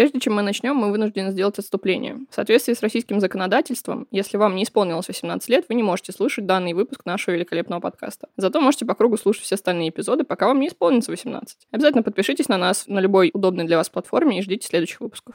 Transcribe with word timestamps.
Прежде 0.00 0.18
чем 0.18 0.32
мы 0.32 0.40
начнем, 0.40 0.76
мы 0.76 0.90
вынуждены 0.90 1.30
сделать 1.30 1.58
отступление. 1.58 2.20
В 2.30 2.34
соответствии 2.34 2.72
с 2.72 2.80
российским 2.80 3.20
законодательством, 3.20 4.06
если 4.10 4.38
вам 4.38 4.54
не 4.54 4.62
исполнилось 4.62 5.08
18 5.08 5.46
лет, 5.50 5.66
вы 5.68 5.74
не 5.74 5.82
можете 5.82 6.12
слушать 6.12 6.46
данный 6.46 6.72
выпуск 6.72 7.04
нашего 7.04 7.34
великолепного 7.34 7.80
подкаста. 7.80 8.30
Зато 8.38 8.62
можете 8.62 8.86
по 8.86 8.94
кругу 8.94 9.18
слушать 9.18 9.42
все 9.42 9.56
остальные 9.56 9.90
эпизоды, 9.90 10.24
пока 10.24 10.46
вам 10.46 10.58
не 10.58 10.68
исполнится 10.68 11.10
18. 11.10 11.68
Обязательно 11.70 12.02
подпишитесь 12.02 12.48
на 12.48 12.56
нас 12.56 12.86
на 12.86 12.98
любой 12.98 13.30
удобной 13.34 13.66
для 13.66 13.76
вас 13.76 13.90
платформе 13.90 14.38
и 14.38 14.42
ждите 14.42 14.66
следующих 14.66 15.02
выпусков. 15.02 15.34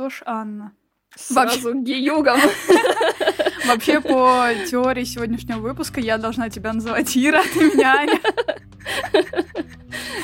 что 0.00 0.08
ж, 0.08 0.22
Анна. 0.24 0.72
Сразу 1.14 1.74
геюгом. 1.74 2.40
Вообще, 3.66 4.00
по 4.00 4.48
теории 4.70 5.04
сегодняшнего 5.04 5.58
выпуска 5.58 6.00
я 6.00 6.16
должна 6.16 6.48
тебя 6.48 6.72
называть 6.72 7.14
Ира, 7.16 7.40
а 7.40 7.42
ты 7.42 7.64
меня 7.64 7.96
Аня. 7.96 8.18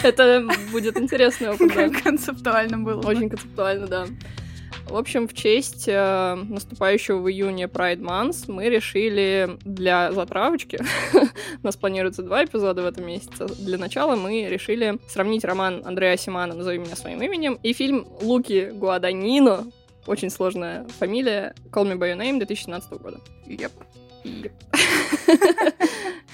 Это 0.02 0.48
будет 0.72 0.96
интересный 0.96 1.50
опыт, 1.50 1.74
да. 1.74 1.90
Концептуально 1.90 2.78
было. 2.78 3.06
Очень 3.06 3.28
концептуально, 3.28 3.86
да. 3.86 4.06
В 4.88 4.96
общем, 4.96 5.26
в 5.26 5.34
честь 5.34 5.88
э, 5.88 6.34
наступающего 6.48 7.18
в 7.18 7.28
июне 7.28 7.64
Pride 7.64 8.00
Month 8.00 8.44
мы 8.50 8.68
решили 8.68 9.58
для 9.64 10.12
затравочки, 10.12 10.78
у 11.62 11.66
нас 11.66 11.76
планируется 11.76 12.22
два 12.22 12.44
эпизода 12.44 12.82
в 12.82 12.86
этом 12.86 13.04
месяце, 13.04 13.46
для 13.46 13.78
начала 13.78 14.14
мы 14.14 14.46
решили 14.48 14.98
сравнить 15.08 15.44
роман 15.44 15.82
Андреа 15.84 16.16
Симана 16.16 16.54
«Назови 16.54 16.78
меня 16.78 16.94
своим 16.94 17.20
именем» 17.20 17.58
и 17.64 17.72
фильм 17.72 18.06
Луки 18.22 18.70
Гуаданино, 18.72 19.66
очень 20.06 20.30
сложная 20.30 20.86
фамилия, 21.00 21.54
Call 21.72 21.84
Me 21.84 21.98
By 21.98 22.12
Your 22.12 22.18
Name 22.18 22.38
2017 22.38 22.90
года. 22.92 23.20
Yep. 23.46 23.72
Yep. 24.24 24.52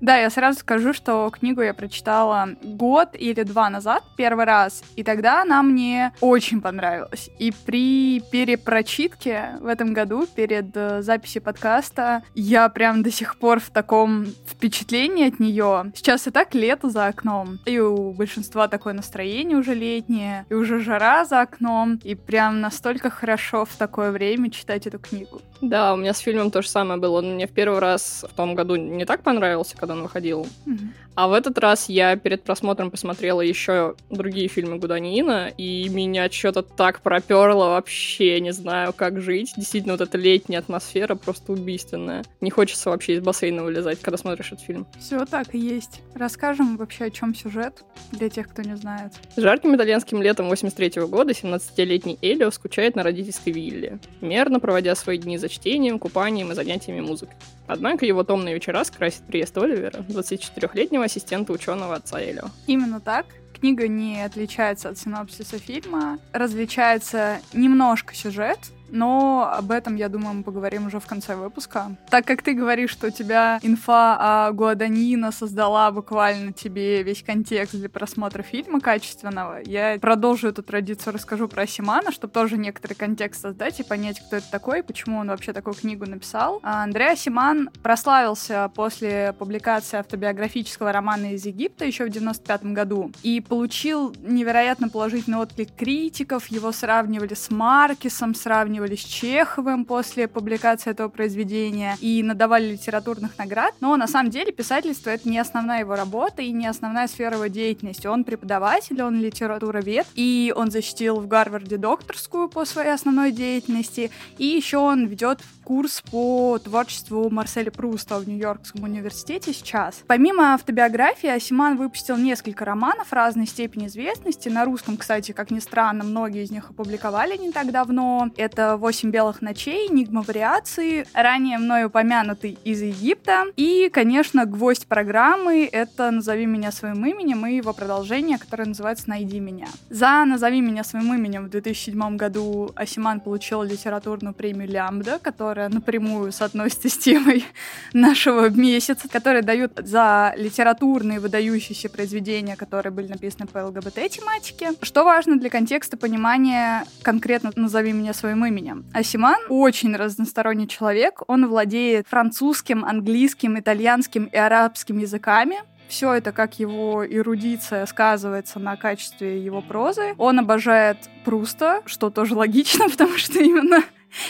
Да, 0.00 0.16
я 0.16 0.30
сразу 0.30 0.60
скажу, 0.60 0.94
что 0.94 1.28
книгу 1.30 1.60
я 1.60 1.74
прочитала 1.74 2.48
год 2.62 3.10
или 3.12 3.42
два 3.42 3.68
назад, 3.68 4.02
первый 4.16 4.46
раз, 4.46 4.82
и 4.96 5.02
тогда 5.02 5.42
она 5.42 5.62
мне 5.62 6.12
очень 6.20 6.62
понравилась. 6.62 7.30
И 7.38 7.52
при 7.66 8.20
перепрочитке 8.20 9.56
в 9.60 9.66
этом 9.66 9.92
году, 9.92 10.26
перед 10.34 10.74
э, 10.74 11.02
записью 11.02 11.42
подкаста, 11.42 12.22
я 12.34 12.68
прям 12.70 13.02
до 13.02 13.10
сих 13.10 13.38
пор 13.38 13.60
в 13.60 13.68
таком 13.70 14.26
впечатлении 14.46 15.28
от 15.28 15.38
нее. 15.38 15.92
Сейчас 15.94 16.26
и 16.26 16.30
так 16.30 16.54
лето 16.54 16.88
за 16.88 17.06
окном, 17.06 17.58
и 17.66 17.78
у 17.78 18.12
большинства 18.12 18.68
такое 18.68 18.94
настроение 18.94 19.58
уже 19.58 19.74
летнее, 19.74 20.46
и 20.48 20.54
уже 20.54 20.80
жара 20.80 21.26
за 21.26 21.42
окном, 21.42 22.00
и 22.02 22.14
прям 22.14 22.60
настолько 22.60 23.10
хорошо 23.10 23.66
в 23.66 23.76
такое 23.76 24.12
время 24.12 24.50
читать 24.50 24.86
эту 24.86 24.98
книгу. 24.98 25.42
Да, 25.60 25.92
у 25.92 25.96
меня 25.96 26.14
с 26.14 26.18
фильмом 26.18 26.50
то 26.50 26.62
же 26.62 26.68
самое 26.68 26.98
было. 26.98 27.18
Он 27.18 27.34
мне 27.34 27.46
в 27.46 27.52
первый 27.52 27.80
раз 27.80 28.24
в 28.28 28.34
том 28.34 28.54
году 28.54 28.76
не 28.76 29.04
так 29.04 29.22
понравился, 29.22 29.76
когда 29.76 29.89
он 29.90 30.02
выходил. 30.02 30.46
Mm-hmm. 30.66 30.88
А 31.20 31.28
в 31.28 31.34
этот 31.34 31.58
раз 31.58 31.90
я 31.90 32.16
перед 32.16 32.44
просмотром 32.44 32.90
посмотрела 32.90 33.42
еще 33.42 33.94
другие 34.08 34.48
фильмы 34.48 34.78
Гуданина, 34.78 35.52
и 35.54 35.86
меня 35.90 36.30
что-то 36.30 36.62
так 36.62 37.02
проперло 37.02 37.66
вообще, 37.66 38.40
не 38.40 38.54
знаю, 38.54 38.94
как 38.94 39.20
жить. 39.20 39.52
Действительно, 39.54 39.92
вот 39.92 40.00
эта 40.00 40.16
летняя 40.16 40.60
атмосфера 40.60 41.16
просто 41.16 41.52
убийственная. 41.52 42.24
Не 42.40 42.48
хочется 42.50 42.88
вообще 42.88 43.16
из 43.16 43.20
бассейна 43.20 43.62
вылезать, 43.64 44.00
когда 44.00 44.16
смотришь 44.16 44.52
этот 44.52 44.64
фильм. 44.64 44.86
Все 44.98 45.26
так 45.26 45.54
и 45.54 45.58
есть. 45.58 46.00
Расскажем 46.14 46.78
вообще, 46.78 47.04
о 47.04 47.10
чем 47.10 47.34
сюжет 47.34 47.84
для 48.12 48.30
тех, 48.30 48.48
кто 48.48 48.62
не 48.62 48.78
знает. 48.78 49.12
Жарким 49.36 49.76
итальянским 49.76 50.22
летом 50.22 50.48
83 50.48 51.02
-го 51.02 51.06
года 51.06 51.34
17-летний 51.34 52.18
Элио 52.22 52.50
скучает 52.50 52.96
на 52.96 53.02
родительской 53.02 53.52
вилле, 53.52 53.98
мерно 54.22 54.58
проводя 54.58 54.94
свои 54.94 55.18
дни 55.18 55.36
за 55.36 55.50
чтением, 55.50 55.98
купанием 55.98 56.50
и 56.50 56.54
занятиями 56.54 57.02
музыкой. 57.02 57.36
Однако 57.66 58.04
его 58.06 58.24
томные 58.24 58.54
вечера 58.54 58.82
скрасит 58.82 59.22
приезд 59.26 59.56
Оливера, 59.56 59.98
24-летнего 60.08 61.09
ассистента 61.10 61.52
ученого 61.52 61.96
отца 61.96 62.22
Элио. 62.22 62.50
Именно 62.66 63.00
так. 63.00 63.26
Книга 63.58 63.88
не 63.88 64.22
отличается 64.22 64.88
от 64.88 64.98
синопсиса 64.98 65.58
фильма. 65.58 66.18
Различается 66.32 67.40
немножко 67.52 68.14
сюжет, 68.14 68.58
но 68.90 69.50
об 69.52 69.70
этом, 69.70 69.96
я 69.96 70.08
думаю, 70.08 70.34
мы 70.34 70.42
поговорим 70.42 70.86
уже 70.86 71.00
в 71.00 71.06
конце 71.06 71.36
выпуска. 71.36 71.96
Так 72.10 72.26
как 72.26 72.42
ты 72.42 72.54
говоришь, 72.54 72.90
что 72.90 73.08
у 73.08 73.10
тебя 73.10 73.58
инфа 73.62 74.48
о 74.48 74.52
Гуаданина 74.52 75.32
создала 75.32 75.90
буквально 75.90 76.52
тебе 76.52 77.02
весь 77.02 77.22
контекст 77.22 77.74
для 77.74 77.88
просмотра 77.88 78.42
фильма 78.42 78.80
качественного, 78.80 79.60
я 79.64 79.98
продолжу 80.00 80.48
эту 80.48 80.62
традицию, 80.62 81.14
расскажу 81.14 81.48
про 81.48 81.66
Симана, 81.66 82.12
чтобы 82.12 82.32
тоже 82.32 82.56
некоторый 82.56 82.94
контекст 82.94 83.42
создать 83.42 83.80
и 83.80 83.82
понять, 83.82 84.20
кто 84.20 84.36
это 84.36 84.50
такой, 84.50 84.82
почему 84.82 85.18
он 85.18 85.28
вообще 85.28 85.52
такую 85.52 85.74
книгу 85.74 86.06
написал. 86.06 86.60
А 86.62 86.82
Андреа 86.82 87.16
Симан 87.16 87.70
прославился 87.82 88.70
после 88.74 89.34
публикации 89.38 89.98
автобиографического 89.98 90.92
романа 90.92 91.34
из 91.34 91.46
Египта 91.46 91.84
еще 91.84 92.06
в 92.06 92.10
95 92.10 92.64
году 92.66 93.12
и 93.22 93.40
получил 93.40 94.14
невероятно 94.20 94.88
положительный 94.88 95.38
отклик 95.38 95.74
критиков, 95.74 96.46
его 96.48 96.72
сравнивали 96.72 97.34
с 97.34 97.50
Маркисом, 97.50 98.34
сравнивали 98.34 98.79
сравнивали 98.80 98.96
с 98.96 99.04
Чеховым 99.04 99.84
после 99.84 100.26
публикации 100.26 100.90
этого 100.90 101.08
произведения 101.08 101.96
и 102.00 102.22
надавали 102.22 102.72
литературных 102.72 103.36
наград, 103.38 103.74
но 103.80 103.96
на 103.96 104.06
самом 104.06 104.30
деле 104.30 104.52
писательство— 104.52 105.10
это 105.10 105.28
не 105.28 105.38
основная 105.38 105.80
его 105.80 105.94
работа 105.96 106.42
и 106.42 106.50
не 106.52 106.66
основная 106.66 107.06
сфера 107.06 107.34
его 107.34 107.46
деятельности. 107.46 108.06
Он 108.06 108.24
преподаватель, 108.24 109.02
он 109.02 109.20
литературовед, 109.20 110.06
и 110.14 110.52
он 110.56 110.70
защитил 110.70 111.20
в 111.20 111.26
Гарварде 111.26 111.76
докторскую 111.76 112.48
по 112.48 112.64
своей 112.64 112.92
основной 112.92 113.32
деятельности, 113.32 114.10
и 114.38 114.46
еще 114.46 114.78
он 114.78 115.06
ведет 115.06 115.40
курс 115.70 116.02
по 116.10 116.58
творчеству 116.58 117.30
Марселя 117.30 117.70
Пруста 117.70 118.18
в 118.18 118.26
Нью-Йоркском 118.26 118.82
университете 118.82 119.52
сейчас. 119.52 120.02
Помимо 120.08 120.54
автобиографии, 120.54 121.28
Асиман 121.28 121.76
выпустил 121.76 122.16
несколько 122.16 122.64
романов 122.64 123.12
разной 123.12 123.46
степени 123.46 123.86
известности. 123.86 124.48
На 124.48 124.64
русском, 124.64 124.96
кстати, 124.96 125.30
как 125.30 125.52
ни 125.52 125.60
странно, 125.60 126.02
многие 126.02 126.42
из 126.42 126.50
них 126.50 126.70
опубликовали 126.70 127.36
не 127.36 127.52
так 127.52 127.70
давно. 127.70 128.30
Это 128.36 128.76
«Восемь 128.78 129.12
белых 129.12 129.42
ночей», 129.42 129.88
«Нигма 129.88 130.22
вариации», 130.22 131.06
ранее 131.14 131.58
мною 131.58 131.86
упомянутый 131.86 132.58
«Из 132.64 132.82
Египта». 132.82 133.44
И, 133.54 133.90
конечно, 133.92 134.46
гвоздь 134.46 134.88
программы— 134.88 135.68
это 135.72 136.10
«Назови 136.10 136.46
меня 136.46 136.72
своим 136.72 137.06
именем» 137.06 137.46
и 137.46 137.54
его 137.54 137.72
продолжение, 137.72 138.38
которое 138.38 138.64
называется 138.64 139.08
«Найди 139.08 139.38
меня». 139.38 139.68
За 139.88 140.24
«Назови 140.24 140.60
меня 140.62 140.82
своим 140.82 141.14
именем» 141.14 141.44
в 141.44 141.50
2007 141.50 142.16
году 142.16 142.72
Асиман 142.74 143.20
получил 143.20 143.62
литературную 143.62 144.34
премию 144.34 144.68
«Лямбда», 144.68 145.20
которая 145.20 145.59
которая 145.60 145.68
напрямую 145.68 146.32
соотносится 146.32 146.88
с 146.88 146.96
темой 146.96 147.44
нашего 147.92 148.48
месяца, 148.48 149.08
которые 149.08 149.42
дают 149.42 149.72
за 149.76 150.32
литературные 150.36 151.20
выдающиеся 151.20 151.90
произведения, 151.90 152.56
которые 152.56 152.92
были 152.92 153.08
написаны 153.08 153.46
по 153.46 153.58
ЛГБТ-тематике. 153.66 154.70
Что 154.80 155.04
важно 155.04 155.38
для 155.38 155.50
контекста 155.50 155.98
понимания 155.98 156.86
конкретно 157.02 157.52
«Назови 157.56 157.92
меня 157.92 158.14
своим 158.14 158.46
именем». 158.46 158.86
Асиман 158.94 159.40
очень 159.50 159.94
разносторонний 159.94 160.66
человек, 160.66 161.22
он 161.26 161.46
владеет 161.46 162.06
французским, 162.08 162.84
английским, 162.84 163.58
итальянским 163.58 164.24
и 164.24 164.36
арабским 164.36 164.98
языками, 164.98 165.56
все 165.90 166.14
это, 166.14 166.30
как 166.30 166.60
его 166.60 167.04
эрудиция 167.04 167.84
сказывается 167.84 168.60
на 168.60 168.76
качестве 168.76 169.44
его 169.44 169.60
прозы. 169.60 170.14
Он 170.18 170.38
обожает 170.38 170.96
Пруста, 171.24 171.82
что 171.84 172.10
тоже 172.10 172.36
логично, 172.36 172.88
потому 172.90 173.18
что 173.18 173.40
именно 173.40 173.82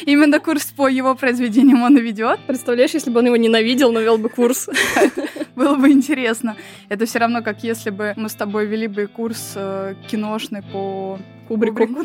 Именно 0.04 0.40
курс 0.40 0.64
по 0.64 0.88
его 0.88 1.14
произведениям 1.14 1.82
он 1.82 1.96
и 1.96 2.00
ведет. 2.00 2.40
Представляешь, 2.46 2.94
если 2.94 3.10
бы 3.10 3.20
он 3.20 3.26
его 3.26 3.36
ненавидел, 3.36 3.92
но 3.92 4.00
вел 4.00 4.18
бы 4.18 4.28
курс. 4.28 4.68
Было 5.56 5.76
бы 5.76 5.90
интересно. 5.90 6.56
Это 6.88 7.06
все 7.06 7.18
равно, 7.18 7.42
как 7.42 7.64
если 7.64 7.90
бы 7.90 8.14
мы 8.16 8.28
с 8.28 8.34
тобой 8.34 8.66
вели 8.66 8.88
бы 8.88 9.06
курс 9.06 9.52
э, 9.56 9.94
киношный 10.08 10.62
по 10.62 11.18
Кубрику. 11.48 11.88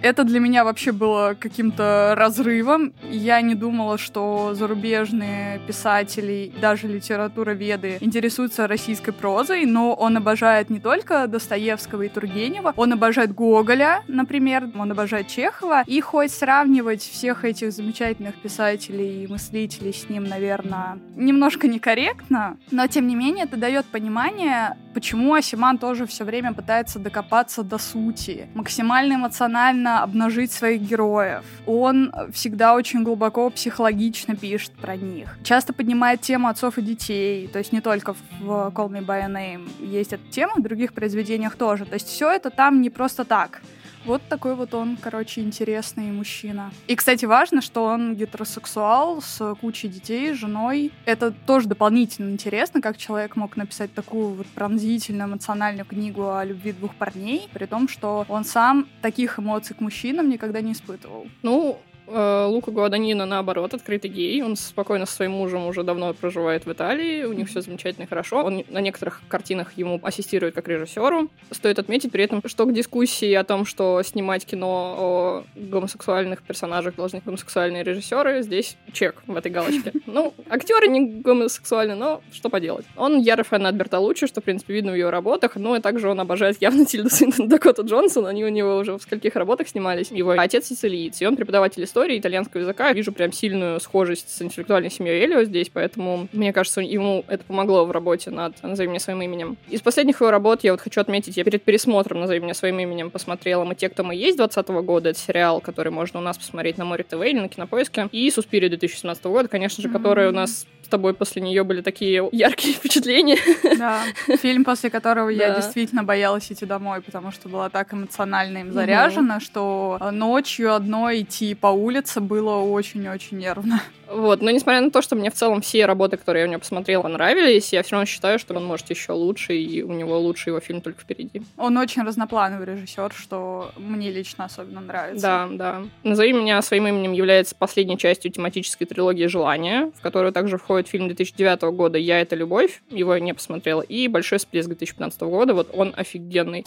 Это 0.00 0.22
для 0.22 0.38
меня 0.38 0.64
вообще 0.64 0.92
было 0.92 1.36
каким-то 1.38 2.14
разрывом. 2.16 2.92
Я 3.10 3.40
не 3.40 3.54
думала, 3.54 3.98
что 3.98 4.54
зарубежные 4.54 5.58
писатели, 5.66 6.52
даже 6.60 6.86
литературоведы 6.86 7.98
интересуются 8.00 8.68
российской 8.68 9.12
прозой, 9.12 9.66
но 9.66 9.94
он 9.94 10.16
обожает 10.16 10.70
не 10.70 10.78
только 10.78 11.26
Достоевского 11.26 12.02
и 12.02 12.08
Тургенева, 12.08 12.74
он 12.76 12.92
обожает 12.92 13.34
Гоголя, 13.34 14.02
например, 14.06 14.70
он 14.78 14.92
обожает 14.92 15.26
Чехова, 15.26 15.82
и 15.86 16.00
хоть 16.00 16.30
сравнивать 16.30 17.02
всех 17.02 17.44
этих 17.44 17.72
замечательных 17.72 18.36
писателей 18.36 19.24
и 19.24 19.26
мыслителей 19.26 19.92
с 19.92 20.08
ним, 20.08 20.24
наверное, 20.24 20.98
немножко 21.16 21.66
некорректно, 21.66 22.56
но 22.70 22.86
тем 22.86 23.08
не 23.08 23.16
менее 23.16 23.46
это 23.46 23.56
дает 23.56 23.86
понимание, 23.86 24.76
почему 24.94 25.34
Асиман 25.34 25.78
тоже 25.78 26.06
все 26.06 26.24
время 26.24 26.52
пытается 26.52 26.98
докопаться 26.98 27.62
до 27.64 27.78
сути, 27.78 28.48
максимально 28.54 29.14
эмоционально 29.14 29.87
обнажить 29.96 30.52
своих 30.52 30.82
героев. 30.82 31.44
Он 31.66 32.12
всегда 32.32 32.74
очень 32.74 33.02
глубоко 33.02 33.50
психологично 33.50 34.36
пишет 34.36 34.72
про 34.72 34.96
них. 34.96 35.36
Часто 35.42 35.72
поднимает 35.72 36.20
тему 36.20 36.48
отцов 36.48 36.78
и 36.78 36.82
детей, 36.82 37.48
то 37.48 37.58
есть 37.58 37.72
не 37.72 37.80
только 37.80 38.14
в 38.14 38.18
Call 38.42 38.90
Me 38.90 39.04
By 39.04 39.24
Your 39.24 39.32
Name 39.32 39.86
есть 39.86 40.12
эта 40.12 40.22
тема, 40.30 40.54
в 40.56 40.62
других 40.62 40.92
произведениях 40.92 41.56
тоже. 41.56 41.84
То 41.84 41.94
есть 41.94 42.08
все 42.08 42.30
это 42.30 42.50
там 42.50 42.80
не 42.80 42.90
просто 42.90 43.24
так. 43.24 43.62
Вот 44.04 44.22
такой 44.28 44.54
вот 44.54 44.74
он, 44.74 44.96
короче, 44.96 45.40
интересный 45.40 46.10
мужчина. 46.10 46.70
И, 46.86 46.96
кстати, 46.96 47.24
важно, 47.24 47.60
что 47.60 47.84
он 47.84 48.14
гетеросексуал 48.14 49.20
с 49.20 49.54
кучей 49.60 49.88
детей, 49.88 50.32
женой. 50.32 50.92
Это 51.04 51.30
тоже 51.30 51.68
дополнительно 51.68 52.30
интересно, 52.30 52.80
как 52.80 52.96
человек 52.96 53.36
мог 53.36 53.56
написать 53.56 53.92
такую 53.92 54.30
вот 54.30 54.46
пронзительную 54.46 55.28
эмоциональную 55.28 55.84
книгу 55.84 56.30
о 56.30 56.44
любви 56.44 56.72
двух 56.72 56.94
парней, 56.94 57.48
при 57.52 57.66
том, 57.66 57.88
что 57.88 58.24
он 58.28 58.44
сам 58.44 58.88
таких 59.02 59.38
эмоций 59.38 59.76
к 59.76 59.80
мужчинам 59.80 60.28
никогда 60.28 60.60
не 60.60 60.72
испытывал. 60.72 61.26
Ну, 61.42 61.80
Лука 62.10 62.70
Гуаданина, 62.70 63.26
наоборот, 63.26 63.74
открытый 63.74 64.10
гей. 64.10 64.42
Он 64.42 64.56
спокойно 64.56 65.04
со 65.06 65.14
своим 65.14 65.32
мужем 65.32 65.66
уже 65.66 65.82
давно 65.82 66.14
проживает 66.14 66.64
в 66.64 66.72
Италии. 66.72 67.24
У 67.24 67.32
них 67.32 67.48
все 67.48 67.60
замечательно 67.60 68.06
хорошо. 68.06 68.42
Он 68.44 68.64
на 68.68 68.80
некоторых 68.80 69.20
картинах 69.28 69.76
ему 69.76 70.00
ассистирует 70.02 70.54
как 70.54 70.68
режиссеру. 70.68 71.28
Стоит 71.50 71.78
отметить 71.78 72.10
при 72.10 72.24
этом, 72.24 72.42
что 72.46 72.64
к 72.64 72.72
дискуссии 72.72 73.32
о 73.34 73.44
том, 73.44 73.66
что 73.66 74.02
снимать 74.02 74.46
кино 74.46 74.96
о 74.98 75.44
гомосексуальных 75.54 76.42
персонажах 76.42 76.94
должны 76.96 77.20
гомосексуальные 77.24 77.82
режиссеры, 77.82 78.42
здесь 78.42 78.76
чек 78.92 79.22
в 79.26 79.36
этой 79.36 79.50
галочке. 79.50 79.92
Ну, 80.06 80.32
актеры 80.48 80.88
не 80.88 81.20
гомосексуальны, 81.20 81.94
но 81.94 82.22
что 82.32 82.48
поделать. 82.48 82.86
Он 82.96 83.18
ярый 83.18 83.44
фанат 83.44 83.74
Бертолуччи, 83.74 84.26
что, 84.26 84.40
в 84.40 84.44
принципе, 84.44 84.72
видно 84.72 84.92
в 84.92 84.94
его 84.94 85.10
работах. 85.10 85.56
Ну, 85.56 85.76
и 85.76 85.80
также 85.80 86.08
он 86.08 86.18
обожает 86.18 86.56
явно 86.62 86.86
Тильду 86.86 87.10
Дакота 87.38 87.82
Джонсона. 87.82 88.30
Они 88.30 88.42
у 88.42 88.48
него 88.48 88.78
уже 88.78 88.96
в 88.96 89.02
скольких 89.02 89.36
работах 89.36 89.68
снимались. 89.68 90.10
Его 90.10 90.30
отец 90.30 90.66
сицилиец, 90.66 91.20
и 91.20 91.26
он 91.26 91.36
преподаватель 91.36 91.84
истории 91.84 91.97
истории 91.98 92.18
итальянского 92.18 92.60
языка. 92.60 92.92
Вижу 92.92 93.12
прям 93.12 93.32
сильную 93.32 93.80
схожесть 93.80 94.30
с 94.30 94.40
интеллектуальной 94.40 94.90
семьей 94.90 95.24
Элио 95.24 95.42
здесь, 95.42 95.68
поэтому, 95.68 96.28
мне 96.32 96.52
кажется, 96.52 96.80
ему 96.80 97.24
это 97.26 97.42
помогло 97.42 97.84
в 97.84 97.90
работе 97.90 98.30
над 98.30 98.62
«Назови 98.62 98.88
меня 98.88 99.00
своим 99.00 99.20
именем». 99.22 99.56
Из 99.68 99.80
последних 99.80 100.20
его 100.20 100.30
работ 100.30 100.62
я 100.62 100.70
вот 100.72 100.80
хочу 100.80 101.00
отметить, 101.00 101.36
я 101.36 101.42
перед 101.42 101.64
пересмотром 101.64 102.20
«Назови 102.20 102.38
меня 102.38 102.54
своим 102.54 102.78
именем» 102.78 103.10
посмотрела 103.10 103.64
«Мы 103.64 103.74
те, 103.74 103.88
кто 103.88 104.04
мы 104.04 104.14
есть» 104.14 104.36
2020 104.36 104.68
года. 104.86 105.08
Это 105.10 105.18
сериал, 105.18 105.60
который 105.60 105.90
можно 105.90 106.20
у 106.20 106.22
нас 106.22 106.38
посмотреть 106.38 106.78
на 106.78 106.84
Море 106.84 107.02
ТВ 107.02 107.14
или 107.14 107.40
на 107.40 107.48
Кинопоиске. 107.48 108.08
И 108.12 108.30
«Суспири» 108.30 108.68
2017 108.68 109.24
года, 109.24 109.48
конечно 109.48 109.82
же, 109.82 109.88
mm-hmm. 109.88 109.92
который 109.92 110.28
у 110.28 110.32
нас 110.32 110.66
с 110.84 110.90
тобой 110.90 111.12
после 111.12 111.42
нее 111.42 111.64
были 111.64 111.82
такие 111.82 112.26
яркие 112.32 112.74
впечатления. 112.76 113.36
Да, 113.76 114.02
фильм, 114.36 114.64
после 114.64 114.88
которого 114.88 115.28
я 115.28 115.54
действительно 115.54 116.02
боялась 116.02 116.50
идти 116.50 116.64
домой, 116.64 117.02
потому 117.02 117.30
что 117.30 117.48
была 117.48 117.68
так 117.68 117.92
эмоционально 117.92 118.58
им 118.58 118.72
заряжена, 118.72 119.40
что 119.40 119.98
ночью 120.12 120.74
одной 120.74 121.22
идти 121.22 121.54
по 121.54 121.66
улице 121.66 121.87
было 122.20 122.56
очень-очень 122.56 123.38
нервно. 123.38 123.82
Вот, 124.10 124.40
но 124.40 124.50
несмотря 124.50 124.80
на 124.80 124.90
то, 124.90 125.02
что 125.02 125.16
мне 125.16 125.30
в 125.30 125.34
целом 125.34 125.60
все 125.60 125.84
работы, 125.84 126.16
которые 126.16 126.42
я 126.42 126.48
у 126.48 126.50
него 126.50 126.60
посмотрела, 126.60 127.06
нравились, 127.08 127.72
я 127.72 127.82
все 127.82 127.92
равно 127.92 128.06
считаю, 128.06 128.38
что 128.38 128.54
он 128.54 128.64
может 128.64 128.88
еще 128.90 129.12
лучше, 129.12 129.54
и 129.54 129.82
у 129.82 129.92
него 129.92 130.18
лучший 130.18 130.48
его 130.48 130.60
фильм 130.60 130.80
только 130.80 131.02
впереди. 131.02 131.42
Он 131.56 131.76
очень 131.76 132.02
разноплановый 132.02 132.66
режиссер, 132.66 133.12
что 133.12 133.70
мне 133.76 134.10
лично 134.10 134.46
особенно 134.46 134.80
нравится. 134.80 135.22
Да, 135.22 135.48
да. 135.50 135.82
«Назови 136.02 136.32
меня 136.32 136.62
своим 136.62 136.86
именем» 136.86 137.12
является 137.12 137.54
последней 137.54 137.98
частью 137.98 138.30
тематической 138.30 138.86
трилогии 138.86 139.26
«Желание», 139.26 139.90
в 139.96 140.00
которую 140.00 140.32
также 140.32 140.56
входит 140.56 140.88
фильм 140.88 141.08
2009 141.08 141.62
года 141.74 141.98
«Я— 141.98 142.20
это 142.22 142.34
любовь», 142.34 142.82
его 142.90 143.14
я 143.14 143.20
не 143.20 143.34
посмотрела, 143.34 143.82
и 143.82 144.08
«Большой 144.08 144.38
всплеск» 144.38 144.68
2015 144.68 145.20
года, 145.22 145.54
вот 145.54 145.70
он 145.74 145.92
офигенный. 145.96 146.64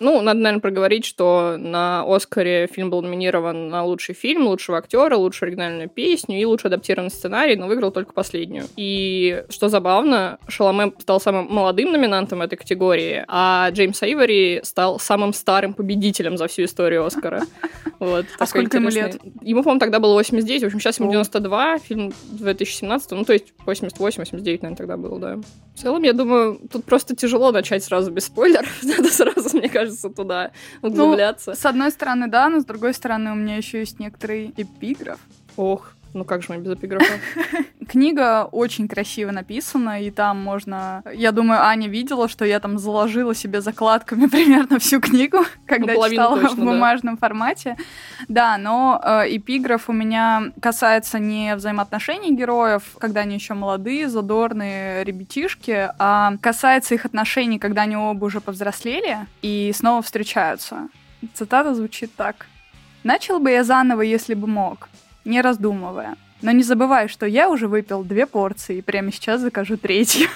Ну, 0.00 0.22
надо, 0.22 0.40
наверное, 0.40 0.62
проговорить, 0.62 1.04
что 1.04 1.56
на 1.58 2.02
Оскаре 2.06 2.66
фильм 2.66 2.88
был 2.88 3.02
номинирован 3.02 3.68
на 3.68 3.84
лучший 3.84 4.14
фильм, 4.14 4.46
лучшего 4.46 4.78
актера, 4.78 5.14
лучшую 5.16 5.48
оригинальную 5.48 5.90
песню 5.90 6.40
и 6.40 6.44
лучший 6.46 6.68
адаптированный 6.68 7.10
сценарий, 7.10 7.54
но 7.56 7.66
выиграл 7.66 7.90
только 7.90 8.14
последнюю. 8.14 8.64
И 8.76 9.44
что 9.50 9.68
забавно, 9.68 10.38
Шаломе 10.48 10.92
стал 10.98 11.20
самым 11.20 11.48
молодым 11.50 11.92
номинантом 11.92 12.40
этой 12.40 12.56
категории, 12.56 13.24
а 13.28 13.68
Джеймс 13.72 14.02
Айвори 14.02 14.60
стал 14.64 14.98
самым 14.98 15.34
старым 15.34 15.74
победителем 15.74 16.38
за 16.38 16.48
всю 16.48 16.64
историю 16.64 17.04
Оскара. 17.04 17.42
Вот, 17.98 18.24
а 18.38 18.46
сколько 18.46 18.78
ему 18.78 18.88
лет? 18.88 19.18
Ему, 19.42 19.62
по-моему, 19.62 19.78
тогда 19.78 20.00
было 20.00 20.14
89, 20.14 20.62
в 20.62 20.66
общем, 20.66 20.80
сейчас 20.80 20.98
ему 20.98 21.10
92, 21.10 21.78
фильм 21.80 22.14
2017, 22.32 23.10
ну, 23.10 23.24
то 23.24 23.34
есть 23.34 23.52
88-89, 23.66 24.42
наверное, 24.42 24.76
тогда 24.76 24.96
был, 24.96 25.18
да. 25.18 25.38
В 25.80 25.82
целом, 25.82 26.02
я 26.02 26.12
думаю, 26.12 26.60
тут 26.70 26.84
просто 26.84 27.16
тяжело 27.16 27.52
начать 27.52 27.82
сразу 27.82 28.10
без 28.10 28.26
спойлеров, 28.26 28.68
надо 28.82 29.08
сразу, 29.08 29.56
мне 29.56 29.70
кажется, 29.70 30.10
туда 30.10 30.50
углубляться. 30.82 31.52
Ну, 31.52 31.56
с 31.56 31.64
одной 31.64 31.90
стороны, 31.90 32.28
да, 32.28 32.50
но 32.50 32.60
с 32.60 32.66
другой 32.66 32.92
стороны, 32.92 33.32
у 33.32 33.34
меня 33.34 33.56
еще 33.56 33.78
есть 33.78 33.98
некоторый 33.98 34.52
эпиграф. 34.58 35.18
Ох, 35.56 35.92
ну 36.12 36.24
как 36.24 36.42
же 36.42 36.48
мы 36.50 36.58
без 36.58 36.72
эпиграфа? 36.72 37.12
Книга 37.88 38.44
очень 38.44 38.88
красиво 38.88 39.30
написана, 39.30 40.00
и 40.02 40.10
там 40.10 40.40
можно... 40.40 41.02
Я 41.12 41.32
думаю, 41.32 41.62
Аня 41.62 41.88
видела, 41.88 42.28
что 42.28 42.44
я 42.44 42.60
там 42.60 42.78
заложила 42.78 43.34
себе 43.34 43.60
закладками 43.60 44.26
примерно 44.30 44.78
всю 44.78 45.00
книгу, 45.00 45.38
когда 45.66 45.94
ну, 45.94 46.08
читала 46.08 46.40
точно, 46.40 46.56
в 46.56 46.64
бумажном 46.66 47.14
да. 47.16 47.20
формате. 47.20 47.76
Да, 48.28 48.58
но 48.58 49.00
э, 49.04 49.36
эпиграф 49.36 49.88
у 49.88 49.92
меня 49.92 50.52
касается 50.60 51.18
не 51.18 51.54
взаимоотношений 51.56 52.34
героев, 52.34 52.82
когда 52.98 53.22
они 53.22 53.34
еще 53.34 53.54
молодые, 53.54 54.08
задорные 54.08 55.04
ребятишки, 55.04 55.90
а 55.98 56.34
касается 56.40 56.94
их 56.94 57.04
отношений, 57.04 57.58
когда 57.58 57.82
они 57.82 57.96
оба 57.96 58.24
уже 58.24 58.40
повзрослели 58.40 59.18
и 59.42 59.72
снова 59.74 60.02
встречаются. 60.02 60.88
Цитата 61.34 61.74
звучит 61.74 62.14
так. 62.14 62.46
«Начал 63.02 63.40
бы 63.40 63.50
я 63.50 63.64
заново, 63.64 64.02
если 64.02 64.34
бы 64.34 64.46
мог 64.46 64.88
не 65.24 65.40
раздумывая. 65.40 66.16
Но 66.42 66.52
не 66.52 66.62
забывай, 66.62 67.08
что 67.08 67.26
я 67.26 67.50
уже 67.50 67.68
выпил 67.68 68.02
две 68.02 68.26
порции 68.26 68.78
и 68.78 68.82
прямо 68.82 69.12
сейчас 69.12 69.40
закажу 69.40 69.76
третью. 69.76 70.28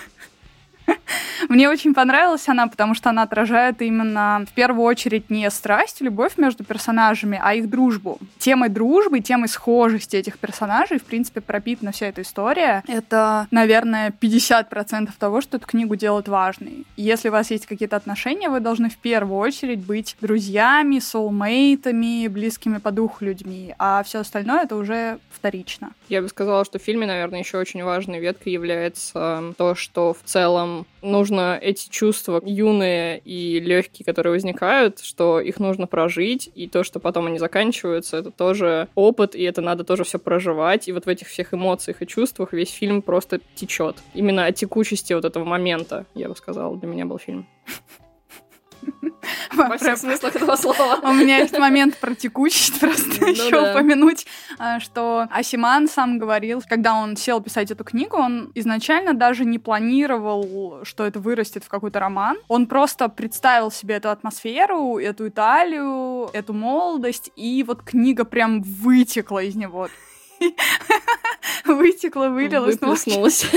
Мне 1.49 1.69
очень 1.69 1.95
понравилась 1.95 2.49
она, 2.49 2.67
потому 2.67 2.95
что 2.95 3.11
она 3.11 3.23
отражает 3.23 3.83
именно 3.83 4.45
в 4.49 4.53
первую 4.53 4.85
очередь 4.85 5.31
не 5.31 5.49
страсть, 5.51 6.01
любовь 6.01 6.37
между 6.37 6.65
персонажами, 6.65 7.41
а 7.43 7.55
их 7.55 7.69
дружбу. 7.69 8.19
Темой 8.39 8.69
дружбы, 8.69 9.21
темой 9.21 9.49
схожести 9.49 10.17
этих 10.17 10.39
персонажей, 10.39 10.99
в 10.99 11.05
принципе, 11.05 11.41
пропитана 11.41 11.93
вся 11.93 12.07
эта 12.07 12.23
история. 12.23 12.83
Это, 12.89 13.47
наверное, 13.51 14.13
50% 14.19 15.11
того, 15.19 15.41
что 15.41 15.57
эту 15.57 15.67
книгу 15.67 15.97
делает 15.97 16.29
важной. 16.29 16.87
Если 16.97 17.29
у 17.29 17.33
вас 17.33 17.51
есть 17.51 17.67
какие-то 17.67 17.97
отношения, 17.97 18.49
вы 18.49 18.61
должны 18.61 18.91
в 18.91 18.97
первую 18.97 19.39
очередь 19.39 19.81
быть 19.81 20.17
друзьями, 20.21 20.99
соулмейтами, 20.99 22.29
близкими 22.29 22.79
по 22.79 22.91
духу 22.91 23.25
людьми, 23.25 23.75
а 23.79 24.03
все 24.03 24.21
остальное 24.21 24.65
это 24.65 24.77
уже 24.77 25.19
вторично. 25.31 25.91
Я 26.09 26.23
бы 26.23 26.29
сказала, 26.29 26.65
что 26.65 26.79
в 26.79 26.83
фильме, 26.83 27.07
наверное, 27.07 27.41
еще 27.41 27.59
очень 27.59 27.83
важной 27.83 28.21
веткой 28.21 28.53
является 28.53 29.55
то, 29.57 29.75
что 29.75 30.15
в 30.15 30.23
целом 30.25 30.87
нужно 31.05 31.59
эти 31.61 31.89
чувства 31.89 32.41
юные 32.45 33.19
и 33.19 33.61
легкие, 33.61 34.05
которые 34.05 34.33
возникают, 34.33 35.01
что 35.01 35.41
их 35.41 35.61
нужно 35.61 35.87
прожить, 35.87 36.51
и 36.55 36.69
то, 36.69 36.83
что 36.83 36.99
потом 36.99 37.27
они 37.27 37.39
заканчиваются, 37.39 38.17
это 38.17 38.31
тоже 38.31 38.89
опыт, 38.95 39.35
и 39.35 39.43
это 39.43 39.61
надо 39.61 39.85
тоже 39.85 40.05
все 40.05 40.19
проживать. 40.19 40.89
И 40.89 40.93
вот 40.93 41.07
в 41.07 41.09
этих 41.09 41.29
всех 41.29 41.55
эмоциях 41.55 42.03
и 42.03 42.07
чувствах 42.07 42.53
весь 42.53 42.71
фильм 42.71 43.03
просто 43.03 43.41
течет. 43.55 43.97
Именно 44.15 44.47
о 44.47 44.53
текучести 44.53 45.13
вот 45.13 45.25
этого 45.25 45.45
момента, 45.45 46.07
я 46.15 46.29
бы 46.29 46.37
сказала, 46.37 46.77
для 46.77 46.89
меня 46.89 47.07
был 47.07 47.19
фильм. 47.19 47.47
Во 49.53 49.77
всех 49.79 49.99
смыслах 49.99 50.37
этого 50.37 50.57
слова. 50.57 51.01
У 51.03 51.13
меня 51.13 51.39
есть 51.39 51.59
момент 51.59 51.99
про 51.99 52.15
текучесть 52.15 52.81
просто 52.81 53.21
ну 53.21 53.29
еще 53.29 53.71
упомянуть, 53.71 54.27
а, 54.59 54.81
что 54.81 55.27
Асиман 55.31 55.89
сам 55.89 56.19
говорил, 56.19 56.63
когда 56.69 56.95
он 56.95 57.17
сел 57.17 57.41
писать 57.41 57.71
эту 57.71 57.85
книгу, 57.85 58.17
он 58.17 58.51
изначально 58.55 59.15
даже 59.15 59.45
не 59.45 59.59
планировал, 59.59 60.81
что 60.85 61.07
это 61.07 61.21
вырастет 61.21 61.65
в 61.65 61.69
какой-то 61.69 62.01
роман. 62.01 62.37
Он 62.49 62.67
просто 62.67 63.09
представил 63.09 63.71
себе 63.71 63.97
эту 63.97 64.11
атмосферу, 64.11 64.99
эту 64.99 65.29
Италию, 65.29 66.29
эту 66.33 66.53
молодость, 66.53 67.31
и 67.37 67.65
вот 67.67 67.83
книга 67.83 68.25
прям 68.25 68.63
вытекла 68.63 69.43
из 69.43 69.55
него. 69.55 69.89
вытекло, 71.65 72.29
вылилось. 72.29 72.81
Выплеснулось. 72.81 73.47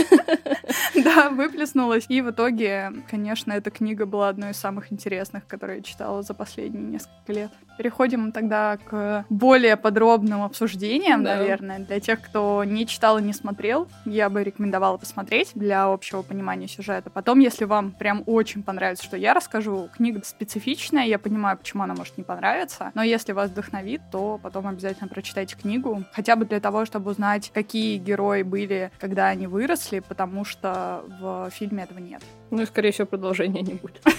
Да, 0.95 1.29
выплеснулось. 1.29 2.05
И 2.09 2.21
в 2.21 2.31
итоге, 2.31 2.91
конечно, 3.09 3.51
эта 3.51 3.69
книга 3.69 4.05
была 4.05 4.29
одной 4.29 4.51
из 4.51 4.57
самых 4.57 4.91
интересных, 4.91 5.45
которые 5.47 5.77
я 5.77 5.83
читала 5.83 6.23
за 6.23 6.33
последние 6.33 6.83
несколько 6.83 7.33
лет. 7.33 7.51
Переходим 7.77 8.31
тогда 8.31 8.77
к 8.77 9.25
более 9.29 9.77
подробным 9.77 10.41
обсуждениям, 10.41 11.23
да. 11.23 11.37
наверное. 11.37 11.79
Для 11.79 11.99
тех, 11.99 12.21
кто 12.21 12.63
не 12.63 12.87
читал 12.87 13.19
и 13.19 13.21
не 13.21 13.33
смотрел, 13.33 13.87
я 14.05 14.29
бы 14.29 14.43
рекомендовала 14.43 14.97
посмотреть 14.97 15.51
для 15.53 15.85
общего 15.85 16.23
понимания 16.23 16.67
сюжета. 16.67 17.09
Потом, 17.09 17.39
если 17.39 17.65
вам 17.65 17.91
прям 17.91 18.23
очень 18.25 18.63
понравится, 18.63 19.03
что 19.03 19.17
я 19.17 19.33
расскажу, 19.33 19.89
книга 19.95 20.21
специфичная, 20.23 21.05
я 21.05 21.19
понимаю, 21.19 21.57
почему 21.57 21.83
она 21.83 21.93
может 21.93 22.17
не 22.17 22.23
понравиться, 22.23 22.91
но 22.95 23.03
если 23.03 23.31
вас 23.31 23.51
вдохновит, 23.51 24.01
то 24.11 24.39
потом 24.41 24.67
обязательно 24.67 25.07
прочитайте 25.07 25.55
книгу, 25.55 26.03
хотя 26.11 26.35
бы 26.35 26.45
для 26.45 26.59
того, 26.59 26.76
чтобы 26.85 27.11
узнать, 27.11 27.51
какие 27.53 27.97
герои 27.97 28.43
были, 28.43 28.91
когда 28.99 29.27
они 29.27 29.47
выросли, 29.47 29.99
потому 29.99 30.45
что 30.45 31.03
в 31.19 31.49
фильме 31.51 31.83
этого 31.83 31.99
нет. 31.99 32.21
Ну 32.51 32.61
и, 32.61 32.65
скорее 32.65 32.91
всего, 32.91 33.07
продолжения 33.07 33.61
не 33.61 33.73
будет. 33.73 34.01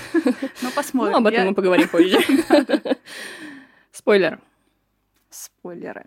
Ну, 0.63 0.71
посмотрим. 0.75 1.13
Ну, 1.13 1.19
об 1.19 1.27
этом 1.27 1.47
мы 1.49 1.55
поговорим 1.55 1.89
позже. 1.93 2.19
Спойлер. 3.93 4.41
Спойлеры. 5.31 6.05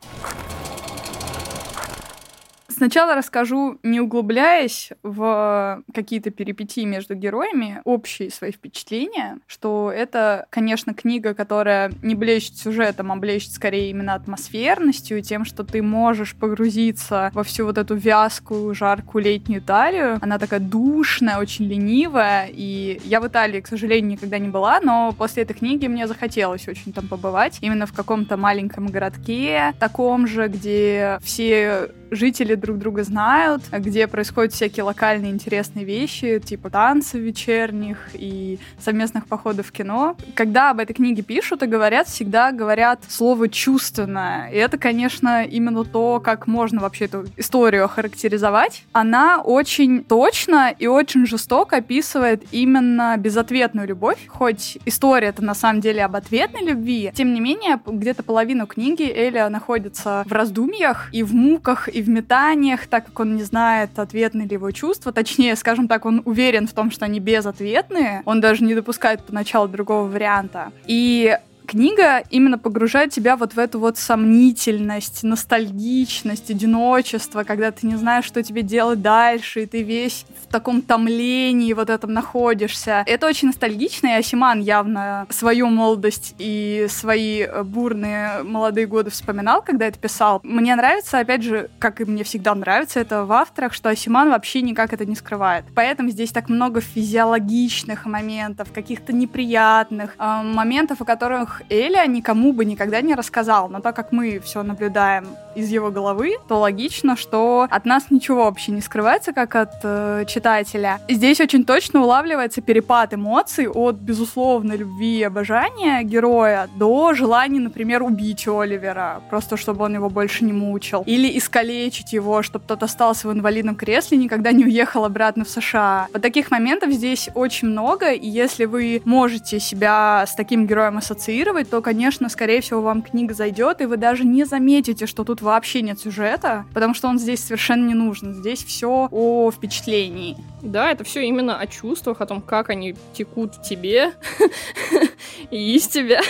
Сначала 2.81 3.13
расскажу, 3.13 3.77
не 3.83 4.01
углубляясь 4.01 4.89
в 5.03 5.83
какие-то 5.93 6.31
перипетии 6.31 6.83
между 6.83 7.13
героями, 7.13 7.79
общие 7.83 8.31
свои 8.31 8.51
впечатления, 8.51 9.37
что 9.45 9.93
это, 9.95 10.47
конечно, 10.49 10.95
книга, 10.95 11.35
которая 11.35 11.91
не 12.01 12.15
блещет 12.15 12.57
сюжетом, 12.57 13.11
а 13.11 13.17
блещет 13.17 13.51
скорее 13.51 13.91
именно 13.91 14.15
атмосферностью 14.15 15.21
тем, 15.21 15.45
что 15.45 15.63
ты 15.63 15.83
можешь 15.83 16.33
погрузиться 16.33 17.29
во 17.35 17.43
всю 17.43 17.65
вот 17.65 17.77
эту 17.77 17.93
вязкую, 17.93 18.73
жаркую 18.73 19.25
летнюю 19.25 19.61
Италию. 19.61 20.17
Она 20.19 20.39
такая 20.39 20.59
душная, 20.59 21.37
очень 21.37 21.65
ленивая, 21.65 22.49
и 22.51 22.99
я 23.03 23.21
в 23.21 23.27
Италии, 23.27 23.61
к 23.61 23.67
сожалению, 23.67 24.13
никогда 24.13 24.39
не 24.39 24.49
была, 24.49 24.79
но 24.81 25.13
после 25.15 25.43
этой 25.43 25.53
книги 25.53 25.85
мне 25.85 26.07
захотелось 26.07 26.67
очень 26.67 26.93
там 26.93 27.07
побывать, 27.07 27.59
именно 27.61 27.85
в 27.85 27.93
каком-то 27.93 28.37
маленьком 28.37 28.87
городке, 28.87 29.75
таком 29.79 30.25
же, 30.25 30.47
где 30.47 31.19
все 31.21 31.91
жители 32.11 32.55
друг 32.55 32.77
друга 32.77 33.03
знают, 33.03 33.63
где 33.71 34.05
происходят 34.07 34.53
всякие 34.53 34.83
локальные 34.83 35.31
интересные 35.31 35.85
вещи, 35.85 36.39
типа 36.39 36.69
танцы 36.69 37.17
вечерних 37.17 37.97
и 38.13 38.59
совместных 38.77 39.25
походов 39.25 39.67
в 39.67 39.71
кино. 39.71 40.15
Когда 40.35 40.71
об 40.71 40.79
этой 40.79 40.93
книге 40.93 41.23
пишут 41.23 41.63
и 41.63 41.67
говорят, 41.67 42.07
всегда 42.07 42.51
говорят 42.51 42.99
слово 43.07 43.47
«чувственное». 43.47 44.49
И 44.49 44.55
это, 44.55 44.77
конечно, 44.77 45.43
именно 45.43 45.85
то, 45.85 46.19
как 46.19 46.47
можно 46.47 46.81
вообще 46.81 47.05
эту 47.05 47.25
историю 47.37 47.85
охарактеризовать. 47.85 48.83
Она 48.91 49.41
очень 49.41 50.03
точно 50.03 50.73
и 50.77 50.87
очень 50.87 51.25
жестоко 51.25 51.77
описывает 51.77 52.43
именно 52.51 53.15
безответную 53.17 53.87
любовь. 53.87 54.27
Хоть 54.27 54.77
история 54.85 55.27
это 55.27 55.43
на 55.43 55.55
самом 55.55 55.79
деле 55.81 56.03
об 56.03 56.15
ответной 56.15 56.65
любви, 56.65 57.11
тем 57.15 57.33
не 57.33 57.39
менее, 57.39 57.79
где-то 57.85 58.23
половину 58.23 58.67
книги 58.67 59.03
Эля 59.03 59.47
находится 59.49 60.23
в 60.25 60.31
раздумьях 60.33 61.09
и 61.13 61.23
в 61.23 61.33
муках, 61.33 61.87
и 61.87 62.00
в 62.01 62.09
метаниях, 62.09 62.87
так 62.87 63.05
как 63.05 63.19
он 63.19 63.35
не 63.35 63.43
знает, 63.43 63.97
ответны 63.97 64.43
ли 64.43 64.53
его 64.53 64.71
чувства. 64.71 65.11
Точнее, 65.11 65.55
скажем 65.55 65.87
так, 65.87 66.05
он 66.05 66.21
уверен 66.25 66.67
в 66.67 66.73
том, 66.73 66.91
что 66.91 67.05
они 67.05 67.19
безответные. 67.19 68.21
Он 68.25 68.41
даже 68.41 68.63
не 68.63 68.75
допускает 68.75 69.23
поначалу 69.23 69.67
другого 69.67 70.07
варианта. 70.07 70.71
И 70.85 71.37
книга 71.71 72.19
именно 72.29 72.57
погружает 72.57 73.13
тебя 73.13 73.37
вот 73.37 73.53
в 73.53 73.59
эту 73.59 73.79
вот 73.79 73.97
сомнительность, 73.97 75.23
ностальгичность, 75.23 76.51
одиночество, 76.51 77.43
когда 77.43 77.71
ты 77.71 77.87
не 77.87 77.95
знаешь, 77.95 78.25
что 78.25 78.43
тебе 78.43 78.61
делать 78.61 79.01
дальше, 79.01 79.63
и 79.63 79.65
ты 79.65 79.81
весь 79.81 80.25
в 80.43 80.51
таком 80.51 80.81
томлении 80.81 81.71
вот 81.71 81.89
этом 81.89 82.11
находишься. 82.11 83.03
Это 83.07 83.25
очень 83.25 83.47
ностальгично, 83.47 84.07
и 84.07 84.19
Асиман 84.19 84.59
явно 84.59 85.25
свою 85.29 85.67
молодость 85.67 86.35
и 86.39 86.87
свои 86.89 87.43
э, 87.43 87.63
бурные 87.63 88.43
молодые 88.43 88.85
годы 88.85 89.09
вспоминал, 89.09 89.61
когда 89.61 89.87
это 89.87 89.97
писал. 89.97 90.41
Мне 90.43 90.75
нравится, 90.75 91.19
опять 91.19 91.43
же, 91.43 91.69
как 91.79 92.01
и 92.01 92.05
мне 92.05 92.25
всегда 92.25 92.53
нравится 92.53 92.99
это 92.99 93.23
в 93.23 93.31
авторах, 93.31 93.73
что 93.73 93.89
Асиман 93.89 94.29
вообще 94.29 94.61
никак 94.61 94.91
это 94.91 95.05
не 95.05 95.15
скрывает. 95.15 95.63
Поэтому 95.73 96.09
здесь 96.09 96.31
так 96.31 96.49
много 96.49 96.81
физиологичных 96.81 98.05
моментов, 98.05 98.73
каких-то 98.73 99.13
неприятных 99.13 100.15
э, 100.19 100.41
моментов, 100.43 101.01
о 101.01 101.05
которых 101.05 101.60
Эля 101.69 102.05
никому 102.07 102.53
бы 102.53 102.65
никогда 102.65 103.01
не 103.01 103.15
рассказал, 103.15 103.69
но 103.69 103.79
так 103.79 103.95
как 103.95 104.11
мы 104.11 104.39
все 104.39 104.63
наблюдаем 104.63 105.25
из 105.55 105.69
его 105.69 105.91
головы, 105.91 106.35
то 106.47 106.59
логично, 106.59 107.17
что 107.17 107.67
от 107.69 107.85
нас 107.85 108.05
ничего 108.09 108.45
вообще 108.45 108.71
не 108.71 108.81
скрывается, 108.81 109.33
как 109.33 109.55
от 109.55 109.73
э, 109.83 110.25
читателя. 110.27 110.99
Здесь 111.09 111.41
очень 111.41 111.65
точно 111.65 112.01
улавливается 112.01 112.61
перепад 112.61 113.13
эмоций 113.13 113.67
от 113.67 113.95
безусловной 113.95 114.77
любви 114.77 115.19
и 115.19 115.23
обожания 115.23 116.03
героя 116.03 116.69
до 116.75 117.13
желания, 117.13 117.59
например, 117.59 118.03
убить 118.03 118.47
Оливера, 118.47 119.21
просто 119.29 119.57
чтобы 119.57 119.85
он 119.85 119.95
его 119.95 120.09
больше 120.09 120.45
не 120.45 120.53
мучил, 120.53 121.03
или 121.05 121.37
искалечить 121.37 122.13
его, 122.13 122.41
чтобы 122.43 122.65
тот 122.67 122.83
остался 122.83 123.27
в 123.27 123.33
инвалидном 123.33 123.75
кресле 123.75 124.17
и 124.17 124.21
никогда 124.21 124.51
не 124.51 124.65
уехал 124.65 125.05
обратно 125.05 125.43
в 125.43 125.49
США. 125.49 126.07
Вот 126.13 126.21
таких 126.21 126.51
моментов 126.51 126.91
здесь 126.91 127.29
очень 127.35 127.67
много, 127.67 128.11
и 128.11 128.27
если 128.27 128.65
вы 128.65 129.01
можете 129.05 129.59
себя 129.59 130.25
с 130.27 130.35
таким 130.35 130.65
героем 130.65 130.97
ассоциировать, 130.97 131.50
ассоциировать, 131.51 131.69
то, 131.69 131.81
конечно, 131.81 132.29
скорее 132.29 132.61
всего, 132.61 132.81
вам 132.81 133.01
книга 133.01 133.33
зайдет, 133.33 133.81
и 133.81 133.85
вы 133.85 133.97
даже 133.97 134.23
не 134.23 134.45
заметите, 134.45 135.05
что 135.05 135.23
тут 135.23 135.41
вообще 135.41 135.81
нет 135.81 135.99
сюжета, 135.99 136.65
потому 136.73 136.93
что 136.93 137.07
он 137.07 137.19
здесь 137.19 137.43
совершенно 137.43 137.87
не 137.87 137.93
нужен. 137.93 138.33
Здесь 138.33 138.63
все 138.63 139.07
о 139.11 139.51
впечатлении. 139.51 140.37
Да, 140.61 140.91
это 140.91 141.03
все 141.03 141.21
именно 141.21 141.57
о 141.57 141.67
чувствах, 141.67 142.21
о 142.21 142.25
том, 142.25 142.41
как 142.41 142.69
они 142.69 142.95
текут 143.13 143.55
в 143.55 143.61
тебе 143.63 144.13
и 145.51 145.75
из 145.75 145.87
тебя. 145.87 146.21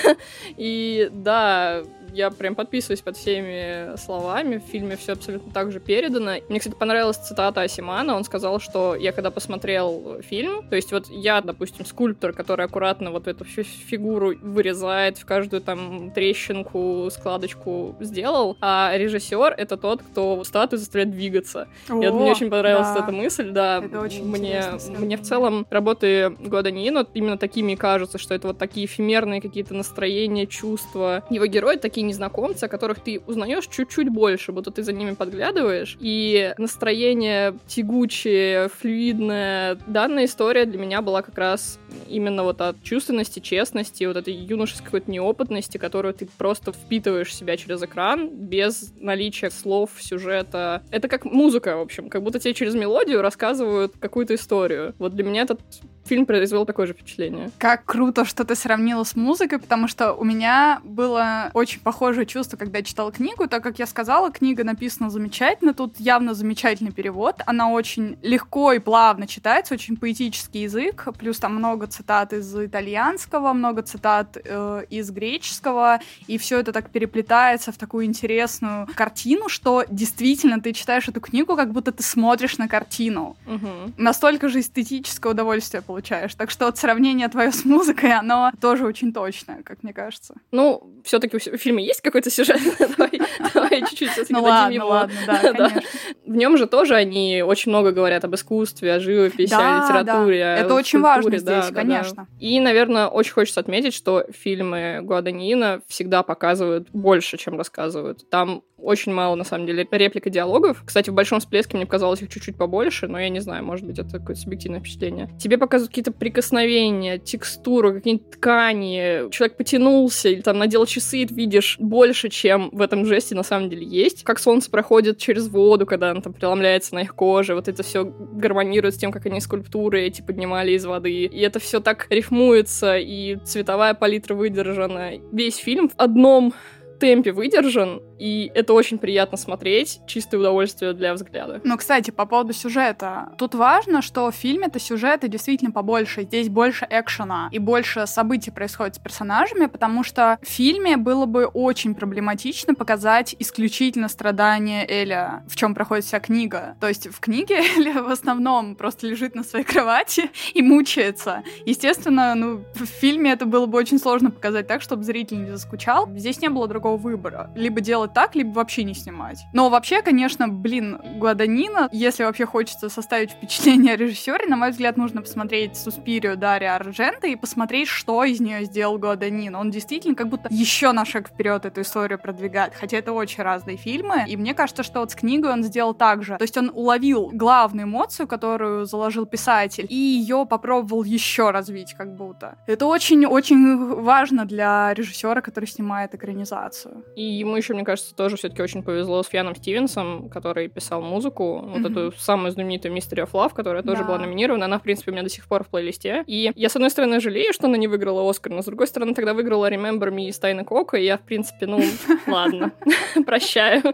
И 0.57 1.09
да, 1.11 1.83
я 2.13 2.29
прям 2.29 2.55
подписываюсь 2.55 3.01
под 3.01 3.17
всеми 3.17 3.95
словами. 3.97 4.57
В 4.57 4.69
фильме 4.71 4.95
все 4.95 5.13
абсолютно 5.13 5.51
так 5.51 5.71
же 5.71 5.79
передано. 5.79 6.33
Мне, 6.49 6.59
кстати, 6.59 6.75
понравилась 6.75 7.17
цитата 7.17 7.61
Асимана. 7.61 8.15
Он 8.15 8.23
сказал, 8.23 8.59
что 8.59 8.95
я 8.95 9.11
когда 9.11 9.31
посмотрел 9.31 10.21
фильм, 10.21 10.67
то 10.69 10.75
есть 10.75 10.91
вот 10.91 11.07
я, 11.09 11.41
допустим, 11.41 11.85
скульптор, 11.85 12.33
который 12.33 12.65
аккуратно 12.65 13.11
вот 13.11 13.27
эту 13.27 13.43
фигуру 13.45 14.33
вырезает, 14.41 15.17
в 15.17 15.25
каждую 15.25 15.61
там 15.61 16.11
трещинку, 16.11 17.09
складочку 17.11 17.95
сделал, 17.99 18.57
а 18.61 18.91
режиссер— 18.95 19.55
это 19.57 19.77
тот, 19.77 20.01
кто 20.01 20.43
статую 20.43 20.79
заставляет 20.79 21.11
двигаться. 21.11 21.67
О, 21.89 21.95
вот 21.95 22.13
мне 22.13 22.31
очень 22.31 22.49
понравилась 22.49 22.93
да. 22.93 23.03
эта 23.03 23.11
мысль, 23.11 23.49
да. 23.51 23.83
Это 23.83 23.99
очень 23.99 24.25
мне, 24.25 24.63
мне 24.97 25.17
в 25.17 25.21
целом 25.21 25.65
работы 25.69 26.29
года 26.39 26.71
не 26.71 26.91
именно 27.13 27.37
такими 27.37 27.75
кажутся, 27.75 28.17
что 28.17 28.33
это 28.33 28.47
вот 28.47 28.57
такие 28.57 28.85
эфемерные 28.85 29.41
какие-то 29.41 29.73
настроения, 29.73 30.45
чувства. 30.45 31.23
Его 31.29 31.45
герои 31.45 31.77
такие 31.77 32.00
такие 32.01 32.07
незнакомцы, 32.07 32.65
о 32.65 32.67
которых 32.67 32.99
ты 32.99 33.21
узнаешь 33.27 33.67
чуть-чуть 33.67 34.09
больше, 34.09 34.51
будто 34.51 34.71
ты 34.71 34.83
за 34.83 34.93
ними 34.93 35.13
подглядываешь. 35.13 35.97
И 35.99 36.53
настроение 36.57 37.53
тягучее, 37.67 38.69
флюидное. 38.69 39.77
Данная 39.87 40.25
история 40.25 40.65
для 40.65 40.79
меня 40.79 41.01
была 41.01 41.21
как 41.21 41.37
раз 41.37 41.79
именно 42.07 42.43
вот 42.43 42.61
от 42.61 42.81
чувственности, 42.83 43.39
честности, 43.39 44.03
вот 44.03 44.17
этой 44.17 44.33
юношеской 44.33 44.85
какой-то 44.85 45.11
неопытности, 45.11 45.77
которую 45.77 46.13
ты 46.13 46.27
просто 46.37 46.71
впитываешь 46.71 47.29
в 47.29 47.33
себя 47.33 47.57
через 47.57 47.81
экран 47.81 48.29
без 48.29 48.93
наличия 48.99 49.49
слов, 49.49 49.91
сюжета. 49.99 50.83
Это 50.91 51.07
как 51.07 51.25
музыка, 51.25 51.77
в 51.77 51.81
общем, 51.81 52.09
как 52.09 52.23
будто 52.23 52.39
тебе 52.39 52.53
через 52.53 52.73
мелодию 52.73 53.21
рассказывают 53.21 53.93
какую-то 53.99 54.35
историю. 54.35 54.93
Вот 54.99 55.15
для 55.15 55.23
меня 55.23 55.43
этот 55.43 55.61
фильм 56.05 56.25
произвел 56.25 56.65
такое 56.65 56.87
же 56.87 56.93
впечатление. 56.93 57.51
Как 57.57 57.85
круто, 57.85 58.25
что 58.25 58.43
ты 58.43 58.55
сравнила 58.55 59.03
с 59.03 59.15
музыкой, 59.15 59.59
потому 59.59 59.87
что 59.87 60.13
у 60.13 60.23
меня 60.23 60.81
было 60.83 61.51
очень 61.53 61.79
похожее 61.79 62.25
чувство, 62.25 62.57
когда 62.57 62.79
я 62.79 62.83
читала 62.83 63.11
книгу, 63.11 63.47
так 63.47 63.63
как 63.63 63.79
я 63.79 63.85
сказала, 63.85 64.31
книга 64.31 64.63
написана 64.63 65.09
замечательно, 65.09 65.73
тут 65.73 65.99
явно 65.99 66.33
замечательный 66.33 66.91
перевод, 66.91 67.41
она 67.45 67.69
очень 67.69 68.17
легко 68.21 68.73
и 68.73 68.79
плавно 68.79 69.27
читается, 69.27 69.73
очень 69.73 69.97
поэтический 69.97 70.63
язык, 70.63 71.07
плюс 71.17 71.37
там 71.37 71.55
много 71.55 71.80
цитат 71.87 72.33
из 72.33 72.55
итальянского, 72.55 73.53
много 73.53 73.81
цитат 73.81 74.37
э, 74.43 74.83
из 74.89 75.11
греческого, 75.11 75.99
и 76.27 76.37
все 76.37 76.59
это 76.59 76.71
так 76.71 76.89
переплетается 76.89 77.71
в 77.71 77.77
такую 77.77 78.05
интересную 78.05 78.87
картину, 78.95 79.49
что 79.49 79.83
действительно 79.89 80.61
ты 80.61 80.73
читаешь 80.73 81.07
эту 81.07 81.21
книгу, 81.21 81.55
как 81.55 81.71
будто 81.71 81.91
ты 81.91 82.03
смотришь 82.03 82.57
на 82.57 82.67
картину. 82.67 83.35
Угу. 83.47 83.93
Настолько 83.97 84.49
же 84.49 84.59
эстетическое 84.59 85.31
удовольствие 85.31 85.81
получаешь. 85.81 86.35
Так 86.35 86.51
что 86.51 86.65
вот 86.65 86.77
сравнение 86.77 87.27
твое 87.29 87.51
с 87.51 87.65
музыкой, 87.65 88.13
оно 88.13 88.51
тоже 88.61 88.85
очень 88.85 89.13
точное, 89.13 89.63
как 89.63 89.83
мне 89.83 89.93
кажется. 89.93 90.35
Ну, 90.51 90.83
все-таки 91.03 91.37
у 91.37 91.39
фильма 91.57 91.81
есть 91.81 92.01
какой-то 92.01 92.29
сюжет. 92.29 92.59
Давай 93.53 93.81
чуть-чуть 93.81 94.11
все-таки 94.11 94.33
Ну 94.33 94.43
ладно, 94.43 94.85
ладно, 94.85 95.15
да, 95.27 95.37
конечно. 95.69 95.81
В 96.25 96.35
нем 96.35 96.57
же 96.57 96.67
тоже 96.67 96.95
они 96.95 97.43
очень 97.45 97.71
много 97.71 97.91
говорят 97.91 98.23
об 98.23 98.35
искусстве, 98.35 98.93
о 98.93 98.99
живописи, 98.99 99.53
о 99.53 99.83
литературе. 99.83 100.39
Это 100.39 100.73
очень 100.73 100.99
важно 100.99 101.37
здесь, 101.37 101.70
конечно. 101.73 102.27
И, 102.39 102.59
наверное, 102.59 103.07
очень 103.07 103.33
хочется 103.33 103.59
отметить, 103.59 103.93
что 103.93 104.25
фильмы 104.31 104.99
Гуаданина 105.01 105.81
всегда 105.87 106.23
показывают 106.23 106.89
больше, 106.91 107.37
чем 107.37 107.57
рассказывают. 107.57 108.29
Там 108.29 108.63
Очень 108.81 109.13
мало, 109.13 109.35
на 109.35 109.43
самом 109.43 109.67
деле, 109.67 109.87
реплик 109.91 110.27
и 110.27 110.29
диалогов. 110.29 110.83
Кстати, 110.85 111.09
в 111.09 111.13
«Большом 111.13 111.39
всплеске» 111.39 111.77
мне 111.77 111.85
показалось 111.85 112.21
их 112.21 112.29
чуть-чуть 112.29 112.57
побольше, 112.57 113.07
но 113.07 113.19
я 113.19 113.29
не 113.29 113.39
знаю, 113.39 113.63
может 113.63 113.85
быть, 113.85 113.99
это 113.99 114.17
какое-то 114.17 114.41
субъективное 114.41 114.79
впечатление. 114.79 115.29
Тебе 115.39 115.57
показывают 115.57 115.89
какие-то 115.89 116.11
прикосновения, 116.11 117.19
текстуру, 117.19 117.93
какие-нибудь 117.93 118.31
ткани. 118.31 119.29
Человек 119.31 119.57
потянулся 119.57 120.29
или 120.29 120.41
там 120.41 120.57
надел 120.57 120.85
часы, 120.85 121.19
и 121.19 121.33
видишь 121.33 121.77
больше, 121.79 122.29
чем 122.29 122.69
в 122.71 122.81
этом 122.81 123.05
жесте 123.05 123.35
на 123.35 123.43
самом 123.43 123.69
деле 123.69 123.85
есть. 123.85 124.23
Как 124.23 124.39
солнце 124.39 124.71
проходит 124.71 125.19
через 125.19 125.47
воду, 125.47 125.85
когда 125.85 126.11
оно 126.11 126.21
там 126.21 126.33
преломляется 126.33 126.95
на 126.95 126.99
их 126.99 127.13
коже. 127.15 127.53
Вот 127.53 127.67
это 127.67 127.83
все 127.83 128.03
гармонирует 128.05 128.95
с 128.95 128.97
тем, 128.97 129.11
как 129.11 129.25
они 129.27 129.39
скульптуры 129.41 130.01
эти 130.01 130.21
поднимали 130.21 130.71
из 130.71 130.85
воды. 130.85 131.25
И 131.25 131.39
это 131.39 131.59
все 131.59 131.79
так 131.79 132.07
рифмуется, 132.09 132.97
и 132.97 133.37
цветовая 133.45 133.93
палитра 133.93 134.33
выдержана. 134.33 135.11
Весь 135.31 135.57
фильм 135.57 135.89
в 135.89 135.93
одном 135.97 136.53
темпе 137.01 137.31
выдержан, 137.31 137.99
и 138.19 138.51
это 138.53 138.73
очень 138.73 138.99
приятно 138.99 139.35
смотреть, 139.35 139.99
чистое 140.05 140.39
удовольствие 140.39 140.93
для 140.93 141.15
взгляда. 141.15 141.59
Ну, 141.63 141.75
кстати, 141.77 142.11
по 142.11 142.27
поводу 142.27 142.53
сюжета. 142.53 143.29
Тут 143.39 143.55
важно, 143.55 144.03
что 144.03 144.29
в 144.29 144.35
фильме-то 144.35 144.79
сюжеты 144.79 145.27
действительно 145.27 145.71
побольше. 145.71 146.21
Здесь 146.21 146.47
больше 146.47 146.87
экшена 146.87 147.49
и 147.51 147.57
больше 147.57 148.05
событий 148.05 148.51
происходит 148.51 148.95
с 148.95 148.99
персонажами, 148.99 149.65
потому 149.65 150.03
что 150.03 150.37
в 150.43 150.47
фильме 150.47 150.97
было 150.97 151.25
бы 151.25 151.45
очень 151.45 151.95
проблематично 151.95 152.75
показать 152.75 153.35
исключительно 153.39 154.07
страдания 154.07 154.85
Эля, 154.87 155.43
в 155.47 155.55
чем 155.55 155.73
проходит 155.73 156.05
вся 156.05 156.19
книга. 156.19 156.75
То 156.79 156.87
есть 156.87 157.07
в 157.07 157.19
книге 157.19 157.55
Эля 157.77 158.03
в 158.03 158.11
основном 158.11 158.75
просто 158.75 159.07
лежит 159.07 159.33
на 159.33 159.43
своей 159.43 159.65
кровати 159.65 160.29
и 160.53 160.61
мучается. 160.61 161.43
Естественно, 161.65 162.35
ну, 162.35 162.63
в 162.75 162.85
фильме 162.85 163.31
это 163.31 163.47
было 163.47 163.65
бы 163.65 163.79
очень 163.79 163.97
сложно 163.97 164.29
показать 164.29 164.67
так, 164.67 164.83
чтобы 164.83 165.03
зритель 165.03 165.43
не 165.43 165.49
заскучал. 165.49 166.07
Здесь 166.15 166.39
не 166.39 166.49
было 166.49 166.67
другого 166.67 166.90
выбора. 166.97 167.49
Либо 167.55 167.81
делать 167.81 168.13
так, 168.13 168.35
либо 168.35 168.51
вообще 168.51 168.83
не 168.83 168.93
снимать. 168.93 169.43
Но 169.53 169.69
вообще, 169.69 170.01
конечно, 170.01 170.47
блин, 170.47 170.99
Гладанина, 171.17 171.89
если 171.91 172.23
вообще 172.23 172.45
хочется 172.45 172.89
составить 172.89 173.31
впечатление 173.41 173.93
о 173.93 173.97
режиссере, 173.97 174.45
на 174.47 174.55
мой 174.55 174.71
взгляд, 174.71 174.97
нужно 174.97 175.21
посмотреть 175.21 175.77
Суспирию 175.77 176.37
Дарья 176.37 176.75
Арджента 176.75 177.27
и 177.27 177.35
посмотреть, 177.35 177.87
что 177.87 178.23
из 178.23 178.39
нее 178.39 178.65
сделал 178.65 178.97
Гладанин. 178.97 179.55
Он 179.55 179.71
действительно 179.71 180.15
как 180.15 180.27
будто 180.27 180.47
еще 180.51 180.91
на 180.91 181.05
шаг 181.05 181.29
вперед 181.29 181.65
эту 181.65 181.81
историю 181.81 182.19
продвигает, 182.19 182.73
хотя 182.75 182.97
это 182.97 183.13
очень 183.13 183.43
разные 183.43 183.77
фильмы. 183.77 184.25
И 184.27 184.37
мне 184.37 184.53
кажется, 184.53 184.83
что 184.83 184.99
вот 185.01 185.11
с 185.11 185.15
книгой 185.15 185.51
он 185.51 185.63
сделал 185.63 185.93
так 185.93 186.23
же. 186.23 186.37
То 186.37 186.43
есть 186.43 186.57
он 186.57 186.71
уловил 186.73 187.29
главную 187.33 187.85
эмоцию, 187.85 188.27
которую 188.27 188.85
заложил 188.85 189.25
писатель, 189.25 189.85
и 189.89 189.95
ее 189.95 190.45
попробовал 190.49 191.03
еще 191.03 191.51
развить 191.51 191.93
как 191.93 192.15
будто. 192.15 192.57
Это 192.67 192.85
очень-очень 192.85 194.01
важно 194.01 194.45
для 194.45 194.93
режиссера, 194.93 195.41
который 195.41 195.65
снимает 195.65 196.15
экранизацию. 196.15 196.80
И 197.15 197.23
ему 197.23 197.55
еще, 197.55 197.73
мне 197.73 197.83
кажется, 197.83 198.15
тоже 198.15 198.37
все-таки 198.37 198.61
очень 198.61 198.83
повезло 198.83 199.21
с 199.23 199.27
Суфьяном 199.27 199.55
Стивенсом, 199.55 200.29
который 200.29 200.67
писал 200.67 201.01
музыку, 201.01 201.43
mm-hmm. 201.43 201.81
вот 201.81 201.91
эту 201.91 202.17
самую 202.17 202.51
знаменитую 202.51 202.95
Mystery 202.95 203.25
of 203.25 203.31
Love, 203.31 203.53
которая 203.53 203.83
тоже 203.83 204.01
да. 204.01 204.07
была 204.07 204.19
номинирована. 204.19 204.65
Она, 204.65 204.79
в 204.79 204.83
принципе, 204.83 205.11
у 205.11 205.13
меня 205.13 205.23
до 205.23 205.29
сих 205.29 205.47
пор 205.47 205.63
в 205.63 205.67
плейлисте. 205.67 206.23
И 206.27 206.51
я, 206.55 206.69
с 206.69 206.75
одной 206.75 206.89
стороны, 206.89 207.19
жалею, 207.19 207.53
что 207.53 207.67
она 207.67 207.77
не 207.77 207.87
выиграла 207.87 208.27
Оскар, 208.29 208.53
но 208.53 208.61
с 208.61 208.65
другой 208.65 208.87
стороны, 208.87 209.13
тогда 209.13 209.33
выиграла 209.33 209.69
Remember 209.69 210.09
Me 210.09 210.27
из 210.27 210.39
Тайны 210.39 210.63
Коко, 210.63 210.97
и 210.97 211.05
я, 211.05 211.17
в 211.17 211.21
принципе, 211.21 211.65
ну, 211.65 211.81
ладно, 212.27 212.71
прощаю. 213.25 213.81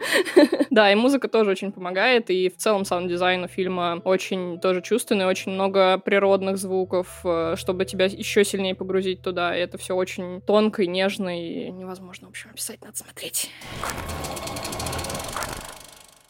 Да, 0.69 0.91
и 0.91 0.95
музыка 0.95 1.27
тоже 1.27 1.51
очень 1.51 1.71
помогает, 1.71 2.29
и 2.29 2.49
в 2.49 2.57
целом 2.57 2.85
саунд-дизайн 2.85 3.45
у 3.45 3.47
фильма 3.47 3.99
очень 4.03 4.59
тоже 4.59 4.81
чувственный, 4.81 5.25
очень 5.25 5.51
много 5.51 5.97
природных 5.97 6.57
звуков, 6.57 7.21
э, 7.23 7.55
чтобы 7.57 7.85
тебя 7.85 8.05
еще 8.05 8.43
сильнее 8.43 8.75
погрузить 8.75 9.21
туда, 9.21 9.57
и 9.57 9.61
это 9.61 9.77
все 9.77 9.95
очень 9.95 10.41
тонко 10.41 10.83
и 10.83 10.87
нежно, 10.87 11.39
и 11.39 11.71
невозможно, 11.71 12.27
в 12.27 12.31
общем, 12.31 12.51
описать, 12.51 12.76
надо 12.81 12.97
смотреть. 12.97 13.51